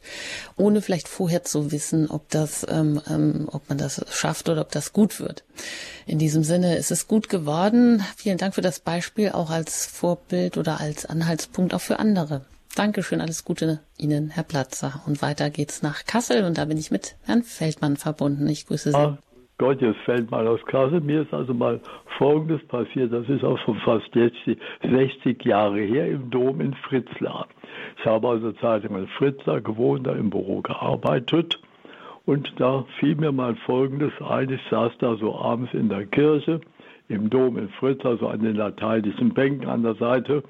ohne 0.56 0.82
vielleicht 0.82 1.08
vorher 1.08 1.44
zu 1.44 1.72
wissen, 1.72 2.10
ob 2.10 2.30
das, 2.30 2.66
ähm, 2.70 3.02
ähm, 3.08 3.50
ob 3.52 3.68
man 3.70 3.78
das 3.78 4.02
schafft 4.10 4.50
oder 4.50 4.62
ob 4.62 4.72
das 4.72 4.94
gut 4.94 5.20
wird. 5.20 5.44
In 6.06 6.18
diesem 6.18 6.44
Sinne 6.44 6.78
ist 6.78 6.92
es 6.92 7.08
gut 7.08 7.30
geworden. 7.30 8.04
Vielen 8.16 8.38
Dank 8.38 8.56
für 8.56 8.62
das 8.62 8.80
Beispiel, 8.80 9.30
auch 9.30 9.50
als 9.50 9.86
Vorbild 9.86 10.58
oder 10.58 10.80
als 10.80 11.06
Anhaltspunkt 11.06 11.74
auch 11.74 11.82
für 11.82 12.00
andere. 12.00 12.46
Dankeschön, 12.76 13.20
alles 13.20 13.44
Gute 13.44 13.80
Ihnen, 13.98 14.30
Herr 14.30 14.44
Platzer. 14.44 15.02
Und 15.06 15.22
weiter 15.22 15.50
geht's 15.50 15.82
nach 15.82 16.06
Kassel 16.06 16.46
und 16.46 16.58
da 16.58 16.66
bin 16.66 16.78
ich 16.78 16.92
mit 16.92 17.16
Herrn 17.24 17.44
Feldmann 17.44 17.98
verbunden. 17.98 18.48
Ich 18.48 18.68
grüße 18.68 18.92
Sie. 18.92 18.98
Ah, 18.98 19.18
Gott, 19.60 19.82
jetzt 19.82 20.00
fällt 20.06 20.32
mal 20.32 20.48
aus 20.48 20.66
Kassel. 20.68 21.02
Mir 21.02 21.24
ist 21.24 21.34
also 21.34 21.54
mal 21.54 21.82
Folgendes 22.18 22.66
passiert. 22.68 23.12
Das 23.12 23.28
ist 23.28 23.44
auch 23.44 23.60
schon 23.60 23.76
fast 23.80 24.08
jetzt 24.16 24.38
60 24.90 25.44
Jahre 25.44 25.82
her 25.82 26.08
im 26.08 26.30
Dom 26.30 26.62
in 26.62 26.74
Fritzlar. 26.76 27.46
Ich 27.98 28.06
habe 28.06 28.30
also 28.30 28.54
Zeit 28.54 28.86
in 28.86 29.08
Fritzlar 29.18 29.60
gewohnt, 29.60 30.08
da 30.08 30.14
im 30.14 30.30
Büro 30.30 30.62
gearbeitet. 30.62 31.60
Und 32.26 32.54
da 32.58 32.86
fiel 33.00 33.16
mir 33.16 33.34
mal 33.34 33.54
Folgendes 33.66 34.14
ein. 34.22 34.50
Ich 34.50 34.62
saß 34.70 34.94
da 35.00 35.18
so 35.18 35.38
abends 35.38 35.74
in 35.74 35.90
der 35.90 36.06
Kirche, 36.06 36.62
im 37.10 37.30
Dom 37.30 37.58
in 37.58 37.68
Fritzlar, 37.68 38.16
so 38.16 38.30
an 38.30 38.42
den 38.42 38.56
lateinischen 38.56 39.34
Bänken 39.34 39.68
an 39.68 39.84
der 39.84 39.96
Seite. 39.96 40.42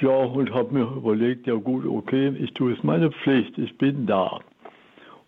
Ja, 0.00 0.16
und 0.16 0.50
habe 0.54 0.72
mir 0.72 0.90
überlegt, 0.96 1.46
ja 1.46 1.56
gut, 1.56 1.84
okay, 1.84 2.34
ich 2.40 2.54
tue 2.54 2.72
es 2.72 2.82
meine 2.82 3.10
Pflicht, 3.10 3.58
ich 3.58 3.76
bin 3.76 4.06
da. 4.06 4.38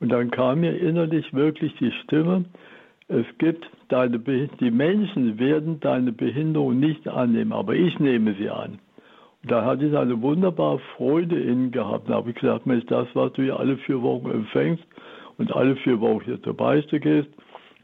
Und 0.01 0.11
dann 0.11 0.31
kam 0.31 0.61
mir 0.61 0.79
innerlich 0.79 1.33
wirklich 1.35 1.75
die 1.75 1.93
Stimme, 2.05 2.47
es 3.09 3.27
gibt 3.39 3.69
deine 3.89 4.19
die 4.19 4.71
Menschen 4.71 5.39
werden 5.39 5.79
deine 5.81 6.13
Behinderung 6.13 6.81
nicht 6.81 7.07
annehmen, 7.07 7.53
aber 7.53 7.75
ich 7.75 7.99
nehme 8.01 8.35
sie 8.35 8.51
an. 8.51 8.81
Und 9.43 9.51
da 9.53 9.65
hatte 9.65 9.87
ich 9.87 9.97
eine 9.97 10.21
wunderbare 10.21 10.81
Freude 10.97 11.41
in 11.41 11.71
gehabt. 11.71 12.11
Da 12.11 12.15
habe 12.15 12.31
ich 12.31 12.37
gesagt, 12.37 12.67
Mensch, 12.67 12.85
das, 12.87 13.07
was 13.15 13.33
du 13.35 13.43
hier 13.43 13.61
alle 13.61 13.77
vier 13.79 14.03
Wochen 14.03 14.31
empfängst 14.31 14.85
und 15.39 15.55
alle 15.55 15.77
vier 15.77 16.01
Wochen 16.01 16.25
hier 16.25 16.43
zur 16.43 16.55
Beichte 16.55 16.99
gehst, 16.99 17.29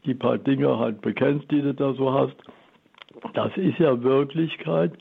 die 0.05 0.13
paar 0.13 0.37
Dinge 0.37 0.77
halt 0.77 0.99
bekennst, 1.01 1.49
die 1.51 1.61
du 1.61 1.73
da 1.73 1.93
so 1.93 2.11
hast, 2.13 2.35
das 3.33 3.55
ist 3.55 3.79
ja 3.79 4.03
Wirklichkeit. 4.03 4.91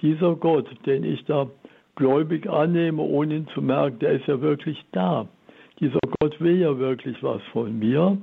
Dieser 0.00 0.34
Gott, 0.36 0.66
den 0.86 1.04
ich 1.04 1.22
da 1.26 1.46
gläubig 1.96 2.48
annehme, 2.48 3.02
ohne 3.02 3.36
ihn 3.36 3.48
zu 3.48 3.60
merken, 3.60 3.98
der 3.98 4.12
ist 4.12 4.26
ja 4.26 4.40
wirklich 4.40 4.82
da. 4.92 5.26
Dieser 5.80 5.98
Gott 6.20 6.40
will 6.40 6.56
ja 6.58 6.78
wirklich 6.78 7.22
was 7.22 7.42
von 7.52 7.78
mir. 7.78 8.16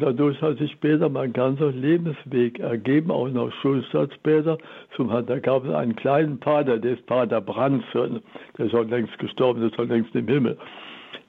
Dadurch 0.00 0.40
hat 0.40 0.58
sich 0.58 0.70
später 0.72 1.08
mein 1.08 1.32
ganzer 1.32 1.72
Lebensweg 1.72 2.60
ergeben, 2.60 3.10
auch 3.10 3.28
nach 3.28 3.50
Schulstadt 3.60 4.12
später. 4.14 4.56
Da 4.96 5.38
gab 5.40 5.64
es 5.64 5.74
einen 5.74 5.96
kleinen 5.96 6.38
Pater, 6.38 6.78
der 6.78 6.92
ist 6.92 7.06
Pater 7.06 7.40
Branson, 7.40 8.20
der 8.56 8.66
ist 8.66 8.70
schon 8.70 8.88
längst 8.90 9.18
gestorben, 9.18 9.60
der 9.60 9.70
ist 9.70 9.76
schon 9.76 9.88
längst 9.88 10.14
im 10.14 10.28
Himmel. 10.28 10.56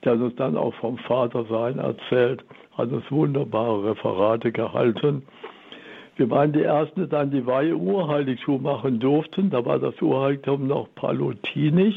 Der 0.03 0.13
hat 0.13 0.19
uns 0.19 0.35
dann 0.35 0.55
auch 0.55 0.73
vom 0.75 0.99
Vatersein 0.99 1.79
erzählt, 1.79 2.43
hat 2.77 2.91
uns 2.91 3.09
wunderbare 3.09 3.91
Referate 3.91 4.51
gehalten. 4.51 5.23
Wir 6.17 6.29
waren 6.29 6.51
die 6.51 6.63
Ersten, 6.63 7.01
die 7.01 7.09
dann 7.09 7.31
die 7.31 7.47
Weihe 7.47 7.75
Urheiligtum 7.75 8.61
machen 8.61 8.99
durften. 8.99 9.49
Da 9.49 9.65
war 9.65 9.79
das 9.79 9.99
Urheiligtum 9.99 10.67
noch 10.67 10.87
palutinisch, 10.93 11.95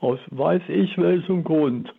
aus 0.00 0.18
weiß 0.30 0.62
ich 0.68 0.98
welchem 0.98 1.44
Grund 1.44 1.92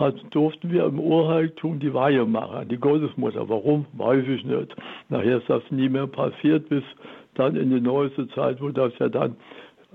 hat, 0.00 0.14
durften 0.30 0.72
wir 0.72 0.86
im 0.86 0.98
Urheiligtum 0.98 1.78
die 1.78 1.94
Weihe 1.94 2.24
machen, 2.24 2.68
die 2.68 2.78
Gottesmutter. 2.78 3.48
Warum, 3.48 3.86
weiß 3.92 4.24
ich 4.26 4.44
nicht. 4.44 4.74
Nachher 5.08 5.38
ist 5.38 5.48
das 5.48 5.62
nie 5.70 5.88
mehr 5.88 6.06
passiert, 6.06 6.68
bis 6.68 6.82
dann 7.34 7.56
in 7.56 7.70
die 7.70 7.80
neueste 7.80 8.28
Zeit, 8.28 8.60
wo 8.60 8.70
das 8.70 8.92
ja 8.98 9.08
dann 9.08 9.36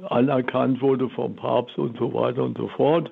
anerkannt 0.10 0.82
wurde 0.82 1.10
vom 1.10 1.36
Papst 1.36 1.78
und 1.78 1.97
so 1.97 2.14
weiter 2.14 2.43
und 2.43 2.58
so 2.58 2.68
fort. 2.70 3.12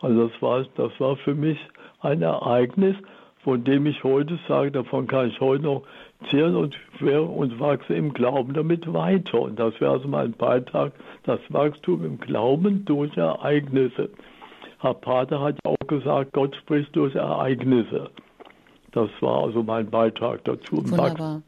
Also 0.00 0.28
das 0.28 0.42
war, 0.42 0.64
das 0.76 0.92
war 0.98 1.16
für 1.16 1.34
mich 1.34 1.58
ein 2.00 2.22
Ereignis, 2.22 2.96
von 3.42 3.62
dem 3.64 3.86
ich 3.86 4.02
heute 4.02 4.38
sage, 4.48 4.72
davon 4.72 5.06
kann 5.06 5.28
ich 5.28 5.40
heute 5.40 5.62
noch 5.62 5.82
zehren 6.30 6.56
und, 6.56 6.76
und 7.00 7.60
wachse 7.60 7.94
im 7.94 8.12
Glauben 8.12 8.54
damit 8.54 8.92
weiter. 8.92 9.40
Und 9.40 9.58
das 9.58 9.80
wäre 9.80 9.92
also 9.92 10.08
mein 10.08 10.32
Beitrag, 10.32 10.92
das 11.24 11.40
Wachstum 11.48 12.04
im 12.04 12.18
Glauben 12.18 12.84
durch 12.84 13.16
Ereignisse. 13.16 14.10
Herr 14.80 14.94
Pater 14.94 15.40
hat 15.40 15.58
auch 15.64 15.86
gesagt, 15.86 16.32
Gott 16.32 16.54
spricht 16.56 16.94
durch 16.96 17.14
Ereignisse. 17.14 18.10
Das 18.92 19.10
war 19.20 19.44
also 19.44 19.62
mein 19.62 19.90
Beitrag 19.90 20.44
dazu. 20.44 20.76
Wunderbar. 20.76 21.42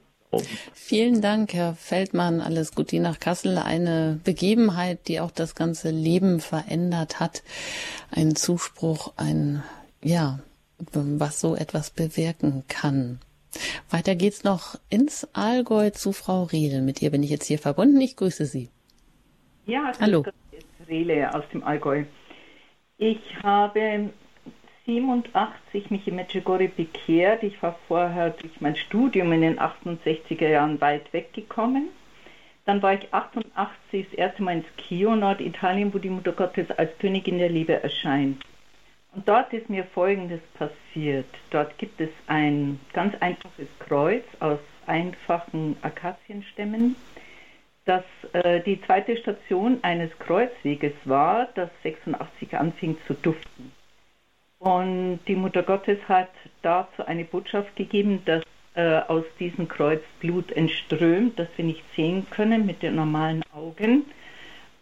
Vielen 0.74 1.22
Dank, 1.22 1.54
Herr 1.54 1.74
Feldmann. 1.74 2.40
Alles 2.40 2.74
Gute 2.74 3.00
nach 3.00 3.18
Kassel. 3.18 3.56
Eine 3.56 4.20
Begebenheit, 4.24 5.08
die 5.08 5.20
auch 5.20 5.30
das 5.30 5.54
ganze 5.54 5.90
Leben 5.90 6.40
verändert 6.40 7.18
hat. 7.20 7.42
Ein 8.10 8.36
Zuspruch, 8.36 9.14
ein 9.16 9.62
ja, 10.02 10.40
was 10.92 11.40
so 11.40 11.56
etwas 11.56 11.90
bewirken 11.90 12.64
kann. 12.68 13.20
Weiter 13.90 14.14
geht's 14.14 14.44
noch 14.44 14.78
ins 14.90 15.26
Allgäu 15.32 15.90
zu 15.90 16.12
Frau 16.12 16.44
Riedel. 16.44 16.82
Mit 16.82 17.00
ihr 17.00 17.10
bin 17.10 17.22
ich 17.22 17.30
jetzt 17.30 17.46
hier 17.46 17.58
verbunden. 17.58 18.00
Ich 18.00 18.16
grüße 18.16 18.44
Sie. 18.44 18.68
Ja, 19.66 19.92
hallo. 20.00 20.24
Rele 20.86 21.34
aus 21.34 21.44
dem 21.52 21.62
Allgäu. 21.64 22.04
Ich 23.00 23.20
habe 23.44 24.10
87 24.84 25.90
mich 25.90 26.08
in 26.08 26.16
Medjugorje 26.16 26.68
bekehrt. 26.68 27.44
Ich 27.44 27.62
war 27.62 27.78
vorher 27.86 28.30
durch 28.30 28.60
mein 28.60 28.74
Studium 28.74 29.32
in 29.32 29.42
den 29.42 29.60
68er 29.60 30.48
Jahren 30.48 30.80
weit 30.80 31.12
weggekommen. 31.12 31.90
Dann 32.64 32.82
war 32.82 32.94
ich 32.94 33.14
88 33.14 34.06
das 34.10 34.18
erste 34.18 34.42
Mal 34.42 34.56
ins 34.56 34.66
Chio, 34.76 35.14
Norditalien, 35.14 35.94
wo 35.94 35.98
die 35.98 36.10
Mutter 36.10 36.32
Gottes 36.32 36.72
als 36.72 36.90
Königin 36.98 37.38
der 37.38 37.50
Liebe 37.50 37.80
erscheint. 37.80 38.42
Und 39.14 39.28
dort 39.28 39.52
ist 39.52 39.70
mir 39.70 39.84
Folgendes 39.84 40.40
passiert. 40.54 41.28
Dort 41.50 41.78
gibt 41.78 42.00
es 42.00 42.10
ein 42.26 42.80
ganz 42.94 43.14
einfaches 43.20 43.68
Kreuz 43.78 44.24
aus 44.40 44.58
einfachen 44.86 45.76
Akazienstämmen, 45.82 46.96
das 47.88 48.04
äh, 48.32 48.60
die 48.60 48.80
zweite 48.82 49.16
Station 49.16 49.78
eines 49.82 50.10
Kreuzweges 50.18 50.92
war, 51.04 51.48
das 51.54 51.70
86 51.82 52.56
anfing 52.56 52.98
zu 53.06 53.14
duften. 53.14 53.72
Und 54.58 55.20
die 55.26 55.36
Mutter 55.36 55.62
Gottes 55.62 55.98
hat 56.08 56.30
dazu 56.62 57.06
eine 57.06 57.24
Botschaft 57.24 57.74
gegeben, 57.76 58.22
dass 58.24 58.42
äh, 58.74 58.98
aus 59.08 59.24
diesem 59.40 59.68
Kreuz 59.68 60.02
Blut 60.20 60.52
entströmt, 60.52 61.38
das 61.38 61.48
wir 61.56 61.64
nicht 61.64 61.82
sehen 61.96 62.26
können 62.30 62.66
mit 62.66 62.82
den 62.82 62.96
normalen 62.96 63.42
Augen. 63.54 64.04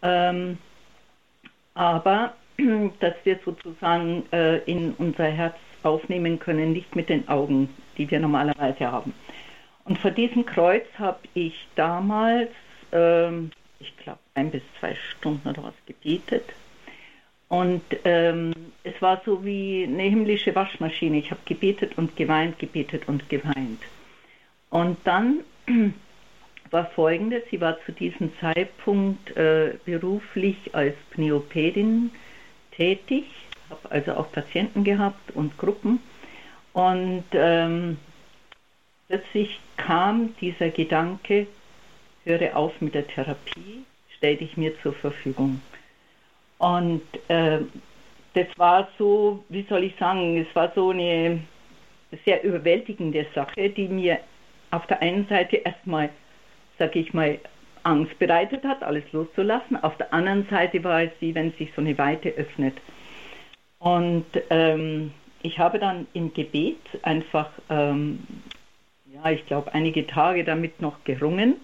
Ähm, 0.02 0.58
aber 1.74 2.34
dass 3.00 3.14
wir 3.24 3.38
sozusagen 3.44 4.24
äh, 4.32 4.58
in 4.64 4.94
unser 4.94 5.26
Herz 5.26 5.56
aufnehmen 5.82 6.40
können, 6.40 6.72
nicht 6.72 6.96
mit 6.96 7.08
den 7.08 7.28
Augen, 7.28 7.68
die 7.96 8.10
wir 8.10 8.18
normalerweise 8.18 8.90
haben. 8.90 9.14
Und 9.84 9.98
vor 9.98 10.10
diesem 10.10 10.44
Kreuz 10.44 10.84
habe 10.98 11.20
ich 11.34 11.54
damals, 11.76 12.50
ähm, 12.92 13.50
ich 13.80 13.96
glaube, 13.98 14.20
ein 14.34 14.50
bis 14.50 14.62
zwei 14.78 14.94
Stunden 14.94 15.48
oder 15.48 15.64
was 15.64 15.74
gebetet. 15.86 16.44
Und 17.48 17.82
ähm, 18.04 18.52
es 18.82 19.00
war 19.00 19.22
so 19.24 19.44
wie 19.44 19.84
eine 19.84 20.02
himmlische 20.02 20.54
Waschmaschine. 20.54 21.18
Ich 21.18 21.30
habe 21.30 21.40
gebetet 21.44 21.96
und 21.96 22.16
geweint, 22.16 22.58
gebetet 22.58 23.06
und 23.06 23.28
geweint. 23.28 23.80
Und 24.70 24.98
dann 25.04 25.40
war 26.70 26.86
folgendes, 26.86 27.44
sie 27.50 27.60
war 27.60 27.78
zu 27.84 27.92
diesem 27.92 28.32
Zeitpunkt 28.40 29.36
äh, 29.36 29.74
beruflich 29.84 30.74
als 30.74 30.96
Pneupädin 31.10 32.10
tätig, 32.72 33.24
habe 33.70 33.90
also 33.90 34.14
auch 34.14 34.32
Patienten 34.32 34.82
gehabt 34.82 35.30
und 35.34 35.56
Gruppen. 35.56 36.00
Und 36.72 37.24
ähm, 37.32 37.96
plötzlich 39.08 39.60
kam 39.76 40.34
dieser 40.40 40.70
Gedanke, 40.70 41.46
höre 42.26 42.54
auf 42.54 42.78
mit 42.80 42.94
der 42.94 43.06
Therapie, 43.06 43.84
stell 44.16 44.36
dich 44.36 44.56
mir 44.56 44.78
zur 44.82 44.92
Verfügung. 44.92 45.62
Und 46.58 47.02
äh, 47.28 47.60
das 48.34 48.46
war 48.56 48.88
so, 48.98 49.44
wie 49.48 49.64
soll 49.68 49.84
ich 49.84 49.96
sagen, 49.96 50.36
es 50.36 50.54
war 50.54 50.70
so 50.74 50.90
eine 50.90 51.40
sehr 52.24 52.42
überwältigende 52.44 53.26
Sache, 53.34 53.70
die 53.70 53.88
mir 53.88 54.18
auf 54.70 54.86
der 54.86 55.00
einen 55.00 55.26
Seite 55.28 55.56
erstmal, 55.56 56.10
sage 56.78 56.98
ich 56.98 57.14
mal, 57.14 57.38
Angst 57.82 58.18
bereitet 58.18 58.64
hat, 58.64 58.82
alles 58.82 59.04
loszulassen. 59.12 59.82
Auf 59.82 59.96
der 59.96 60.12
anderen 60.12 60.46
Seite 60.50 60.82
war 60.82 61.02
es 61.02 61.12
wie 61.20 61.34
wenn 61.34 61.52
sich 61.52 61.70
so 61.74 61.80
eine 61.80 61.96
Weite 61.96 62.30
öffnet. 62.30 62.76
Und 63.78 64.26
ähm, 64.50 65.12
ich 65.42 65.58
habe 65.58 65.78
dann 65.78 66.06
im 66.12 66.34
Gebet 66.34 66.80
einfach, 67.02 67.50
ähm, 67.70 68.18
ja, 69.14 69.30
ich 69.30 69.46
glaube, 69.46 69.72
einige 69.72 70.06
Tage 70.06 70.42
damit 70.42 70.80
noch 70.80 71.04
gerungen. 71.04 71.54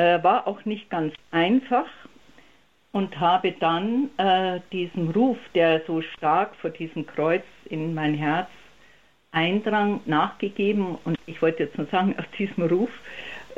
Äh, 0.00 0.24
war 0.24 0.48
auch 0.48 0.64
nicht 0.64 0.88
ganz 0.88 1.12
einfach 1.30 1.84
und 2.92 3.20
habe 3.20 3.52
dann 3.52 4.08
äh, 4.16 4.60
diesem 4.72 5.10
Ruf, 5.10 5.36
der 5.54 5.82
so 5.86 6.00
stark 6.00 6.56
vor 6.56 6.70
diesem 6.70 7.06
Kreuz 7.06 7.44
in 7.66 7.92
mein 7.92 8.14
Herz 8.14 8.48
eindrang, 9.30 10.00
nachgegeben. 10.06 10.96
Und 11.04 11.18
ich 11.26 11.42
wollte 11.42 11.64
jetzt 11.64 11.76
nur 11.76 11.86
sagen, 11.88 12.14
aus 12.18 12.24
diesem 12.38 12.64
Ruf 12.64 12.88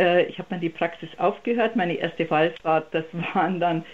äh, 0.00 0.24
ich 0.24 0.36
habe 0.38 0.48
dann 0.50 0.60
die 0.60 0.68
Praxis 0.68 1.10
aufgehört. 1.18 1.76
Meine 1.76 1.94
erste 1.94 2.28
Wallfahrt, 2.28 2.92
das 2.92 3.04
waren 3.34 3.60
dann, 3.60 3.84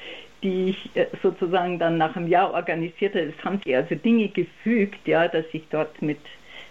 die 0.42 0.70
ich 0.70 0.96
äh, 0.96 1.06
sozusagen 1.22 1.78
dann 1.78 1.98
nach 1.98 2.16
einem 2.16 2.28
Jahr 2.28 2.54
organisierte. 2.54 3.20
Es 3.20 3.44
haben 3.44 3.60
sich 3.62 3.76
also 3.76 3.94
Dinge 3.94 4.28
gefügt, 4.28 5.06
ja, 5.06 5.28
dass 5.28 5.44
ich 5.52 5.64
dort 5.70 6.00
mit 6.00 6.20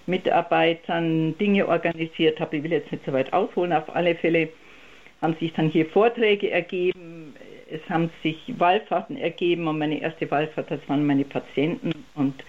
Mitarbeitern 0.07 1.37
Dinge 1.37 1.67
organisiert 1.67 2.39
habe. 2.39 2.57
Ich 2.57 2.63
will 2.63 2.71
jetzt 2.71 2.91
nicht 2.91 3.05
so 3.05 3.13
weit 3.13 3.31
ausholen. 3.31 3.73
Auf 3.73 3.93
alle 3.95 4.15
Fälle 4.15 4.49
haben 5.21 5.35
sich 5.39 5.53
dann 5.53 5.69
hier 5.69 5.85
Vorträge 5.87 6.49
ergeben. 6.51 7.35
Es 7.69 7.81
haben 7.89 8.09
sich 8.23 8.37
Wallfahrten 8.57 9.17
ergeben 9.17 9.67
und 9.67 9.77
meine 9.77 9.99
erste 9.99 10.29
Wallfahrt, 10.31 10.71
das 10.71 10.79
waren 10.87 11.05
meine 11.05 11.25
Patienten 11.25 11.91
und 12.15 12.43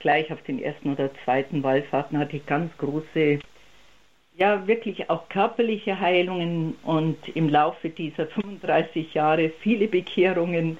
gleich 0.00 0.32
auf 0.32 0.40
den 0.42 0.62
ersten 0.62 0.92
oder 0.92 1.10
zweiten 1.24 1.62
Wallfahrten 1.62 2.16
hatte 2.18 2.36
ich 2.36 2.46
ganz 2.46 2.74
große 2.78 3.40
ja 4.38 4.66
wirklich 4.66 5.10
auch 5.10 5.28
körperliche 5.28 5.98
Heilungen 5.98 6.76
und 6.84 7.16
im 7.34 7.48
Laufe 7.48 7.90
dieser 7.90 8.28
35 8.28 9.12
Jahre 9.14 9.50
viele 9.60 9.88
Bekehrungen, 9.88 10.78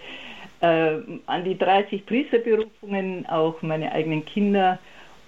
äh, 0.60 0.98
an 1.26 1.44
die 1.44 1.58
30 1.58 2.06
Priesterberufungen, 2.06 3.26
auch 3.26 3.60
meine 3.62 3.92
eigenen 3.92 4.24
Kinder 4.24 4.78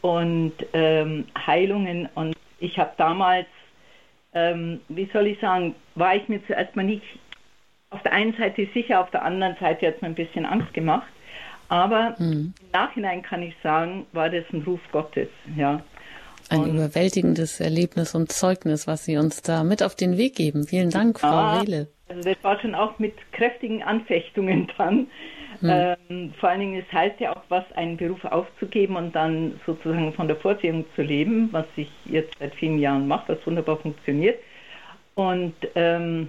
und 0.00 0.52
ähm, 0.72 1.26
Heilungen. 1.46 2.08
Und 2.14 2.36
ich 2.60 2.78
habe 2.78 2.92
damals, 2.96 3.46
ähm, 4.34 4.80
wie 4.88 5.08
soll 5.12 5.26
ich 5.26 5.40
sagen, 5.40 5.74
war 5.94 6.14
ich 6.16 6.28
mir 6.28 6.44
zuerst 6.46 6.76
mal 6.76 6.84
nicht 6.84 7.02
auf 7.90 8.02
der 8.02 8.12
einen 8.12 8.34
Seite 8.34 8.68
sicher, 8.72 9.00
auf 9.00 9.10
der 9.10 9.24
anderen 9.24 9.56
Seite 9.58 9.88
hat 9.88 9.96
es 9.96 10.02
mir 10.02 10.08
ein 10.08 10.14
bisschen 10.14 10.46
Angst 10.46 10.72
gemacht. 10.72 11.08
Aber 11.68 12.14
mhm. 12.18 12.54
im 12.60 12.70
Nachhinein 12.72 13.22
kann 13.22 13.42
ich 13.42 13.54
sagen, 13.62 14.06
war 14.12 14.28
das 14.30 14.44
ein 14.52 14.62
Ruf 14.62 14.80
Gottes, 14.92 15.28
ja. 15.56 15.82
Ein 16.48 16.60
und 16.60 16.74
überwältigendes 16.74 17.60
Erlebnis 17.60 18.14
und 18.14 18.32
Zeugnis, 18.32 18.88
was 18.88 19.04
Sie 19.04 19.16
uns 19.16 19.42
da 19.42 19.62
mit 19.62 19.82
auf 19.84 19.94
den 19.94 20.16
Weg 20.16 20.34
geben. 20.34 20.66
Vielen 20.66 20.90
Dank, 20.90 21.20
Frau 21.20 21.28
ah, 21.28 21.60
Rehle. 21.60 21.86
Also 22.08 22.28
das 22.28 22.42
war 22.42 22.58
schon 22.60 22.74
auch 22.74 22.98
mit 22.98 23.14
kräftigen 23.32 23.84
Anfechtungen 23.84 24.66
dran. 24.76 25.06
Hm. 25.60 25.70
Ähm, 25.70 26.34
vor 26.38 26.48
allen 26.48 26.60
Dingen, 26.60 26.82
es 26.86 26.92
heißt 26.92 27.20
ja 27.20 27.32
auch 27.36 27.42
was, 27.48 27.64
einen 27.72 27.96
Beruf 27.96 28.24
aufzugeben 28.24 28.96
und 28.96 29.14
dann 29.14 29.60
sozusagen 29.66 30.12
von 30.12 30.26
der 30.26 30.36
Vorsehung 30.36 30.84
zu 30.94 31.02
leben, 31.02 31.48
was 31.52 31.66
ich 31.76 31.90
jetzt 32.06 32.38
seit 32.38 32.54
vielen 32.54 32.78
Jahren 32.78 33.06
mache, 33.06 33.34
was 33.34 33.46
wunderbar 33.46 33.76
funktioniert. 33.76 34.38
Und 35.14 35.54
ähm, 35.74 36.28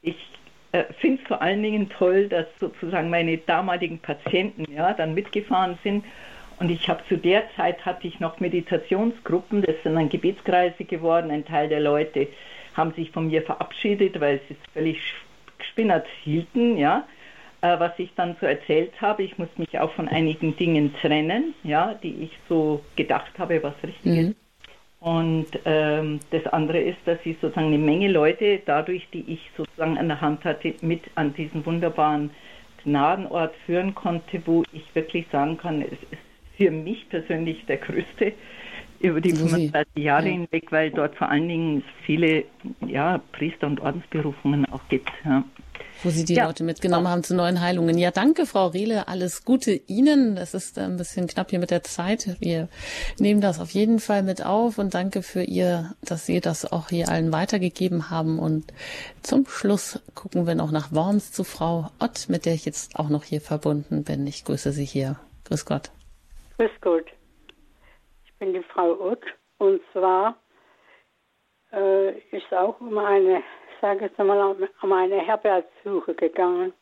ich 0.00 0.16
äh, 0.72 0.84
finde 1.00 1.20
es 1.22 1.28
vor 1.28 1.42
allen 1.42 1.62
Dingen 1.62 1.90
toll, 1.90 2.28
dass 2.28 2.46
sozusagen 2.58 3.10
meine 3.10 3.36
damaligen 3.36 3.98
Patienten 3.98 4.70
ja 4.72 4.94
dann 4.94 5.14
mitgefahren 5.14 5.78
sind 5.82 6.04
und 6.62 6.70
ich 6.70 6.88
habe 6.88 7.02
zu 7.08 7.16
der 7.16 7.42
Zeit 7.56 7.84
hatte 7.84 8.06
ich 8.06 8.20
noch 8.20 8.38
Meditationsgruppen, 8.38 9.62
das 9.62 9.74
sind 9.82 9.96
dann 9.96 10.08
Gebetskreise 10.08 10.84
geworden. 10.84 11.32
Ein 11.32 11.44
Teil 11.44 11.68
der 11.68 11.80
Leute 11.80 12.28
haben 12.74 12.92
sich 12.92 13.10
von 13.10 13.26
mir 13.26 13.42
verabschiedet, 13.42 14.20
weil 14.20 14.40
sie 14.46 14.54
es 14.54 14.72
völlig 14.72 15.00
gespinnert 15.58 16.06
hielten, 16.22 16.78
ja. 16.78 17.04
Äh, 17.62 17.78
was 17.78 17.92
ich 17.98 18.12
dann 18.16 18.36
so 18.40 18.46
erzählt 18.46 18.92
habe, 19.00 19.22
ich 19.22 19.38
muss 19.38 19.48
mich 19.56 19.78
auch 19.78 19.92
von 19.92 20.08
einigen 20.08 20.56
Dingen 20.56 20.94
trennen, 21.00 21.54
ja, 21.62 21.94
die 21.94 22.24
ich 22.24 22.32
so 22.48 22.82
gedacht 22.96 23.38
habe, 23.38 23.62
was 23.62 23.74
richtig 23.84 24.04
mhm. 24.04 24.30
ist. 24.30 24.36
Und 24.98 25.46
ähm, 25.64 26.20
das 26.30 26.46
andere 26.48 26.80
ist, 26.80 26.98
dass 27.04 27.18
ich 27.24 27.36
sozusagen 27.40 27.68
eine 27.68 27.78
Menge 27.78 28.08
Leute, 28.08 28.60
dadurch, 28.66 29.08
die 29.12 29.24
ich 29.28 29.50
sozusagen 29.56 29.96
an 29.96 30.08
der 30.08 30.20
Hand 30.20 30.44
hatte, 30.44 30.74
mit 30.80 31.02
an 31.14 31.34
diesen 31.34 31.64
wunderbaren 31.64 32.30
Gnadenort 32.82 33.54
führen 33.64 33.94
konnte, 33.94 34.42
wo 34.44 34.64
ich 34.72 34.84
wirklich 34.94 35.26
sagen 35.30 35.56
kann, 35.56 35.82
es 35.82 35.92
ist 35.92 36.22
für 36.56 36.70
mich 36.70 37.08
persönlich 37.08 37.64
der 37.66 37.78
größte 37.78 38.32
über 39.00 39.20
die 39.20 39.32
35 39.32 39.86
Jahre 39.96 40.26
ja. 40.26 40.32
hinweg, 40.32 40.70
weil 40.70 40.90
dort 40.90 41.16
vor 41.16 41.28
allen 41.28 41.48
Dingen 41.48 41.84
viele 42.06 42.44
ja, 42.86 43.18
Priester 43.32 43.66
und 43.66 43.80
Ordensberufungen 43.80 44.66
auch 44.66 44.88
gibt. 44.88 45.10
Ja. 45.24 45.44
Wo 46.02 46.10
Sie 46.10 46.24
die 46.24 46.34
ja. 46.34 46.46
Leute 46.46 46.64
mitgenommen 46.64 47.08
haben 47.08 47.22
zu 47.22 47.34
neuen 47.34 47.60
Heilungen. 47.60 47.96
Ja, 47.98 48.10
danke, 48.10 48.46
Frau 48.46 48.68
Rehle. 48.68 49.08
Alles 49.08 49.44
Gute 49.44 49.72
Ihnen. 49.72 50.36
Das 50.36 50.54
ist 50.54 50.78
ein 50.78 50.96
bisschen 50.96 51.26
knapp 51.26 51.50
hier 51.50 51.58
mit 51.58 51.70
der 51.70 51.82
Zeit. 51.82 52.36
Wir 52.40 52.68
nehmen 53.18 53.40
das 53.40 53.60
auf 53.60 53.70
jeden 53.70 54.00
Fall 54.00 54.22
mit 54.22 54.44
auf 54.44 54.78
und 54.78 54.94
danke 54.94 55.22
für 55.22 55.42
Ihr, 55.42 55.94
dass 56.02 56.26
Sie 56.26 56.40
das 56.40 56.70
auch 56.70 56.88
hier 56.88 57.08
allen 57.08 57.32
weitergegeben 57.32 58.10
haben. 58.10 58.38
Und 58.38 58.72
zum 59.22 59.46
Schluss 59.46 60.00
gucken 60.14 60.46
wir 60.46 60.54
noch 60.54 60.70
nach 60.70 60.92
Worms 60.92 61.32
zu 61.32 61.44
Frau 61.44 61.90
Ott, 62.00 62.28
mit 62.28 62.46
der 62.46 62.54
ich 62.54 62.64
jetzt 62.64 62.96
auch 62.96 63.08
noch 63.08 63.24
hier 63.24 63.40
verbunden 63.40 64.04
bin. 64.04 64.26
Ich 64.26 64.44
grüße 64.44 64.72
Sie 64.72 64.84
hier. 64.84 65.16
Grüß 65.44 65.66
Gott. 65.66 65.90
Grüß 66.58 66.70
Gott. 66.80 67.06
Ich 68.24 68.32
bin 68.38 68.52
die 68.52 68.62
Frau 68.72 68.98
Ott 69.00 69.24
und 69.58 69.80
zwar 69.92 70.36
äh, 71.72 72.18
ist 72.30 72.52
auch 72.52 72.80
um 72.80 72.96
eine, 72.98 73.42
sage 73.82 74.06
ich 74.06 74.18
mal, 74.18 74.56
um 74.80 74.92
eine 74.92 75.20
Herbergssuche 75.20 76.14
gegangen. 76.14 76.72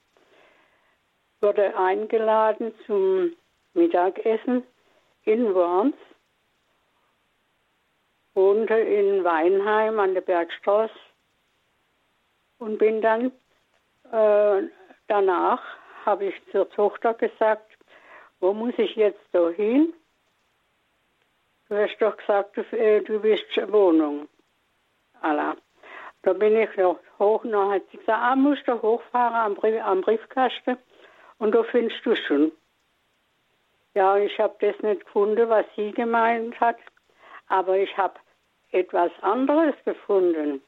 Wurde 1.40 1.74
eingeladen 1.76 2.74
zum 2.86 3.32
Mittagessen 3.72 4.62
in 5.24 5.54
Worms, 5.54 5.96
wohnte 8.34 8.74
in 8.74 9.24
Weinheim 9.24 9.98
an 9.98 10.12
der 10.12 10.20
Bergstraße 10.20 10.92
und 12.58 12.76
bin 12.78 13.00
dann 13.00 13.32
äh, 14.12 14.68
danach, 15.08 15.62
habe 16.04 16.26
ich 16.26 16.34
zur 16.52 16.68
Tochter 16.70 17.14
gesagt, 17.14 17.78
wo 18.40 18.52
muss 18.52 18.74
ich 18.76 18.94
jetzt 18.96 19.24
da 19.32 19.48
hin? 19.48 19.94
Du 21.68 21.76
hast 21.76 21.96
doch 21.98 22.16
gesagt, 22.16 22.56
du, 22.56 22.62
äh, 22.76 23.00
du 23.02 23.20
bist 23.20 23.44
Wohnung. 23.72 24.28
Allah. 25.22 25.56
Da 26.22 26.32
bin 26.34 26.56
ich 26.56 26.76
noch 26.76 26.98
hoch 27.18 27.44
und 27.44 27.52
dann 27.52 27.70
hat 27.70 27.82
sie 27.90 27.96
gesagt, 27.96 28.22
ah, 28.22 28.36
musst 28.36 28.66
du 28.68 28.80
hochfahren 28.80 29.34
am, 29.34 29.54
Brief, 29.54 29.82
am 29.82 30.02
Briefkasten 30.02 30.76
und 31.38 31.54
da 31.54 31.62
findest 31.62 32.04
du 32.04 32.14
schon. 32.14 32.52
Ja, 33.94 34.16
ich 34.18 34.38
habe 34.38 34.54
das 34.60 34.78
nicht 34.82 35.04
gefunden, 35.04 35.48
was 35.48 35.66
sie 35.76 35.92
gemeint 35.92 36.60
hat, 36.60 36.76
aber 37.48 37.78
ich 37.78 37.96
habe 37.96 38.14
etwas 38.70 39.10
anderes 39.22 39.74
gefunden, 39.84 40.62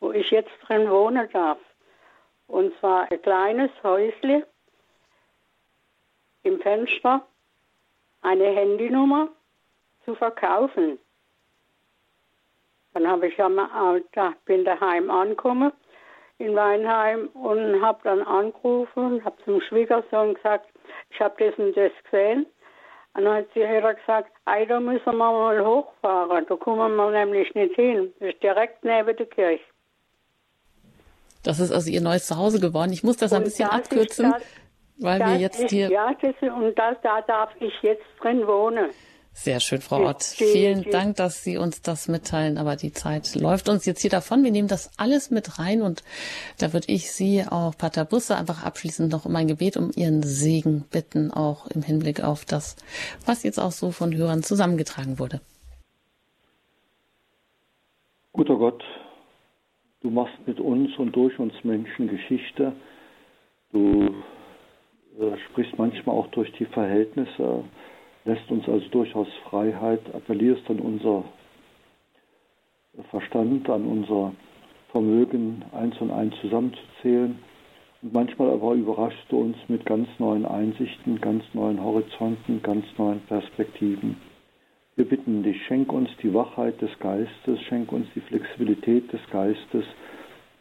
wo 0.00 0.12
ich 0.12 0.30
jetzt 0.30 0.50
drin 0.62 0.90
wohnen 0.90 1.28
darf. 1.32 1.58
Und 2.48 2.76
zwar 2.78 3.10
ein 3.10 3.22
kleines 3.22 3.70
Häusle 3.82 4.46
im 6.42 6.60
Fenster, 6.60 7.26
eine 8.22 8.46
Handynummer 8.46 9.28
zu 10.04 10.14
verkaufen. 10.14 10.98
Dann 12.96 13.08
habe 13.08 13.28
ich 13.28 13.36
ja 13.36 13.46
mal, 13.50 14.02
da 14.14 14.32
bin 14.46 14.64
daheim 14.64 15.10
angekommen 15.10 15.70
in 16.38 16.56
Weinheim 16.56 17.28
und 17.34 17.82
habe 17.82 17.98
dann 18.04 18.22
angerufen 18.22 19.16
und 19.16 19.24
habe 19.26 19.36
zum 19.44 19.60
Schwiegersohn 19.60 20.32
gesagt, 20.32 20.66
ich 21.10 21.20
habe 21.20 21.34
das 21.38 21.58
und 21.58 21.76
das 21.76 21.92
gesehen. 22.04 22.46
Und 23.12 23.24
dann 23.24 23.34
hat 23.34 23.48
sie 23.52 23.60
gesagt, 23.60 24.30
ey, 24.46 24.66
da 24.66 24.80
müssen 24.80 25.04
wir 25.04 25.12
mal 25.12 25.62
hochfahren, 25.62 26.46
da 26.48 26.56
kommen 26.56 26.96
wir 26.96 27.10
nämlich 27.10 27.54
nicht 27.54 27.74
hin. 27.74 28.14
Das 28.18 28.30
ist 28.30 28.42
direkt 28.42 28.82
neben 28.82 29.14
der 29.14 29.26
Kirche. 29.26 29.64
Das 31.44 31.60
ist 31.60 31.72
also 31.72 31.90
Ihr 31.90 32.00
neues 32.00 32.26
Zuhause 32.26 32.60
geworden. 32.60 32.94
Ich 32.94 33.04
muss 33.04 33.18
das 33.18 33.32
und 33.32 33.38
ein 33.38 33.44
bisschen 33.44 33.68
das 33.68 33.78
abkürzen, 33.78 34.32
das, 34.32 34.42
weil 35.00 35.18
das 35.18 35.28
wir 35.28 35.36
jetzt 35.36 35.60
ist, 35.60 35.70
hier... 35.70 35.90
Ja, 35.90 36.14
das, 36.18 36.34
und 36.40 36.78
das, 36.78 36.96
da 37.02 37.20
darf 37.20 37.50
ich 37.60 37.74
jetzt 37.82 38.06
drin 38.22 38.46
wohnen. 38.46 38.88
Sehr 39.38 39.60
schön, 39.60 39.82
Frau 39.82 40.02
Ott. 40.08 40.22
Vielen 40.22 40.82
Dank, 40.90 41.16
dass 41.16 41.44
Sie 41.44 41.58
uns 41.58 41.82
das 41.82 42.08
mitteilen. 42.08 42.56
Aber 42.56 42.74
die 42.74 42.92
Zeit 42.92 43.34
läuft 43.34 43.68
uns 43.68 43.84
jetzt 43.84 44.00
hier 44.00 44.10
davon. 44.10 44.42
Wir 44.42 44.50
nehmen 44.50 44.66
das 44.66 44.98
alles 44.98 45.30
mit 45.30 45.58
rein 45.58 45.82
und 45.82 46.02
da 46.58 46.72
würde 46.72 46.90
ich 46.90 47.12
Sie, 47.12 47.44
auch 47.48 47.76
Pater 47.76 48.06
Busse, 48.06 48.34
einfach 48.34 48.64
abschließend 48.64 49.12
noch 49.12 49.26
um 49.26 49.36
ein 49.36 49.46
Gebet, 49.46 49.76
um 49.76 49.90
Ihren 49.94 50.22
Segen 50.22 50.86
bitten, 50.90 51.30
auch 51.30 51.66
im 51.66 51.82
Hinblick 51.82 52.24
auf 52.24 52.46
das, 52.46 52.76
was 53.26 53.42
jetzt 53.42 53.60
auch 53.60 53.72
so 53.72 53.90
von 53.90 54.16
Hörern 54.16 54.42
zusammengetragen 54.42 55.18
wurde. 55.18 55.42
Guter 58.32 58.56
Gott, 58.56 58.82
du 60.00 60.08
machst 60.08 60.34
mit 60.46 60.60
uns 60.60 60.96
und 60.96 61.14
durch 61.14 61.38
uns 61.38 61.52
Menschen 61.62 62.08
Geschichte. 62.08 62.72
Du 63.70 64.14
äh, 65.20 65.36
sprichst 65.50 65.78
manchmal 65.78 66.16
auch 66.16 66.28
durch 66.28 66.50
die 66.52 66.66
Verhältnisse 66.66 67.64
lässt 68.26 68.50
uns 68.50 68.68
also 68.68 68.86
durchaus 68.88 69.28
Freiheit, 69.48 70.00
appellierst 70.14 70.68
an 70.68 70.80
unser 70.80 71.24
Verstand, 73.10 73.68
an 73.70 73.86
unser 73.86 74.32
Vermögen, 74.90 75.64
eins 75.72 75.98
und 76.00 76.10
eins 76.10 76.34
zusammenzuzählen. 76.40 77.38
Und 78.02 78.12
manchmal 78.12 78.50
aber 78.50 78.74
überraschst 78.74 79.26
du 79.30 79.38
uns 79.38 79.56
mit 79.68 79.86
ganz 79.86 80.08
neuen 80.18 80.44
Einsichten, 80.44 81.20
ganz 81.20 81.44
neuen 81.54 81.82
Horizonten, 81.82 82.62
ganz 82.62 82.84
neuen 82.98 83.20
Perspektiven. 83.20 84.16
Wir 84.96 85.04
bitten 85.04 85.42
dich, 85.42 85.62
schenk 85.66 85.92
uns 85.92 86.08
die 86.22 86.32
Wachheit 86.32 86.80
des 86.80 86.90
Geistes, 86.98 87.60
schenk 87.68 87.92
uns 87.92 88.06
die 88.14 88.20
Flexibilität 88.20 89.12
des 89.12 89.20
Geistes, 89.30 89.84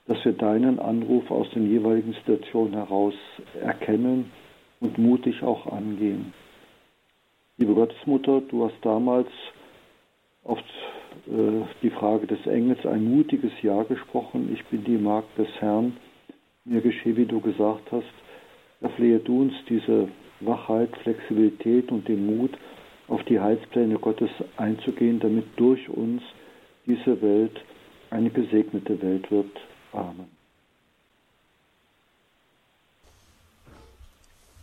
dass 0.07 0.23
wir 0.23 0.33
deinen 0.33 0.79
Anruf 0.79 1.31
aus 1.31 1.49
den 1.51 1.69
jeweiligen 1.69 2.13
Situationen 2.13 2.73
heraus 2.73 3.13
erkennen 3.59 4.31
und 4.81 4.97
mutig 4.97 5.41
auch 5.41 5.65
angehen. 5.71 6.33
Liebe 7.57 7.73
Gottesmutter, 7.73 8.41
du 8.41 8.65
hast 8.65 8.75
damals 8.81 9.29
auf 10.43 10.59
äh, 11.27 11.63
die 11.81 11.89
Frage 11.89 12.27
des 12.27 12.45
Engels 12.47 12.85
ein 12.85 13.05
mutiges 13.05 13.51
Ja 13.61 13.83
gesprochen. 13.83 14.53
Ich 14.53 14.65
bin 14.65 14.83
die 14.83 14.97
Magd 14.97 15.37
des 15.37 15.47
Herrn. 15.59 15.95
Mir 16.65 16.81
geschehe, 16.81 17.15
wie 17.15 17.25
du 17.25 17.39
gesagt 17.39 17.91
hast. 17.91 18.03
Erflehe 18.81 19.19
du 19.19 19.43
uns 19.43 19.53
diese 19.69 20.09
Wachheit, 20.41 20.89
Flexibilität 21.03 21.91
und 21.91 22.07
den 22.09 22.25
Mut, 22.25 22.51
auf 23.07 23.23
die 23.23 23.39
Heilspläne 23.39 23.99
Gottes 23.99 24.29
einzugehen, 24.57 25.19
damit 25.21 25.45
durch 25.55 25.87
uns 25.87 26.21
diese 26.85 27.21
Welt 27.21 27.57
eine 28.09 28.31
gesegnete 28.31 29.01
Welt 29.01 29.31
wird. 29.31 29.51
Amen. 29.93 30.29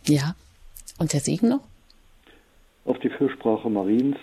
Ja, 0.05 0.35
und 0.99 1.11
der 1.11 1.21
Segen 1.21 1.49
noch? 1.49 1.72
Auf 2.85 2.99
die 2.99 3.09
Fürsprache 3.09 3.69
Mariens 3.69 4.17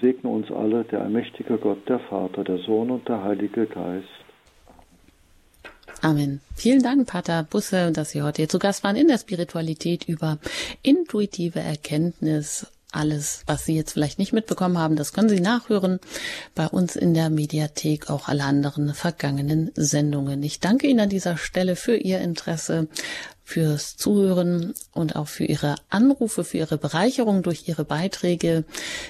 segne 0.00 0.30
uns 0.30 0.50
alle 0.50 0.84
der 0.84 1.02
allmächtige 1.02 1.58
Gott, 1.58 1.88
der 1.88 1.98
Vater, 1.98 2.44
der 2.44 2.58
Sohn 2.58 2.90
und 2.90 3.08
der 3.08 3.22
Heilige 3.22 3.66
Geist. 3.66 4.06
Amen. 6.02 6.40
Vielen 6.54 6.82
Dank, 6.82 7.08
Pater 7.08 7.42
Busse, 7.42 7.90
dass 7.90 8.10
Sie 8.10 8.22
heute 8.22 8.42
hier 8.42 8.48
zu 8.48 8.60
Gast 8.60 8.84
waren 8.84 8.96
in 8.96 9.08
der 9.08 9.18
Spiritualität 9.18 10.08
über 10.08 10.38
intuitive 10.82 11.58
Erkenntnis. 11.58 12.70
Alles, 12.92 13.42
was 13.46 13.64
Sie 13.64 13.74
jetzt 13.74 13.92
vielleicht 13.92 14.18
nicht 14.20 14.32
mitbekommen 14.32 14.78
haben, 14.78 14.94
das 14.94 15.12
können 15.12 15.28
Sie 15.28 15.40
nachhören 15.40 15.98
bei 16.54 16.66
uns 16.66 16.94
in 16.94 17.12
der 17.12 17.28
Mediathek, 17.28 18.08
auch 18.08 18.28
alle 18.28 18.44
anderen 18.44 18.94
vergangenen 18.94 19.72
Sendungen. 19.74 20.42
Ich 20.44 20.60
danke 20.60 20.86
Ihnen 20.86 21.00
an 21.00 21.08
dieser 21.08 21.36
Stelle 21.36 21.74
für 21.74 21.96
Ihr 21.96 22.20
Interesse 22.20 22.88
fürs 23.46 23.96
Zuhören 23.96 24.74
und 24.92 25.14
auch 25.14 25.28
für 25.28 25.44
Ihre 25.44 25.76
Anrufe, 25.88 26.42
für 26.42 26.58
Ihre 26.58 26.78
Bereicherung 26.78 27.44
durch 27.44 27.68
Ihre 27.68 27.84
Beiträge 27.84 28.64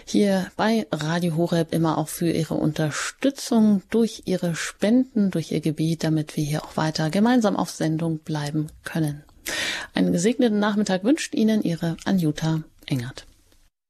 hier 0.05 0.49
bei 0.57 0.87
Radio 0.93 1.37
Horeb, 1.37 1.73
immer 1.73 1.97
auch 1.97 2.09
für 2.09 2.31
Ihre 2.31 2.55
Unterstützung 2.55 3.83
durch 3.89 4.23
Ihre 4.27 4.55
Spenden, 4.55 5.31
durch 5.31 5.53
Ihr 5.53 5.61
Gebiet, 5.61 6.05
damit 6.05 6.37
wir 6.37 6.45
hier 6.45 6.63
auch 6.63 6.77
weiter 6.77 7.09
gemeinsam 7.09 7.57
auf 7.57 7.71
Sendung 7.71 8.19
bleiben 8.19 8.67
können. 8.85 9.25
Einen 9.95 10.13
gesegneten 10.13 10.59
Nachmittag 10.59 11.03
wünscht 11.03 11.35
Ihnen 11.35 11.63
Ihre 11.63 11.97
Anjuta 12.05 12.63
Engert. 12.85 13.27